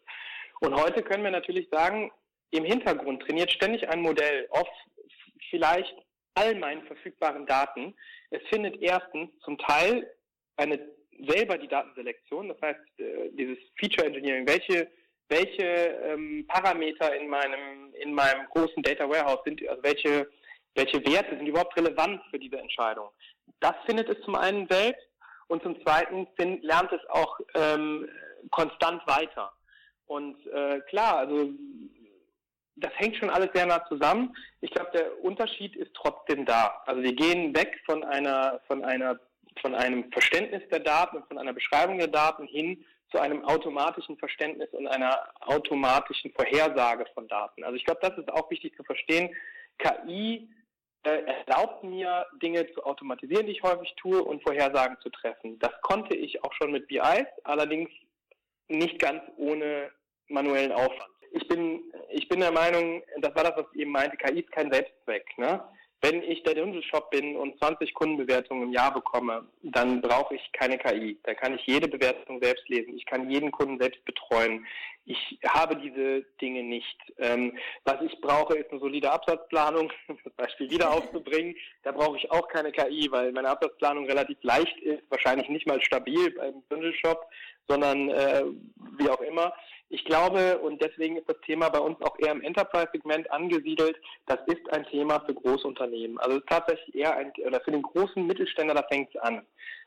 Und 0.60 0.74
heute 0.74 1.02
können 1.02 1.24
wir 1.24 1.30
natürlich 1.30 1.68
sagen, 1.70 2.12
im 2.50 2.64
Hintergrund 2.64 3.22
trainiert 3.22 3.50
ständig 3.50 3.88
ein 3.88 4.00
Modell 4.00 4.46
auf 4.50 4.68
vielleicht 5.50 5.94
all 6.34 6.54
meinen 6.56 6.82
verfügbaren 6.86 7.46
Daten. 7.46 7.94
Es 8.30 8.42
findet 8.48 8.80
erstens 8.80 9.30
zum 9.40 9.58
Teil 9.58 10.10
eine 10.56 10.78
selber 11.26 11.58
die 11.58 11.68
Datenselektion, 11.68 12.48
das 12.48 12.60
heißt 12.60 12.80
äh, 12.98 13.30
dieses 13.32 13.58
Feature 13.78 14.06
Engineering, 14.06 14.46
welche 14.46 14.88
welche 15.28 15.64
ähm, 15.64 16.44
Parameter 16.48 17.14
in 17.16 17.28
meinem 17.28 17.94
in 17.94 18.12
meinem 18.12 18.46
großen 18.50 18.82
Data 18.82 19.08
Warehouse 19.08 19.42
sind, 19.44 19.66
also 19.68 19.82
welche 19.82 20.28
welche 20.74 21.04
Werte 21.06 21.36
sind 21.36 21.46
überhaupt 21.46 21.76
relevant 21.76 22.20
für 22.30 22.38
diese 22.38 22.58
Entscheidung. 22.58 23.08
Das 23.60 23.74
findet 23.86 24.08
es 24.08 24.20
zum 24.24 24.34
einen 24.34 24.66
selbst 24.68 25.06
und 25.46 25.62
zum 25.62 25.80
zweiten 25.82 26.26
find, 26.36 26.62
lernt 26.64 26.90
es 26.92 27.00
auch 27.10 27.38
ähm, 27.54 28.08
konstant 28.50 29.06
weiter. 29.06 29.52
Und 30.06 30.46
äh, 30.48 30.80
klar, 30.88 31.18
also 31.18 31.50
das 32.76 32.92
hängt 32.96 33.16
schon 33.16 33.30
alles 33.30 33.50
sehr 33.54 33.66
nah 33.66 33.84
zusammen. 33.86 34.36
Ich 34.60 34.70
glaube, 34.70 34.90
der 34.92 35.24
Unterschied 35.24 35.76
ist 35.76 35.94
trotzdem 35.94 36.44
da. 36.44 36.82
Also 36.86 37.02
wir 37.02 37.14
gehen 37.14 37.54
weg 37.54 37.80
von 37.86 38.02
einer, 38.02 38.60
von 38.66 38.84
einer, 38.84 39.20
von 39.60 39.74
einem 39.74 40.10
Verständnis 40.12 40.62
der 40.70 40.80
Daten 40.80 41.18
und 41.18 41.28
von 41.28 41.38
einer 41.38 41.52
Beschreibung 41.52 41.98
der 41.98 42.08
Daten 42.08 42.46
hin 42.46 42.84
zu 43.10 43.20
einem 43.20 43.44
automatischen 43.44 44.18
Verständnis 44.18 44.70
und 44.72 44.88
einer 44.88 45.28
automatischen 45.40 46.32
Vorhersage 46.32 47.06
von 47.14 47.28
Daten. 47.28 47.62
Also 47.62 47.76
ich 47.76 47.84
glaube, 47.84 48.00
das 48.02 48.18
ist 48.18 48.32
auch 48.32 48.50
wichtig 48.50 48.74
zu 48.76 48.82
verstehen. 48.82 49.30
KI 49.78 50.48
äh, 51.04 51.22
erlaubt 51.46 51.84
mir, 51.84 52.26
Dinge 52.42 52.66
zu 52.72 52.82
automatisieren, 52.84 53.46
die 53.46 53.52
ich 53.52 53.62
häufig 53.62 53.94
tue, 53.96 54.22
und 54.22 54.42
Vorhersagen 54.42 54.96
zu 55.00 55.10
treffen. 55.10 55.58
Das 55.60 55.70
konnte 55.82 56.16
ich 56.16 56.42
auch 56.42 56.52
schon 56.54 56.72
mit 56.72 56.88
BIs, 56.88 57.26
allerdings 57.44 57.90
nicht 58.66 58.98
ganz 58.98 59.22
ohne 59.36 59.92
manuellen 60.28 60.72
Aufwand 60.72 61.13
ich 61.34 61.48
bin, 61.48 61.82
ich 62.10 62.28
bin 62.28 62.40
der 62.40 62.52
Meinung, 62.52 63.02
das 63.20 63.34
war 63.34 63.44
das, 63.44 63.56
was 63.56 63.66
ich 63.74 63.80
eben 63.80 63.90
meinte, 63.90 64.16
KI 64.16 64.40
ist 64.40 64.52
kein 64.52 64.72
Selbstzweck. 64.72 65.26
Ne? 65.36 65.62
Wenn 66.00 66.22
ich 66.22 66.42
der 66.42 66.54
Dirndl-Shop 66.54 67.10
bin 67.10 67.34
und 67.36 67.58
20 67.58 67.94
Kundenbewertungen 67.94 68.64
im 68.64 68.72
Jahr 68.72 68.92
bekomme, 68.92 69.48
dann 69.62 70.00
brauche 70.00 70.34
ich 70.34 70.52
keine 70.52 70.78
KI. 70.78 71.18
Da 71.24 71.34
kann 71.34 71.54
ich 71.54 71.66
jede 71.66 71.88
Bewertung 71.88 72.40
selbst 72.42 72.68
lesen. 72.68 72.96
Ich 72.96 73.06
kann 73.06 73.30
jeden 73.30 73.50
Kunden 73.50 73.80
selbst 73.80 74.04
betreuen. 74.04 74.66
Ich 75.06 75.38
habe 75.46 75.76
diese 75.76 76.22
Dinge 76.40 76.62
nicht. 76.62 76.96
Ähm, 77.18 77.58
was 77.84 78.02
ich 78.02 78.20
brauche, 78.20 78.54
ist 78.54 78.70
eine 78.70 78.80
solide 78.80 79.10
Absatzplanung, 79.10 79.90
das 80.24 80.32
Beispiel 80.34 80.70
wieder 80.70 80.92
aufzubringen. 80.92 81.56
Da 81.82 81.92
brauche 81.92 82.18
ich 82.18 82.30
auch 82.30 82.48
keine 82.48 82.70
KI, 82.70 83.08
weil 83.10 83.32
meine 83.32 83.48
Absatzplanung 83.48 84.06
relativ 84.06 84.38
leicht 84.42 84.78
ist, 84.80 85.02
wahrscheinlich 85.10 85.48
nicht 85.48 85.66
mal 85.66 85.80
stabil 85.82 86.30
beim 86.32 86.62
Dirndl-Shop, 86.70 87.26
sondern 87.66 88.10
äh, 88.10 88.44
wie 88.98 89.08
auch 89.08 89.20
immer. 89.20 89.52
Ich 89.90 90.04
glaube, 90.04 90.58
und 90.58 90.82
deswegen 90.82 91.16
ist 91.16 91.28
das 91.28 91.40
Thema 91.46 91.68
bei 91.68 91.78
uns 91.78 92.00
auch 92.02 92.18
eher 92.18 92.32
im 92.32 92.42
Enterprise-Segment 92.42 93.30
angesiedelt, 93.30 93.96
das 94.26 94.38
ist 94.46 94.72
ein 94.72 94.84
Thema 94.86 95.20
für 95.20 95.34
Großunternehmen. 95.34 96.18
Also 96.18 96.40
tatsächlich 96.40 96.94
eher 96.94 97.16
ein, 97.16 97.32
oder 97.46 97.60
für 97.60 97.70
den 97.70 97.82
großen 97.82 98.26
Mittelständler, 98.26 98.74
da 98.74 98.82
fängt 98.84 99.14
es 99.14 99.20
an. 99.20 99.46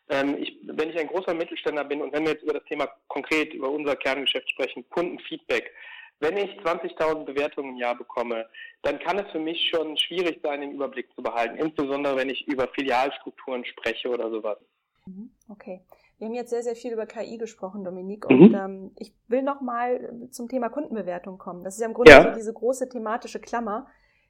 Ähm, 0.10 0.38
ich, 0.40 0.58
wenn 0.64 0.90
ich 0.90 0.98
ein 0.98 1.08
großer 1.08 1.34
Mittelständler 1.34 1.84
bin 1.84 2.02
und 2.02 2.14
wenn 2.14 2.24
wir 2.24 2.34
jetzt 2.34 2.44
über 2.44 2.54
das 2.54 2.64
Thema 2.66 2.88
konkret, 3.08 3.54
über 3.54 3.70
unser 3.70 3.96
Kerngeschäft 3.96 4.50
sprechen, 4.50 4.88
Kundenfeedback, 4.90 5.74
wenn 6.20 6.38
ich 6.38 6.52
20.000 6.62 7.26
Bewertungen 7.26 7.72
im 7.72 7.78
Jahr 7.78 7.96
bekomme, 7.96 8.48
dann 8.82 9.00
kann 9.00 9.20
es 9.20 9.32
für 9.32 9.40
mich 9.40 9.70
schon 9.70 9.98
schwierig 9.98 10.40
sein, 10.42 10.62
den 10.62 10.72
Überblick 10.72 11.14
zu 11.14 11.22
behalten, 11.22 11.58
insbesondere 11.58 12.16
wenn 12.16 12.30
ich 12.30 12.48
über 12.48 12.68
Filialstrukturen 12.70 13.66
spreche 13.66 14.10
oder 14.10 14.30
sowas. 14.32 14.58
Mhm, 15.06 15.32
okay. 15.50 15.82
Wir 16.18 16.28
haben 16.28 16.34
jetzt 16.34 16.50
sehr, 16.50 16.64
sehr 16.64 16.76
viel 16.76 16.94
über 16.94 17.06
KI 17.06 17.38
gesprochen, 17.38 17.84
Dominik, 17.84 18.26
und 18.26 18.50
mhm. 18.50 18.56
ähm, 18.56 18.92
ich 18.98 19.14
will 19.28 19.44
noch 19.44 19.62
mal 19.62 20.28
zum 20.32 20.48
Thema 20.50 20.70
Kundenbewertung 20.70 21.38
kommen. 21.38 21.64
Das 21.64 21.76
ist 21.76 21.82
ja 21.82 21.88
im 21.88 21.94
Grunde 21.94 22.12
ja. 22.12 22.24
so 22.24 22.30
diese 22.32 22.54
große 22.54 22.90
thematische 22.90 23.40
Klammer 23.40 23.88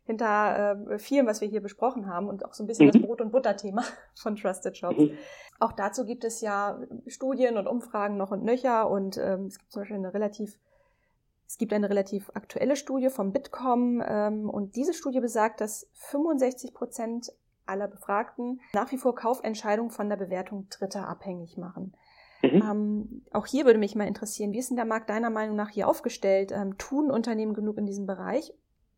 hinter 0.08 0.78
äh, 0.89 1.00
vielem, 1.00 1.28
was 1.28 1.41
wir 1.41 1.47
hier 1.47 1.62
besprochen 1.62 2.08
haben 2.08 2.28
und 2.28 2.43
auch 2.43 2.54
so 2.54 2.63
ein 2.63 2.67
bisschen 2.67 2.88
mhm. 2.88 2.91
das 2.91 3.02
Brot- 3.02 3.21
und 3.21 3.32
Butter-Thema 3.32 3.84
von 4.15 4.36
Trusted 4.36 4.76
Shops. 4.76 4.97
Mhm. 4.97 5.17
Auch 5.60 5.73
dazu 5.73 6.06
gibt 6.06 6.23
es 6.23 6.41
ja 6.41 6.80
Studien 7.08 7.58
und 7.58 7.67
Umfragen 7.67 8.17
noch 8.17 8.32
und 8.32 8.43
nöcher 8.43 8.89
und 8.89 9.17
ähm, 9.17 9.45
es 9.45 9.58
gibt 9.58 9.71
zum 9.71 9.82
Beispiel 9.82 9.97
eine 9.97 10.13
relativ 10.13 10.58
es 11.50 11.58
gibt 11.58 11.71
eine 11.71 11.89
relativ 11.89 12.30
aktuelle 12.34 12.76
Studie 12.76 13.10
vom 13.10 13.32
Bitkom 13.32 14.04
ähm, 14.06 14.50
und 14.50 14.76
diese 14.76 14.93
Studie 14.93 15.21
besagt, 15.21 15.62
dass 15.62 15.89
65 15.93 16.73
Prozent 16.73 17.32
aller 17.67 17.88
Befragten 17.88 18.62
nach 18.73 18.91
wie 18.91 18.97
vor 18.97 19.15
Kaufentscheidungen 19.15 19.91
von 19.91 20.10
der 20.10 20.17
Bewertung 20.17 20.67
Dritter 20.69 21.08
abhängig 21.08 21.58
machen. 21.58 21.93
Mhm. 22.41 22.62
Ähm, 22.62 23.25
auch 23.32 23.45
hier 23.45 23.65
würde 23.65 23.80
mich 23.80 23.95
mal 23.95 24.08
interessieren, 24.08 24.53
wie 24.53 24.60
ist 24.60 24.69
denn 24.69 24.77
der 24.77 24.86
Markt 24.86 25.10
deiner 25.10 25.30
Meinung 25.30 25.56
nach 25.56 25.69
hier 25.69 25.88
aufgestellt? 25.88 26.51
Ähm, 26.51 26.77
tun 26.77 27.10
Unternehmen 27.10 27.53
genug 27.53 27.77
in 27.77 27.86
diesem 27.86 28.06
Bereich? 28.06 28.53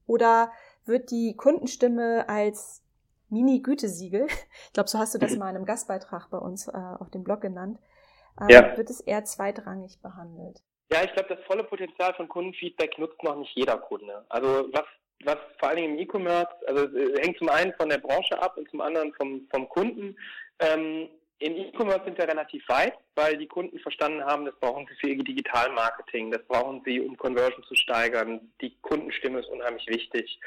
Oder 0.08 0.51
wird 0.86 1.12
die 1.12 1.36
Kundenstimme 1.36 2.27
als 2.27 2.84
Mini-Gütesiegel, 3.29 4.25
ich 4.67 4.73
glaube, 4.73 4.89
so 4.89 4.97
hast 4.97 5.13
du 5.13 5.19
das 5.19 5.34
mhm. 5.34 5.39
mal 5.39 5.49
in 5.49 5.55
einem 5.58 5.65
Gastbeitrag 5.65 6.29
bei 6.29 6.38
uns 6.38 6.67
äh, 6.67 6.71
auf 6.71 7.10
dem 7.12 7.23
Blog 7.23 7.41
genannt, 7.41 7.79
äh, 8.41 8.51
ja. 8.51 8.77
wird 8.77 8.89
es 8.89 9.01
eher 9.01 9.23
zweitrangig 9.23 10.01
behandelt? 10.01 10.62
Ja, 10.91 11.03
ich 11.03 11.13
glaube, 11.13 11.36
das 11.36 11.45
volle 11.45 11.63
Potenzial 11.63 12.13
von 12.15 12.27
Kundenfeedback 12.27 12.97
nutzt 12.97 13.21
noch 13.21 13.36
nicht 13.36 13.55
jeder 13.55 13.77
Kunde. 13.77 14.25
Also 14.29 14.67
was 14.71 14.86
was 15.25 15.38
vor 15.60 15.69
allen 15.69 15.77
Dingen 15.77 15.97
im 15.97 15.99
E-Commerce, 15.99 16.49
also 16.67 16.86
äh, 16.97 17.21
hängt 17.21 17.38
zum 17.38 17.49
einen 17.49 17.73
von 17.73 17.89
der 17.89 17.97
Branche 17.97 18.41
ab 18.41 18.58
und 18.58 18.69
zum 18.69 18.82
anderen 18.82 19.13
vom, 19.13 19.47
vom 19.51 19.67
Kunden. 19.69 20.15
Ähm, 20.60 21.10
Im 21.39 21.55
E-Commerce 21.55 22.05
sind 22.05 22.17
wir 22.17 22.27
relativ 22.27 22.67
weit, 22.67 22.93
weil 23.15 23.38
die 23.38 23.47
Kunden 23.47 23.79
verstanden 23.79 24.23
haben, 24.23 24.45
das 24.45 24.55
brauchen 24.60 24.88
sie 24.88 24.95
für 24.95 25.13
ihr 25.13 25.23
Digitalmarketing, 25.23 26.32
das 26.32 26.43
brauchen 26.47 26.82
sie, 26.86 26.99
um 27.01 27.17
Conversion 27.17 27.63
zu 27.63 27.75
steigern. 27.75 28.51
Die 28.62 28.75
Kundenstimme 28.82 29.39
ist 29.39 29.49
unheimlich 29.49 29.88
wichtig. 29.88 30.39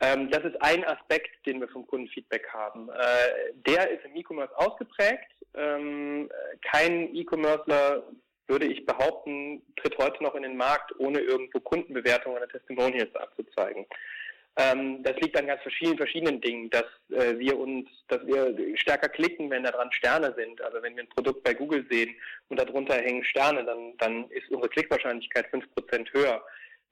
Ähm, 0.00 0.30
das 0.30 0.44
ist 0.44 0.60
ein 0.62 0.84
Aspekt, 0.84 1.46
den 1.46 1.60
wir 1.60 1.68
vom 1.68 1.86
Kundenfeedback 1.86 2.48
haben. 2.52 2.90
Äh, 2.90 3.52
der 3.66 3.90
ist 3.90 4.04
im 4.04 4.14
E-Commerce 4.14 4.56
ausgeprägt. 4.58 5.32
Ähm, 5.54 6.28
kein 6.60 7.14
E-Commercer 7.14 8.02
würde 8.48 8.66
ich 8.66 8.86
behaupten, 8.86 9.62
tritt 9.76 9.98
heute 9.98 10.22
noch 10.22 10.34
in 10.34 10.42
den 10.42 10.56
Markt, 10.56 10.92
ohne 10.98 11.20
irgendwo 11.20 11.60
Kundenbewertungen 11.60 12.38
oder 12.38 12.48
Testimonials 12.48 13.14
abzuzeigen. 13.16 13.86
Ähm, 14.58 15.02
das 15.02 15.16
liegt 15.16 15.36
an 15.36 15.46
ganz 15.46 15.60
verschiedenen, 15.60 15.98
verschiedenen 15.98 16.40
Dingen, 16.40 16.70
dass 16.70 16.84
äh, 17.10 17.38
wir 17.38 17.58
uns, 17.58 17.88
dass 18.08 18.26
wir 18.26 18.56
stärker 18.78 19.08
klicken, 19.08 19.50
wenn 19.50 19.64
da 19.64 19.70
dran 19.70 19.92
Sterne 19.92 20.34
sind. 20.34 20.62
Also 20.62 20.82
wenn 20.82 20.96
wir 20.96 21.02
ein 21.02 21.08
Produkt 21.10 21.44
bei 21.44 21.52
Google 21.52 21.84
sehen 21.90 22.14
und 22.48 22.58
darunter 22.58 22.94
hängen 22.94 23.22
Sterne, 23.24 23.64
dann, 23.64 23.94
dann 23.98 24.30
ist 24.30 24.48
unsere 24.50 24.70
Klickwahrscheinlichkeit 24.70 25.46
5% 25.52 26.12
höher. 26.14 26.42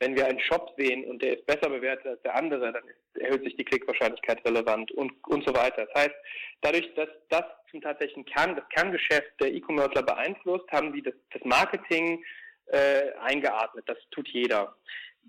Wenn 0.01 0.17
wir 0.17 0.27
einen 0.27 0.41
Shop 0.41 0.75
sehen 0.77 1.05
und 1.05 1.23
der 1.23 1.39
ist 1.39 1.47
besser 1.47 1.71
bewertet 1.71 2.07
als 2.07 2.23
der 2.23 2.35
andere, 2.35 2.73
dann 2.73 2.83
erhöht 3.15 3.45
sich 3.45 3.57
die 3.57 3.65
Klickwahrscheinlichkeit 3.65 4.45
relevant 4.45 4.91
und, 4.93 5.13
und 5.29 5.47
so 5.47 5.55
weiter. 5.55 5.87
Das 5.87 6.03
heißt, 6.03 6.15
dadurch, 6.63 6.93
dass 6.95 7.09
das 7.31 7.45
zum 7.71 7.81
tatsächlichen 7.81 8.25
Kern, 8.25 8.57
das 8.57 8.69
Kerngeschäft 8.71 9.33
der 9.41 9.53
E-Commercer 9.53 10.03
beeinflusst, 10.03 10.71
haben 10.73 10.93
die 10.93 11.03
das, 11.03 11.15
das 11.33 11.43
Marketing 11.45 12.25
äh, 12.67 13.13
eingeatmet. 13.21 13.85
Das 13.89 13.99
tut 14.11 14.29
jeder. 14.29 14.77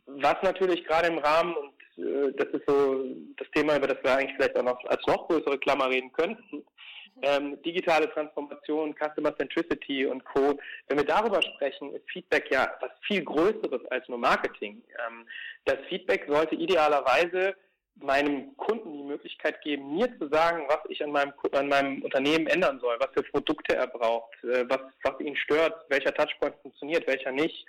Was 0.06 0.36
natürlich 0.42 0.84
gerade 0.86 1.08
im 1.08 1.20
Rahmen, 1.20 1.56
und 1.56 2.04
äh, 2.04 2.34
das 2.34 2.48
ist 2.50 2.68
so 2.68 3.06
das 3.38 3.50
Thema, 3.52 3.78
über 3.78 3.88
das 3.88 4.04
wir 4.04 4.16
eigentlich 4.16 4.36
vielleicht 4.36 4.58
auch 4.58 4.64
noch 4.64 4.84
als 4.86 5.06
noch 5.08 5.28
größere 5.28 5.58
Klammer 5.60 5.90
reden 5.90 6.12
könnten, 6.12 6.66
ähm, 7.22 7.62
digitale 7.64 8.10
Transformation, 8.12 8.96
Customer 8.96 9.36
Centricity 9.38 10.06
und 10.06 10.24
Co. 10.26 10.60
Wenn 10.88 10.98
wir 10.98 11.06
darüber 11.06 11.42
sprechen, 11.42 11.94
ist 11.94 12.10
Feedback 12.12 12.52
ja 12.52 12.72
was 12.82 12.92
viel 13.08 13.24
Größeres 13.24 13.86
als 13.90 14.08
nur 14.10 14.18
Marketing. 14.18 14.82
Ähm, 15.08 15.26
das 15.66 15.78
Feedback 15.90 16.26
sollte 16.28 16.56
idealerweise 16.56 17.56
meinem 18.02 18.56
Kunden 18.58 18.92
die 18.92 19.04
Möglichkeit 19.04 19.62
geben, 19.62 19.96
mir 19.96 20.08
zu 20.20 20.28
sagen, 20.28 20.66
was 20.68 20.80
ich 20.90 21.02
an 21.04 21.12
meinem, 21.12 21.34
an 21.54 21.70
meinem 21.70 22.04
Unternehmen 22.04 22.48
ändern 22.48 22.80
soll, 22.80 22.98
was 23.00 23.10
für 23.14 23.24
Produkte 23.24 23.76
er 23.76 23.88
braucht, 23.88 24.34
äh, 24.44 24.66
was, 24.68 24.82
was 25.04 25.20
ihn 25.22 25.36
stört, 25.38 25.86
welcher 25.90 26.14
Touchpoint 26.14 26.56
funktioniert, 26.62 27.08
welcher 27.08 27.32
nicht. 27.32 27.66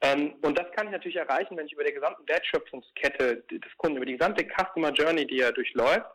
Ähm, 0.00 0.34
und 0.42 0.58
das 0.58 0.70
kann 0.72 0.86
ich 0.86 0.92
natürlich 0.92 1.16
erreichen, 1.16 1.56
wenn 1.56 1.66
ich 1.66 1.72
über 1.72 1.84
die 1.84 1.92
gesamte 1.92 2.22
Wertschöpfungskette 2.26 3.44
des 3.50 3.76
Kunden, 3.78 3.96
über 3.96 4.06
die 4.06 4.16
gesamte 4.16 4.44
Customer 4.44 4.90
Journey, 4.92 5.26
die 5.26 5.40
er 5.40 5.52
durchläuft, 5.52 6.06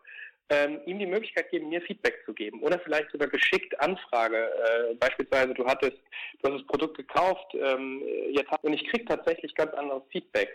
ähm, 0.49 0.81
ihm 0.85 0.99
die 0.99 1.05
Möglichkeit 1.05 1.49
geben, 1.49 1.69
mir 1.69 1.81
Feedback 1.81 2.21
zu 2.25 2.33
geben 2.33 2.61
oder 2.61 2.79
vielleicht 2.79 3.11
sogar 3.11 3.27
geschickt 3.27 3.79
Anfrage. 3.79 4.37
Äh, 4.37 4.95
beispielsweise, 4.95 5.53
du 5.53 5.65
hattest, 5.65 5.97
du 6.41 6.49
hast 6.49 6.59
das 6.59 6.67
Produkt 6.67 6.97
gekauft, 6.97 7.53
ähm, 7.53 8.01
jetzt 8.31 8.49
hast, 8.51 8.63
und 8.63 8.73
ich 8.73 8.85
kriege 8.89 9.05
tatsächlich 9.05 9.55
ganz 9.55 9.73
anderes 9.73 10.03
Feedback. 10.11 10.49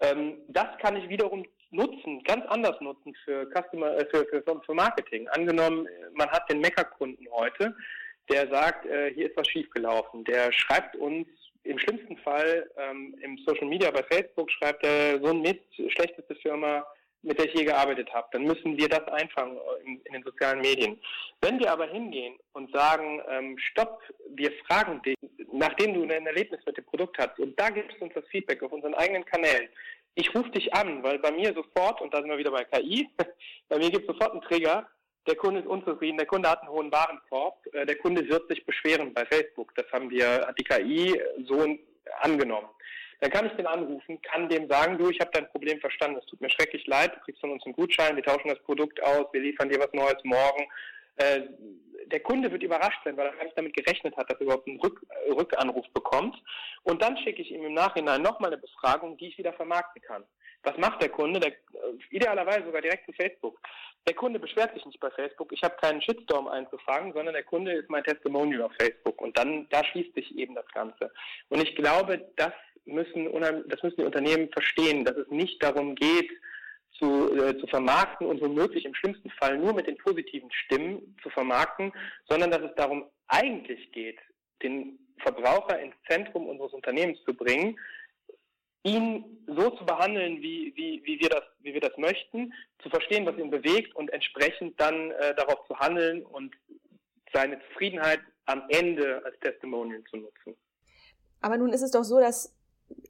Ähm, 0.00 0.38
das 0.48 0.66
kann 0.80 0.96
ich 0.96 1.08
wiederum 1.08 1.44
nutzen, 1.70 2.22
ganz 2.24 2.44
anders 2.46 2.80
nutzen 2.80 3.14
für 3.24 3.46
Customer, 3.46 3.96
äh, 3.96 4.06
für, 4.10 4.26
für, 4.26 4.42
für 4.42 4.74
Marketing. 4.74 5.28
Angenommen, 5.28 5.88
man 6.14 6.30
hat 6.30 6.50
den 6.50 6.60
Meckerkunden 6.60 7.26
heute, 7.32 7.74
der 8.30 8.48
sagt, 8.48 8.86
äh, 8.86 9.12
hier 9.14 9.28
ist 9.28 9.36
was 9.36 9.48
schiefgelaufen. 9.48 10.24
Der 10.24 10.52
schreibt 10.52 10.96
uns 10.96 11.26
im 11.64 11.78
schlimmsten 11.78 12.16
Fall 12.18 12.70
ähm, 12.78 13.14
im 13.22 13.38
Social 13.46 13.66
Media 13.66 13.90
bei 13.90 14.02
Facebook 14.04 14.50
schreibt 14.50 14.84
er 14.84 15.20
so 15.20 15.28
ein 15.28 15.42
Mist, 15.42 15.60
schlechteste 15.88 16.34
Firma, 16.36 16.84
mit 17.22 17.38
der 17.38 17.46
ich 17.46 17.54
je 17.54 17.64
gearbeitet 17.64 18.12
habe, 18.12 18.28
dann 18.32 18.44
müssen 18.44 18.76
wir 18.76 18.88
das 18.88 19.06
einfangen 19.08 19.58
in, 19.84 20.00
in 20.04 20.12
den 20.14 20.22
sozialen 20.22 20.60
Medien. 20.60 21.00
Wenn 21.40 21.58
wir 21.58 21.70
aber 21.70 21.86
hingehen 21.86 22.38
und 22.52 22.72
sagen, 22.72 23.20
ähm, 23.28 23.58
stopp, 23.58 24.02
wir 24.30 24.52
fragen 24.66 25.02
dich, 25.02 25.16
nachdem 25.52 25.94
du 25.94 26.02
ein 26.02 26.26
Erlebnis 26.26 26.60
mit 26.64 26.76
dem 26.76 26.84
Produkt 26.84 27.18
hast, 27.18 27.38
und 27.38 27.58
da 27.58 27.70
gibst 27.70 27.98
du 27.98 28.04
uns 28.04 28.14
das 28.14 28.26
Feedback 28.28 28.62
auf 28.62 28.72
unseren 28.72 28.94
eigenen 28.94 29.24
Kanälen, 29.24 29.68
ich 30.14 30.34
rufe 30.34 30.50
dich 30.50 30.72
an, 30.74 31.02
weil 31.02 31.18
bei 31.18 31.30
mir 31.30 31.54
sofort, 31.54 32.00
und 32.00 32.12
da 32.12 32.18
sind 32.18 32.30
wir 32.30 32.38
wieder 32.38 32.50
bei 32.50 32.64
KI, 32.64 33.08
bei 33.68 33.78
mir 33.78 33.90
gibt 33.90 34.08
es 34.08 34.14
sofort 34.14 34.32
einen 34.32 34.42
Trigger, 34.42 34.88
der 35.26 35.36
Kunde 35.36 35.60
ist 35.60 35.66
unzufrieden, 35.66 36.16
der 36.16 36.26
Kunde 36.26 36.50
hat 36.50 36.60
einen 36.62 36.70
hohen 36.70 36.90
Warenkorb, 36.90 37.58
äh, 37.72 37.86
der 37.86 37.96
Kunde 37.96 38.26
wird 38.28 38.48
sich 38.48 38.64
beschweren 38.64 39.12
bei 39.12 39.24
Facebook. 39.26 39.74
Das 39.74 39.86
haben 39.92 40.10
wir, 40.10 40.46
hat 40.46 40.58
die 40.58 40.64
KI 40.64 41.20
so 41.44 41.66
angenommen. 42.22 42.68
Dann 43.20 43.30
kann 43.30 43.46
ich 43.46 43.52
den 43.52 43.66
anrufen, 43.66 44.20
kann 44.22 44.48
dem 44.48 44.68
sagen, 44.68 44.96
du, 44.96 45.10
ich 45.10 45.20
habe 45.20 45.30
dein 45.32 45.48
Problem 45.48 45.78
verstanden, 45.80 46.18
es 46.18 46.26
tut 46.26 46.40
mir 46.40 46.50
schrecklich 46.50 46.86
leid, 46.86 47.14
du 47.14 47.20
kriegst 47.20 47.40
von 47.40 47.50
uns 47.50 47.64
einen 47.64 47.74
Gutschein, 47.74 48.16
wir 48.16 48.22
tauschen 48.22 48.48
das 48.48 48.60
Produkt 48.60 49.02
aus, 49.02 49.26
wir 49.32 49.42
liefern 49.42 49.68
dir 49.68 49.78
was 49.78 49.92
Neues 49.92 50.18
morgen. 50.24 50.66
Äh, 51.16 51.42
der 52.06 52.20
Kunde 52.20 52.50
wird 52.50 52.62
überrascht 52.62 53.00
sein, 53.04 53.16
weil 53.16 53.26
er 53.26 53.32
gar 53.32 53.44
nicht 53.44 53.58
damit 53.58 53.76
gerechnet 53.76 54.16
hat, 54.16 54.30
dass 54.30 54.38
er 54.38 54.44
überhaupt 54.44 54.66
einen 54.66 54.80
Rück 54.80 55.04
Rückanruf 55.28 55.86
bekommt. 55.92 56.36
Und 56.82 57.02
dann 57.02 57.16
schicke 57.18 57.42
ich 57.42 57.50
ihm 57.50 57.64
im 57.64 57.74
Nachhinein 57.74 58.22
nochmal 58.22 58.52
eine 58.52 58.60
Befragung, 58.60 59.16
die 59.18 59.28
ich 59.28 59.38
wieder 59.38 59.52
vermarkten 59.52 60.02
kann. 60.02 60.24
Was 60.62 60.76
macht 60.76 61.00
der 61.00 61.08
Kunde? 61.10 61.40
Der, 61.40 61.52
äh, 61.52 61.56
idealerweise 62.10 62.64
sogar 62.64 62.82
direkt 62.82 63.06
zu 63.06 63.12
Facebook. 63.12 63.58
Der 64.06 64.14
Kunde 64.14 64.38
beschwert 64.38 64.74
sich 64.74 64.84
nicht 64.86 64.98
bei 64.98 65.10
Facebook, 65.10 65.52
ich 65.52 65.62
habe 65.62 65.76
keinen 65.76 66.00
Shitstorm 66.00 66.48
einzufangen, 66.48 67.12
sondern 67.12 67.34
der 67.34 67.44
Kunde 67.44 67.72
ist 67.72 67.90
mein 67.90 68.02
Testimonial 68.02 68.62
auf 68.62 68.72
Facebook. 68.78 69.20
Und 69.20 69.36
dann, 69.36 69.68
da 69.68 69.84
schließt 69.84 70.14
sich 70.14 70.36
eben 70.36 70.54
das 70.54 70.66
Ganze. 70.68 71.12
Und 71.50 71.62
ich 71.62 71.76
glaube, 71.76 72.30
das 72.36 72.52
müssen, 72.84 73.28
das 73.68 73.82
müssen 73.82 74.00
die 74.00 74.04
Unternehmen 74.04 74.50
verstehen, 74.50 75.04
dass 75.04 75.16
es 75.16 75.28
nicht 75.28 75.62
darum 75.62 75.94
geht, 75.94 76.30
zu, 76.98 77.34
äh, 77.34 77.58
zu 77.58 77.66
vermarkten 77.66 78.26
und 78.26 78.40
womöglich 78.40 78.84
im 78.84 78.94
schlimmsten 78.94 79.30
Fall 79.30 79.58
nur 79.58 79.72
mit 79.74 79.86
den 79.86 79.96
positiven 79.96 80.50
Stimmen 80.52 81.16
zu 81.22 81.30
vermarkten, 81.30 81.92
sondern 82.28 82.50
dass 82.50 82.62
es 82.62 82.74
darum 82.76 83.04
eigentlich 83.28 83.90
geht, 83.92 84.18
den 84.62 84.98
Verbraucher 85.18 85.80
ins 85.80 85.94
Zentrum 86.08 86.46
unseres 86.46 86.72
Unternehmens 86.72 87.18
zu 87.24 87.34
bringen, 87.34 87.78
ihn 88.82 89.44
so 89.46 89.70
zu 89.70 89.84
behandeln, 89.84 90.40
wie, 90.40 90.72
wie, 90.76 91.02
wie, 91.04 91.20
wir 91.20 91.28
das, 91.28 91.42
wie 91.60 91.74
wir 91.74 91.80
das 91.80 91.96
möchten, 91.96 92.52
zu 92.82 92.88
verstehen, 92.88 93.26
was 93.26 93.36
ihn 93.36 93.50
bewegt 93.50 93.94
und 93.94 94.10
entsprechend 94.12 94.78
dann 94.80 95.10
äh, 95.12 95.34
darauf 95.34 95.66
zu 95.66 95.78
handeln 95.78 96.24
und 96.24 96.54
seine 97.32 97.60
Zufriedenheit 97.68 98.20
am 98.46 98.64
Ende 98.68 99.22
als 99.24 99.38
Testimonial 99.40 100.02
zu 100.04 100.16
nutzen. 100.16 100.56
Aber 101.42 101.56
nun 101.56 101.72
ist 101.72 101.82
es 101.82 101.90
doch 101.90 102.04
so, 102.04 102.20
dass 102.20 102.54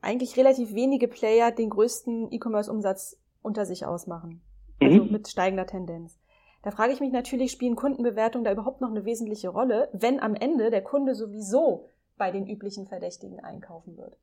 eigentlich 0.03 0.37
relativ 0.37 0.75
wenige 0.75 1.09
Player 1.09 1.51
den 1.51 1.71
größten 1.71 2.33
E-Commerce-Umsatz 2.33 3.19
unter 3.43 3.65
sich 3.67 3.87
ausmachen. 3.87 4.43
Also 4.81 5.05
mhm. 5.05 5.13
mit 5.13 5.29
steigender 5.29 5.67
Tendenz. 5.67 6.19
Da 6.63 6.71
frage 6.71 6.93
ich 6.93 7.01
mich 7.01 7.13
natürlich, 7.13 7.53
spielen 7.53 7.77
Kundenbewertungen 7.77 8.45
da 8.45 8.53
überhaupt 8.53 8.81
noch 8.81 8.91
eine 8.91 9.05
wesentliche 9.05 9.49
Rolle, 9.49 9.89
wenn 9.93 10.21
am 10.21 10.35
Ende 10.35 10.71
der 10.71 10.83
Kunde 10.83 11.15
sowieso 11.15 11.89
bei 12.19 12.31
den 12.31 12.47
üblichen 12.47 12.87
Verdächtigen 12.87 13.41
einkaufen 13.41 13.97
wird? 13.97 14.17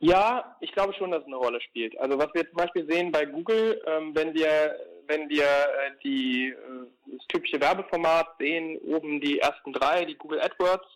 Ja, 0.00 0.56
ich 0.60 0.70
glaube 0.72 0.94
schon, 0.94 1.10
dass 1.10 1.22
es 1.22 1.26
eine 1.26 1.36
Rolle 1.36 1.60
spielt. 1.60 1.98
Also 1.98 2.18
was 2.18 2.32
wir 2.32 2.46
zum 2.48 2.56
Beispiel 2.56 2.86
sehen 2.86 3.10
bei 3.10 3.26
Google, 3.26 3.82
ähm, 3.86 4.14
wenn 4.14 4.34
wir 4.34 4.76
wenn 5.08 5.28
wir 5.28 5.44
äh, 5.44 5.90
die, 6.04 6.50
äh, 6.50 7.16
das 7.16 7.26
typische 7.28 7.60
Werbeformat 7.60 8.36
sehen, 8.38 8.78
oben 8.78 9.20
die 9.20 9.40
ersten 9.40 9.72
drei, 9.72 10.04
die 10.04 10.14
Google 10.14 10.40
AdWords, 10.40 10.86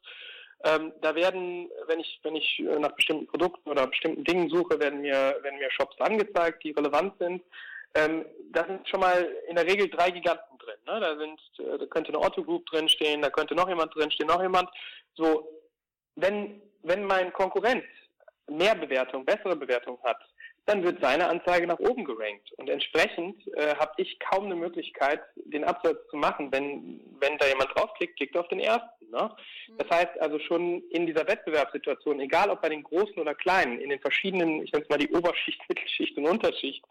ähm, 0.64 0.92
da 1.00 1.14
werden, 1.14 1.68
wenn 1.86 2.00
ich, 2.00 2.20
wenn 2.22 2.36
ich 2.36 2.60
äh, 2.60 2.78
nach 2.78 2.92
bestimmten 2.92 3.26
Produkten 3.26 3.68
oder 3.68 3.86
bestimmten 3.86 4.24
Dingen 4.24 4.48
suche, 4.48 4.78
werden 4.78 5.00
mir, 5.00 5.36
werden 5.42 5.58
mir 5.58 5.70
Shops 5.70 6.00
angezeigt, 6.00 6.62
die 6.62 6.70
relevant 6.70 7.14
sind. 7.18 7.42
Ähm, 7.94 8.24
da 8.52 8.64
sind 8.64 8.88
schon 8.88 9.00
mal 9.00 9.28
in 9.48 9.56
der 9.56 9.66
Regel 9.66 9.88
drei 9.88 10.10
Giganten 10.10 10.58
drin. 10.58 10.78
Ne? 10.86 11.00
Da 11.00 11.16
sind, 11.16 11.40
äh, 11.58 11.78
da 11.78 11.86
könnte 11.86 12.10
eine 12.10 12.20
Otto 12.20 12.42
Group 12.42 12.66
drinstehen, 12.66 13.22
da 13.22 13.30
könnte 13.30 13.54
noch 13.54 13.68
jemand 13.68 13.94
drinstehen, 13.94 14.28
noch 14.28 14.40
jemand. 14.40 14.70
So, 15.14 15.48
wenn, 16.16 16.62
wenn 16.82 17.04
mein 17.04 17.32
Konkurrent 17.32 17.84
mehr 18.48 18.74
Bewertung, 18.74 19.24
bessere 19.24 19.56
Bewertung 19.56 19.98
hat, 20.04 20.18
dann 20.66 20.84
wird 20.84 21.00
seine 21.00 21.28
Anzeige 21.28 21.66
nach 21.66 21.78
oben 21.78 22.04
gerankt. 22.04 22.52
Und 22.56 22.70
entsprechend 22.70 23.46
äh, 23.56 23.74
habe 23.76 23.92
ich 23.96 24.18
kaum 24.20 24.44
eine 24.44 24.54
Möglichkeit, 24.54 25.20
den 25.34 25.64
Absatz 25.64 25.98
zu 26.08 26.16
machen. 26.16 26.52
Wenn, 26.52 27.00
wenn 27.18 27.38
da 27.38 27.46
jemand 27.46 27.70
draufklickt, 27.74 28.16
klickt 28.16 28.34
er 28.36 28.42
auf 28.42 28.48
den 28.48 28.60
ersten. 28.60 29.10
Ne? 29.10 29.30
Mhm. 29.68 29.78
Das 29.78 29.90
heißt 29.90 30.20
also 30.20 30.38
schon 30.38 30.82
in 30.90 31.06
dieser 31.06 31.26
Wettbewerbssituation, 31.26 32.20
egal 32.20 32.50
ob 32.50 32.62
bei 32.62 32.68
den 32.68 32.82
Großen 32.82 33.18
oder 33.18 33.34
Kleinen, 33.34 33.80
in 33.80 33.90
den 33.90 34.00
verschiedenen, 34.00 34.62
ich 34.62 34.72
nenne 34.72 34.84
es 34.84 34.88
mal 34.88 34.98
die 34.98 35.12
Oberschicht, 35.12 35.60
Mittelschicht 35.68 36.16
und 36.16 36.26
Unterschicht 36.26 36.84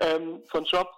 ähm, 0.00 0.42
von 0.50 0.64
Shops, 0.66 0.96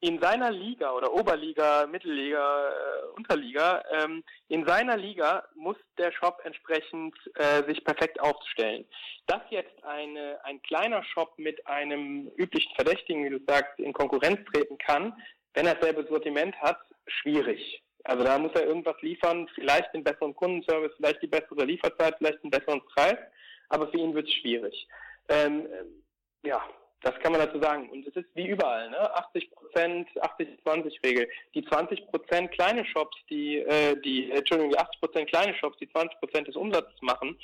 in 0.00 0.20
seiner 0.20 0.50
Liga 0.50 0.92
oder 0.92 1.12
Oberliga, 1.12 1.86
Mittelliga, 1.86 2.68
äh, 2.68 3.16
Unterliga, 3.16 3.82
ähm, 3.92 4.22
in 4.48 4.64
seiner 4.66 4.96
Liga 4.96 5.44
muss 5.54 5.76
der 5.96 6.12
Shop 6.12 6.40
entsprechend 6.44 7.16
äh, 7.34 7.64
sich 7.64 7.84
perfekt 7.84 8.20
aufstellen. 8.20 8.86
Dass 9.26 9.42
jetzt 9.50 9.82
eine, 9.84 10.38
ein 10.44 10.62
kleiner 10.62 11.02
Shop 11.02 11.36
mit 11.36 11.66
einem 11.66 12.30
üblichen 12.36 12.72
Verdächtigen, 12.76 13.24
wie 13.24 13.30
du 13.30 13.44
sagst, 13.46 13.78
in 13.78 13.92
Konkurrenz 13.92 14.38
treten 14.52 14.78
kann, 14.78 15.14
wenn 15.54 15.66
er 15.66 15.74
dasselbe 15.74 16.06
Sortiment 16.08 16.54
hat, 16.60 16.78
schwierig. 17.06 17.82
Also 18.04 18.22
da 18.22 18.38
muss 18.38 18.52
er 18.54 18.66
irgendwas 18.66 19.00
liefern, 19.02 19.48
vielleicht 19.54 19.92
den 19.92 20.04
besseren 20.04 20.34
Kundenservice, 20.34 20.94
vielleicht 20.96 21.22
die 21.22 21.26
bessere 21.26 21.64
Lieferzeit, 21.64 22.14
vielleicht 22.18 22.42
einen 22.44 22.52
besseren 22.52 22.80
Preis, 22.94 23.18
aber 23.68 23.88
für 23.88 23.98
ihn 23.98 24.14
wird 24.14 24.28
es 24.28 24.34
schwierig. 24.34 24.88
Ähm, 25.28 25.68
ja, 26.42 26.62
das 27.02 27.14
kann 27.20 27.32
man 27.32 27.40
dazu 27.40 27.60
sagen. 27.60 27.88
Und 27.90 28.06
es 28.06 28.16
ist 28.16 28.28
wie 28.34 28.48
überall, 28.48 28.90
ne? 28.90 29.14
80 29.14 29.50
Prozent, 29.52 30.08
80-20-Regel. 30.16 31.28
Die 31.54 31.64
20 31.64 32.06
Prozent 32.08 32.50
kleine 32.52 32.84
Shops, 32.84 33.16
die, 33.30 33.58
äh, 33.58 34.00
die, 34.00 34.30
Entschuldigung, 34.30 34.72
die 34.72 34.78
80 34.78 35.00
Prozent 35.00 35.28
kleine 35.28 35.54
Shops, 35.54 35.78
die 35.78 35.88
20 35.88 36.18
Prozent 36.18 36.48
des 36.48 36.56
Umsatzes 36.56 37.00
machen, 37.00 37.38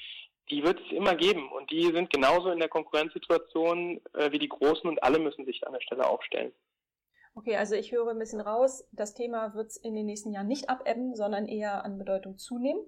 die 0.51 0.63
wird 0.63 0.81
es 0.81 0.93
immer 0.93 1.15
geben. 1.15 1.51
Und 1.53 1.71
die 1.71 1.85
sind 1.85 2.13
genauso 2.13 2.51
in 2.51 2.59
der 2.59 2.69
Konkurrenzsituation 2.69 4.01
äh, 4.15 4.33
wie 4.33 4.39
die 4.39 4.49
Großen 4.49 4.89
und 4.89 5.03
alle 5.03 5.19
müssen 5.19 5.45
sich 5.45 5.65
an 5.67 5.73
der 5.73 5.81
Stelle 5.81 6.07
aufstellen. 6.07 6.53
Okay, 7.37 7.57
also 7.57 7.75
ich 7.75 7.91
höre 7.91 8.09
ein 8.09 8.19
bisschen 8.19 8.41
raus, 8.41 8.87
das 8.93 9.15
Thema 9.15 9.55
wird 9.55 9.69
es 9.69 9.77
in 9.77 9.97
den 9.97 10.07
nächsten 10.07 10.33
Jahren 10.33 10.47
nicht 10.47 10.69
abebben, 10.69 11.17
sondern 11.17 11.47
eher 11.47 11.85
an 11.85 11.99
Bedeutung 11.99 12.39
zunehmen. 12.39 12.81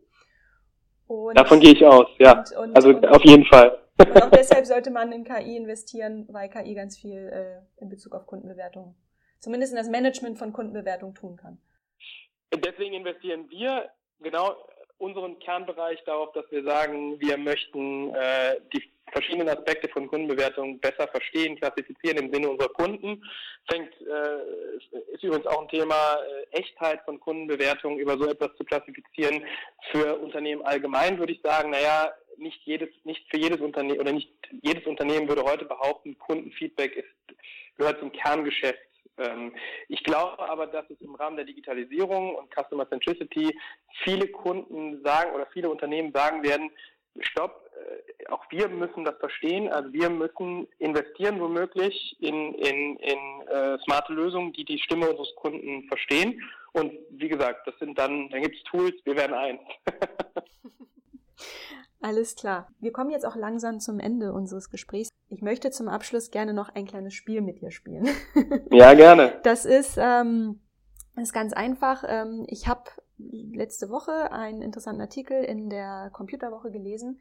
Und 1.08 1.36
Davon 1.36 1.60
gehe 1.60 1.72
ich 1.72 1.84
aus, 1.84 2.06
ja. 2.18 2.38
Und, 2.38 2.56
und, 2.56 2.76
also 2.76 2.90
auf 3.08 3.24
jeden 3.24 3.44
Fall. 3.46 3.85
Und 3.98 4.22
auch 4.22 4.30
deshalb 4.30 4.66
sollte 4.66 4.90
man 4.90 5.12
in 5.12 5.24
KI 5.24 5.56
investieren, 5.56 6.26
weil 6.30 6.48
KI 6.48 6.74
ganz 6.74 6.98
viel 6.98 7.28
äh, 7.28 7.82
in 7.82 7.88
Bezug 7.88 8.14
auf 8.14 8.26
Kundenbewertung, 8.26 8.94
zumindest 9.40 9.72
in 9.72 9.78
das 9.78 9.88
Management 9.88 10.38
von 10.38 10.52
Kundenbewertung 10.52 11.14
tun 11.14 11.36
kann. 11.36 11.58
Deswegen 12.54 12.94
investieren 12.94 13.48
wir 13.48 13.90
genau 14.20 14.54
unseren 14.98 15.38
Kernbereich 15.38 16.02
darauf, 16.04 16.32
dass 16.32 16.50
wir 16.50 16.64
sagen, 16.64 17.20
wir 17.20 17.36
möchten 17.36 18.14
äh, 18.14 18.56
die 18.72 18.82
verschiedenen 19.12 19.48
Aspekte 19.48 19.88
von 19.88 20.08
Kundenbewertung 20.08 20.78
besser 20.80 21.06
verstehen, 21.08 21.56
klassifizieren 21.56 22.18
im 22.18 22.32
Sinne 22.32 22.50
unserer 22.50 22.70
Kunden. 22.70 23.22
Fängt, 23.70 23.92
äh, 24.00 25.12
ist 25.12 25.22
übrigens 25.22 25.46
auch 25.46 25.62
ein 25.62 25.68
Thema 25.68 26.16
äh, 26.16 26.58
Echtheit 26.58 27.02
von 27.04 27.20
Kundenbewertung 27.20 27.98
über 27.98 28.18
so 28.18 28.28
etwas 28.28 28.54
zu 28.56 28.64
klassifizieren. 28.64 29.44
Für 29.92 30.18
Unternehmen 30.18 30.62
allgemein 30.62 31.18
würde 31.18 31.32
ich 31.32 31.40
sagen, 31.42 31.70
naja, 31.70 32.12
nicht 32.38 32.60
jedes, 32.64 32.88
nicht 33.04 33.28
für 33.30 33.38
jedes 33.38 33.60
Unternehmen 33.60 34.00
oder 34.00 34.12
nicht 34.12 34.30
jedes 34.62 34.86
Unternehmen 34.86 35.28
würde 35.28 35.42
heute 35.42 35.64
behaupten, 35.64 36.18
Kundenfeedback 36.18 36.96
ist, 36.96 37.38
gehört 37.76 38.00
zum 38.00 38.12
Kerngeschäft. 38.12 38.78
Ähm, 39.18 39.54
ich 39.88 40.02
glaube 40.04 40.48
aber, 40.48 40.66
dass 40.66 40.88
es 40.90 41.00
im 41.00 41.14
Rahmen 41.14 41.36
der 41.36 41.46
Digitalisierung 41.46 42.34
und 42.34 42.54
Customer 42.54 42.88
Centricity 42.88 43.56
viele 44.04 44.28
Kunden 44.28 45.02
sagen 45.02 45.34
oder 45.34 45.46
viele 45.52 45.70
Unternehmen 45.70 46.12
sagen 46.12 46.42
werden, 46.42 46.70
stopp, 47.20 47.70
äh, 47.76 48.30
auch 48.30 48.44
wir 48.50 48.68
müssen 48.68 49.04
das 49.04 49.16
verstehen. 49.18 49.68
Also 49.68 49.92
wir 49.92 50.10
müssen 50.10 50.66
investieren 50.78 51.40
womöglich 51.40 52.16
in, 52.20 52.54
in, 52.54 52.96
in 52.96 53.48
äh, 53.48 53.78
smarte 53.84 54.12
Lösungen, 54.12 54.52
die 54.52 54.64
die 54.64 54.78
Stimme 54.78 55.10
unseres 55.10 55.34
Kunden 55.36 55.84
verstehen. 55.88 56.42
Und 56.72 56.92
wie 57.10 57.28
gesagt, 57.28 57.66
das 57.66 57.78
sind 57.78 57.98
dann, 57.98 58.28
dann 58.28 58.42
gibt 58.42 58.56
es 58.56 58.62
Tools, 58.64 58.94
wir 59.04 59.16
werden 59.16 59.34
eins. 59.34 59.60
Alles 62.06 62.36
klar. 62.36 62.68
Wir 62.78 62.92
kommen 62.92 63.10
jetzt 63.10 63.26
auch 63.26 63.34
langsam 63.34 63.80
zum 63.80 63.98
Ende 63.98 64.32
unseres 64.32 64.70
Gesprächs. 64.70 65.08
Ich 65.28 65.42
möchte 65.42 65.72
zum 65.72 65.88
Abschluss 65.88 66.30
gerne 66.30 66.54
noch 66.54 66.68
ein 66.68 66.86
kleines 66.86 67.14
Spiel 67.14 67.40
mit 67.40 67.60
dir 67.60 67.72
spielen. 67.72 68.08
Ja, 68.70 68.94
gerne. 68.94 69.40
Das 69.42 69.64
ist, 69.64 69.98
ähm, 69.98 70.60
ist 71.20 71.32
ganz 71.32 71.52
einfach. 71.52 72.04
Ähm, 72.06 72.44
ich 72.46 72.68
habe 72.68 72.84
letzte 73.18 73.90
Woche 73.90 74.30
einen 74.30 74.62
interessanten 74.62 75.00
Artikel 75.00 75.42
in 75.42 75.68
der 75.68 76.10
Computerwoche 76.12 76.70
gelesen, 76.70 77.20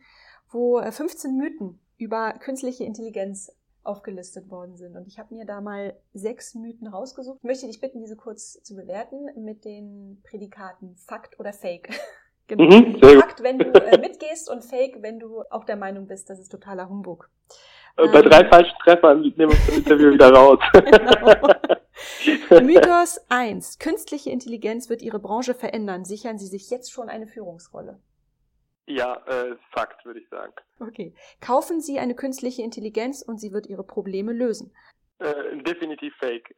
wo 0.52 0.80
15 0.80 1.32
äh, 1.32 1.34
Mythen 1.34 1.80
über 1.98 2.34
künstliche 2.34 2.84
Intelligenz 2.84 3.52
aufgelistet 3.82 4.52
worden 4.52 4.78
sind. 4.78 4.96
Und 4.96 5.08
ich 5.08 5.18
habe 5.18 5.34
mir 5.34 5.46
da 5.46 5.62
mal 5.62 6.00
sechs 6.14 6.54
Mythen 6.54 6.86
rausgesucht. 6.86 7.40
Ich 7.40 7.44
möchte 7.44 7.66
dich 7.66 7.82
bitten, 7.82 8.02
diese 8.02 8.18
kurz 8.18 8.62
zu 8.62 8.76
bewerten 8.76 9.30
mit 9.44 9.66
den 9.66 10.22
Prädikaten 10.30 10.96
Fakt 10.96 11.40
oder 11.40 11.54
Fake. 11.54 11.90
Genau. 12.48 12.66
Mhm, 12.66 13.00
Fakt, 13.36 13.44
wenn 13.44 13.60
du 13.60 13.66
äh, 13.66 13.98
mitgehst 14.02 14.50
und 14.50 14.64
Fake, 14.64 15.02
wenn 15.02 15.20
du 15.20 15.44
auch 15.50 15.66
der 15.66 15.76
Meinung 15.76 16.08
bist, 16.08 16.30
das 16.30 16.40
ist 16.40 16.50
totaler 16.50 16.90
Humbug. 16.90 17.30
Äh, 17.98 18.08
bei 18.08 18.20
ähm, 18.20 18.30
drei 18.30 18.48
falschen 18.48 18.78
Treffern 18.84 19.22
nehmen 19.22 19.38
wir 19.38 19.48
das 19.48 19.70
Interview 19.70 20.14
wieder 20.14 20.32
raus. 20.32 20.60
genau. 22.50 22.62
Mythos 22.62 23.20
1. 23.30 23.80
Künstliche 23.80 24.30
Intelligenz 24.30 24.90
wird 24.90 25.02
Ihre 25.02 25.20
Branche 25.20 25.54
verändern. 25.54 26.06
Sichern 26.06 26.38
Sie 26.38 26.48
sich 26.48 26.70
jetzt 26.70 26.92
schon 26.92 27.10
eine 27.10 27.28
Führungsrolle? 27.28 28.00
Ja, 28.88 29.16
äh, 29.26 29.56
Fakt, 29.72 30.06
würde 30.06 30.20
ich 30.20 30.30
sagen. 30.30 30.54
Okay. 30.80 31.14
Kaufen 31.42 31.82
Sie 31.82 32.00
eine 32.00 32.16
künstliche 32.16 32.62
Intelligenz 32.62 33.22
und 33.22 33.40
sie 33.40 33.52
wird 33.52 33.68
Ihre 33.68 33.84
Probleme 33.84 34.32
lösen? 34.32 34.76
Äh, 35.20 35.58
definitiv 35.64 36.14
Fake. 36.18 36.54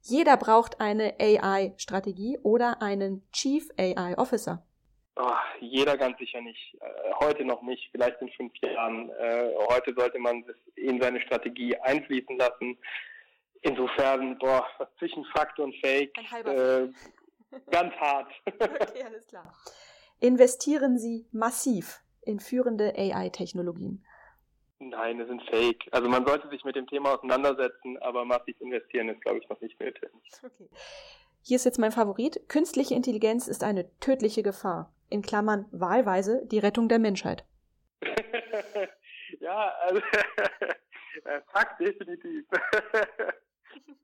Jeder 0.00 0.36
braucht 0.36 0.80
eine 0.80 1.16
AI-Strategie 1.20 2.38
oder 2.42 2.80
einen 2.80 3.28
Chief 3.32 3.68
AI 3.76 4.16
Officer. 4.16 4.64
Oh, 5.20 5.34
jeder 5.58 5.96
ganz 5.96 6.16
sicher 6.18 6.40
nicht. 6.40 6.76
Äh, 6.80 7.12
heute 7.18 7.44
noch 7.44 7.60
nicht, 7.62 7.88
vielleicht 7.90 8.22
in 8.22 8.28
fünf 8.30 8.52
Jahren. 8.58 9.10
Äh, 9.10 9.50
heute 9.68 9.92
sollte 9.92 10.20
man 10.20 10.44
es 10.46 10.54
in 10.76 11.00
seine 11.00 11.20
Strategie 11.20 11.76
einfließen 11.76 12.38
lassen. 12.38 12.78
Insofern, 13.62 14.38
boah, 14.38 14.64
zwischen 15.00 15.24
Fakt 15.34 15.58
und 15.58 15.74
Fake, 15.80 16.16
äh, 16.44 16.86
ganz 17.70 17.92
hart. 17.96 18.30
okay, 18.46 19.02
alles 19.04 19.26
klar. 19.26 19.52
Investieren 20.20 20.98
Sie 20.98 21.26
massiv 21.32 22.00
in 22.22 22.38
führende 22.38 22.94
AI-Technologien. 22.96 24.04
Nein, 24.78 25.18
das 25.18 25.26
sind 25.26 25.42
Fake. 25.50 25.88
Also 25.90 26.08
man 26.08 26.24
sollte 26.24 26.48
sich 26.48 26.62
mit 26.62 26.76
dem 26.76 26.86
Thema 26.86 27.16
auseinandersetzen, 27.16 27.98
aber 27.98 28.24
massiv 28.24 28.60
investieren 28.60 29.08
ist, 29.08 29.20
glaube 29.22 29.38
ich, 29.38 29.48
noch 29.48 29.60
nicht 29.60 29.80
nötig. 29.80 30.08
Okay. 30.44 30.68
Hier 31.42 31.56
ist 31.56 31.64
jetzt 31.64 31.80
mein 31.80 31.90
Favorit. 31.90 32.48
Künstliche 32.48 32.94
Intelligenz 32.94 33.48
ist 33.48 33.64
eine 33.64 33.90
tödliche 33.98 34.44
Gefahr. 34.44 34.92
In 35.10 35.22
Klammern 35.22 35.66
wahlweise 35.70 36.46
die 36.46 36.58
Rettung 36.58 36.88
der 36.88 36.98
Menschheit. 36.98 37.44
ja, 39.40 39.72
also 39.82 40.00
Fakt 41.52 41.80
definitiv. 41.80 42.44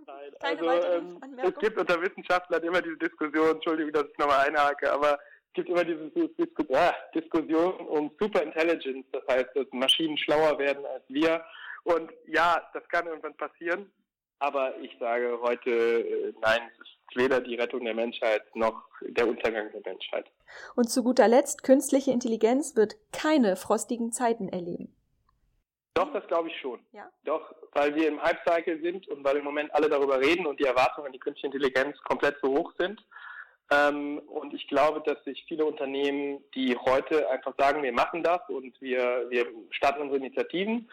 Nein, 0.06 0.32
Keine 0.40 0.68
also 0.68 0.88
ähm, 0.88 1.20
es 1.42 1.58
gibt 1.58 1.78
unter 1.78 2.00
Wissenschaftlern 2.00 2.62
immer 2.62 2.82
diese 2.82 2.98
Diskussion, 2.98 3.52
Entschuldigung, 3.52 3.92
dass 3.92 4.04
ich 4.10 4.18
nochmal 4.18 4.46
einhake, 4.46 4.92
aber 4.92 5.18
gibt 5.54 5.68
immer 5.68 5.84
diese 5.84 6.10
Disku 6.10 6.64
ah, 6.74 6.94
Diskussion 7.14 7.74
um 7.86 8.10
Superintelligence, 8.20 9.06
das 9.12 9.22
heißt, 9.28 9.50
dass 9.54 9.66
Maschinen 9.72 10.18
schlauer 10.18 10.58
werden 10.58 10.84
als 10.84 11.04
wir. 11.08 11.42
Und 11.84 12.12
ja, 12.26 12.60
das 12.74 12.86
kann 12.88 13.06
irgendwann 13.06 13.36
passieren, 13.36 13.90
aber 14.40 14.76
ich 14.78 14.96
sage 14.98 15.38
heute, 15.40 15.70
äh, 15.70 16.34
nein, 16.40 16.60
es 16.72 16.80
ist 16.80 16.98
weder 17.16 17.40
die 17.40 17.54
Rettung 17.56 17.84
der 17.84 17.94
Menschheit 17.94 18.42
noch 18.54 18.82
der 19.00 19.28
Untergang 19.28 19.70
der 19.72 19.82
Menschheit. 19.84 20.26
Und 20.74 20.90
zu 20.90 21.02
guter 21.02 21.28
Letzt, 21.28 21.62
künstliche 21.62 22.10
Intelligenz 22.10 22.76
wird 22.76 22.96
keine 23.12 23.56
frostigen 23.56 24.12
Zeiten 24.12 24.48
erleben. 24.48 24.94
Doch, 25.94 26.12
das 26.12 26.26
glaube 26.26 26.48
ich 26.48 26.60
schon. 26.60 26.80
Ja? 26.92 27.08
Doch, 27.24 27.54
weil 27.72 27.94
wir 27.94 28.08
im 28.08 28.20
Hype-Cycle 28.20 28.80
sind 28.82 29.06
und 29.08 29.22
weil 29.24 29.36
im 29.36 29.44
Moment 29.44 29.72
alle 29.74 29.88
darüber 29.88 30.20
reden 30.20 30.44
und 30.46 30.58
die 30.58 30.64
Erwartungen 30.64 31.06
an 31.06 31.12
die 31.12 31.20
künstliche 31.20 31.54
Intelligenz 31.54 31.96
komplett 32.02 32.36
so 32.42 32.48
hoch 32.48 32.72
sind. 32.78 33.00
Ähm, 33.70 34.18
und 34.26 34.52
ich 34.52 34.66
glaube, 34.68 35.02
dass 35.06 35.22
sich 35.24 35.44
viele 35.46 35.64
Unternehmen, 35.64 36.42
die 36.54 36.76
heute 36.76 37.30
einfach 37.30 37.54
sagen, 37.56 37.82
wir 37.82 37.92
machen 37.92 38.22
das 38.22 38.40
und 38.48 38.78
wir, 38.80 39.26
wir 39.30 39.46
starten 39.70 40.02
unsere 40.02 40.18
Initiativen, 40.18 40.90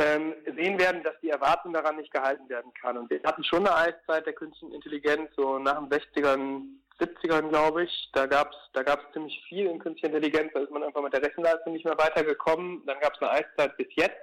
ähm, 0.00 0.34
sehen 0.56 0.78
werden, 0.78 1.02
dass 1.02 1.14
die 1.22 1.30
Erwartung 1.30 1.72
daran 1.72 1.96
nicht 1.96 2.12
gehalten 2.12 2.48
werden 2.48 2.72
kann. 2.74 2.96
Und 2.96 3.10
wir 3.10 3.20
hatten 3.22 3.44
schon 3.44 3.66
eine 3.66 3.76
Eiszeit 3.76 4.26
der 4.26 4.32
künstlichen 4.32 4.74
Intelligenz, 4.74 5.30
so 5.36 5.58
nach 5.58 5.78
den 5.78 5.90
60ern, 5.90 6.62
70ern, 6.98 7.48
glaube 7.48 7.84
ich. 7.84 8.10
Da 8.14 8.26
gab 8.26 8.50
es 8.50 8.56
da 8.72 8.82
gab's 8.82 9.04
ziemlich 9.12 9.42
viel 9.48 9.66
in 9.66 9.78
künstlicher 9.78 10.14
Intelligenz, 10.14 10.52
da 10.54 10.60
ist 10.60 10.70
man 10.70 10.82
einfach 10.82 11.02
mit 11.02 11.12
der 11.12 11.22
Rechenleistung 11.22 11.72
nicht 11.72 11.84
mehr 11.84 11.98
weitergekommen. 11.98 12.84
Dann 12.86 12.98
gab 13.00 13.14
es 13.14 13.20
eine 13.20 13.30
Eiszeit 13.30 13.76
bis 13.76 13.88
jetzt. 13.96 14.16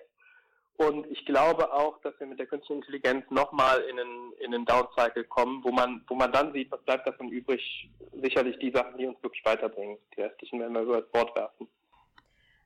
Und 0.78 1.08
ich 1.12 1.26
glaube 1.26 1.74
auch, 1.74 2.00
dass 2.02 2.14
wir 2.20 2.28
mit 2.28 2.38
der 2.38 2.46
künstlichen 2.46 2.82
Intelligenz 2.82 3.26
nochmal 3.32 3.82
in 3.82 4.00
einen, 4.00 4.32
in 4.40 4.54
einen 4.54 4.66
Down-Cycle 4.66 5.24
kommen, 5.24 5.64
wo 5.64 5.72
man, 5.72 6.04
wo 6.08 6.14
man 6.14 6.32
dann 6.32 6.54
sieht, 6.54 6.72
was 6.72 6.82
bleibt 6.84 7.08
davon 7.08 7.30
übrig. 7.30 7.90
Sicherlich 8.22 8.58
die 8.60 8.72
Sachen, 8.72 8.96
die 8.98 9.08
uns 9.08 9.22
wirklich 9.24 9.44
weiterbringen. 9.44 9.98
Die 10.16 10.22
restlichen 10.22 10.60
werden 10.60 10.74
wir 10.74 10.82
über 10.82 11.02
das 11.02 11.12
Bord 11.12 11.36
werfen. 11.36 11.68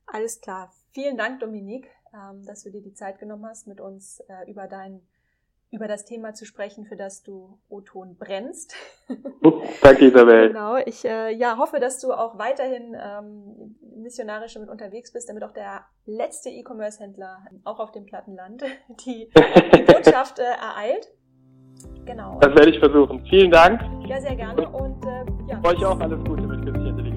Alles 0.07 0.41
klar. 0.41 0.73
Vielen 0.93 1.17
Dank, 1.17 1.39
Dominik, 1.39 1.85
ähm, 1.85 2.00
dass 2.45 2.63
du 2.63 2.71
dir 2.71 2.81
die 2.81 2.93
Zeit 2.93 3.19
genommen 3.19 3.45
hast, 3.45 3.67
mit 3.67 3.79
uns 3.79 4.21
äh, 4.27 4.49
über 4.49 4.67
dein 4.67 5.01
über 5.71 5.87
das 5.87 6.03
Thema 6.03 6.33
zu 6.33 6.45
sprechen, 6.45 6.85
für 6.85 6.97
das 6.97 7.23
du 7.23 7.57
O-Ton 7.69 8.17
brennst. 8.17 8.75
Danke, 9.81 10.05
Isabel. 10.05 10.49
genau. 10.49 10.75
Ich 10.85 11.05
äh, 11.05 11.33
ja, 11.33 11.57
hoffe, 11.57 11.79
dass 11.79 11.99
du 12.01 12.11
auch 12.11 12.37
weiterhin 12.37 12.93
ähm, 12.93 13.77
missionarisch 14.01 14.53
damit 14.53 14.69
unterwegs 14.69 15.13
bist, 15.13 15.29
damit 15.29 15.43
auch 15.43 15.53
der 15.53 15.85
letzte 16.05 16.49
E-Commerce-Händler 16.49 17.45
auch 17.63 17.79
auf 17.79 17.91
dem 17.91 18.05
Plattenland 18.05 18.63
die, 19.05 19.29
die 19.73 19.83
Botschaft 19.93 20.39
äh, 20.39 20.43
ereilt. 20.43 21.07
Genau. 22.05 22.37
Das 22.41 22.53
werde 22.53 22.69
ich 22.71 22.79
versuchen. 22.79 23.25
Vielen 23.29 23.49
Dank. 23.49 23.81
Ja, 24.07 24.19
sehr 24.19 24.35
gerne. 24.35 24.67
Und 24.69 25.05
äh, 25.05 25.25
ja. 25.49 25.61
Euch 25.63 25.85
auch 25.85 25.99
alles 25.99 26.19
Gute 26.25 26.43
mit 26.43 26.63
künstlicher 26.63 27.10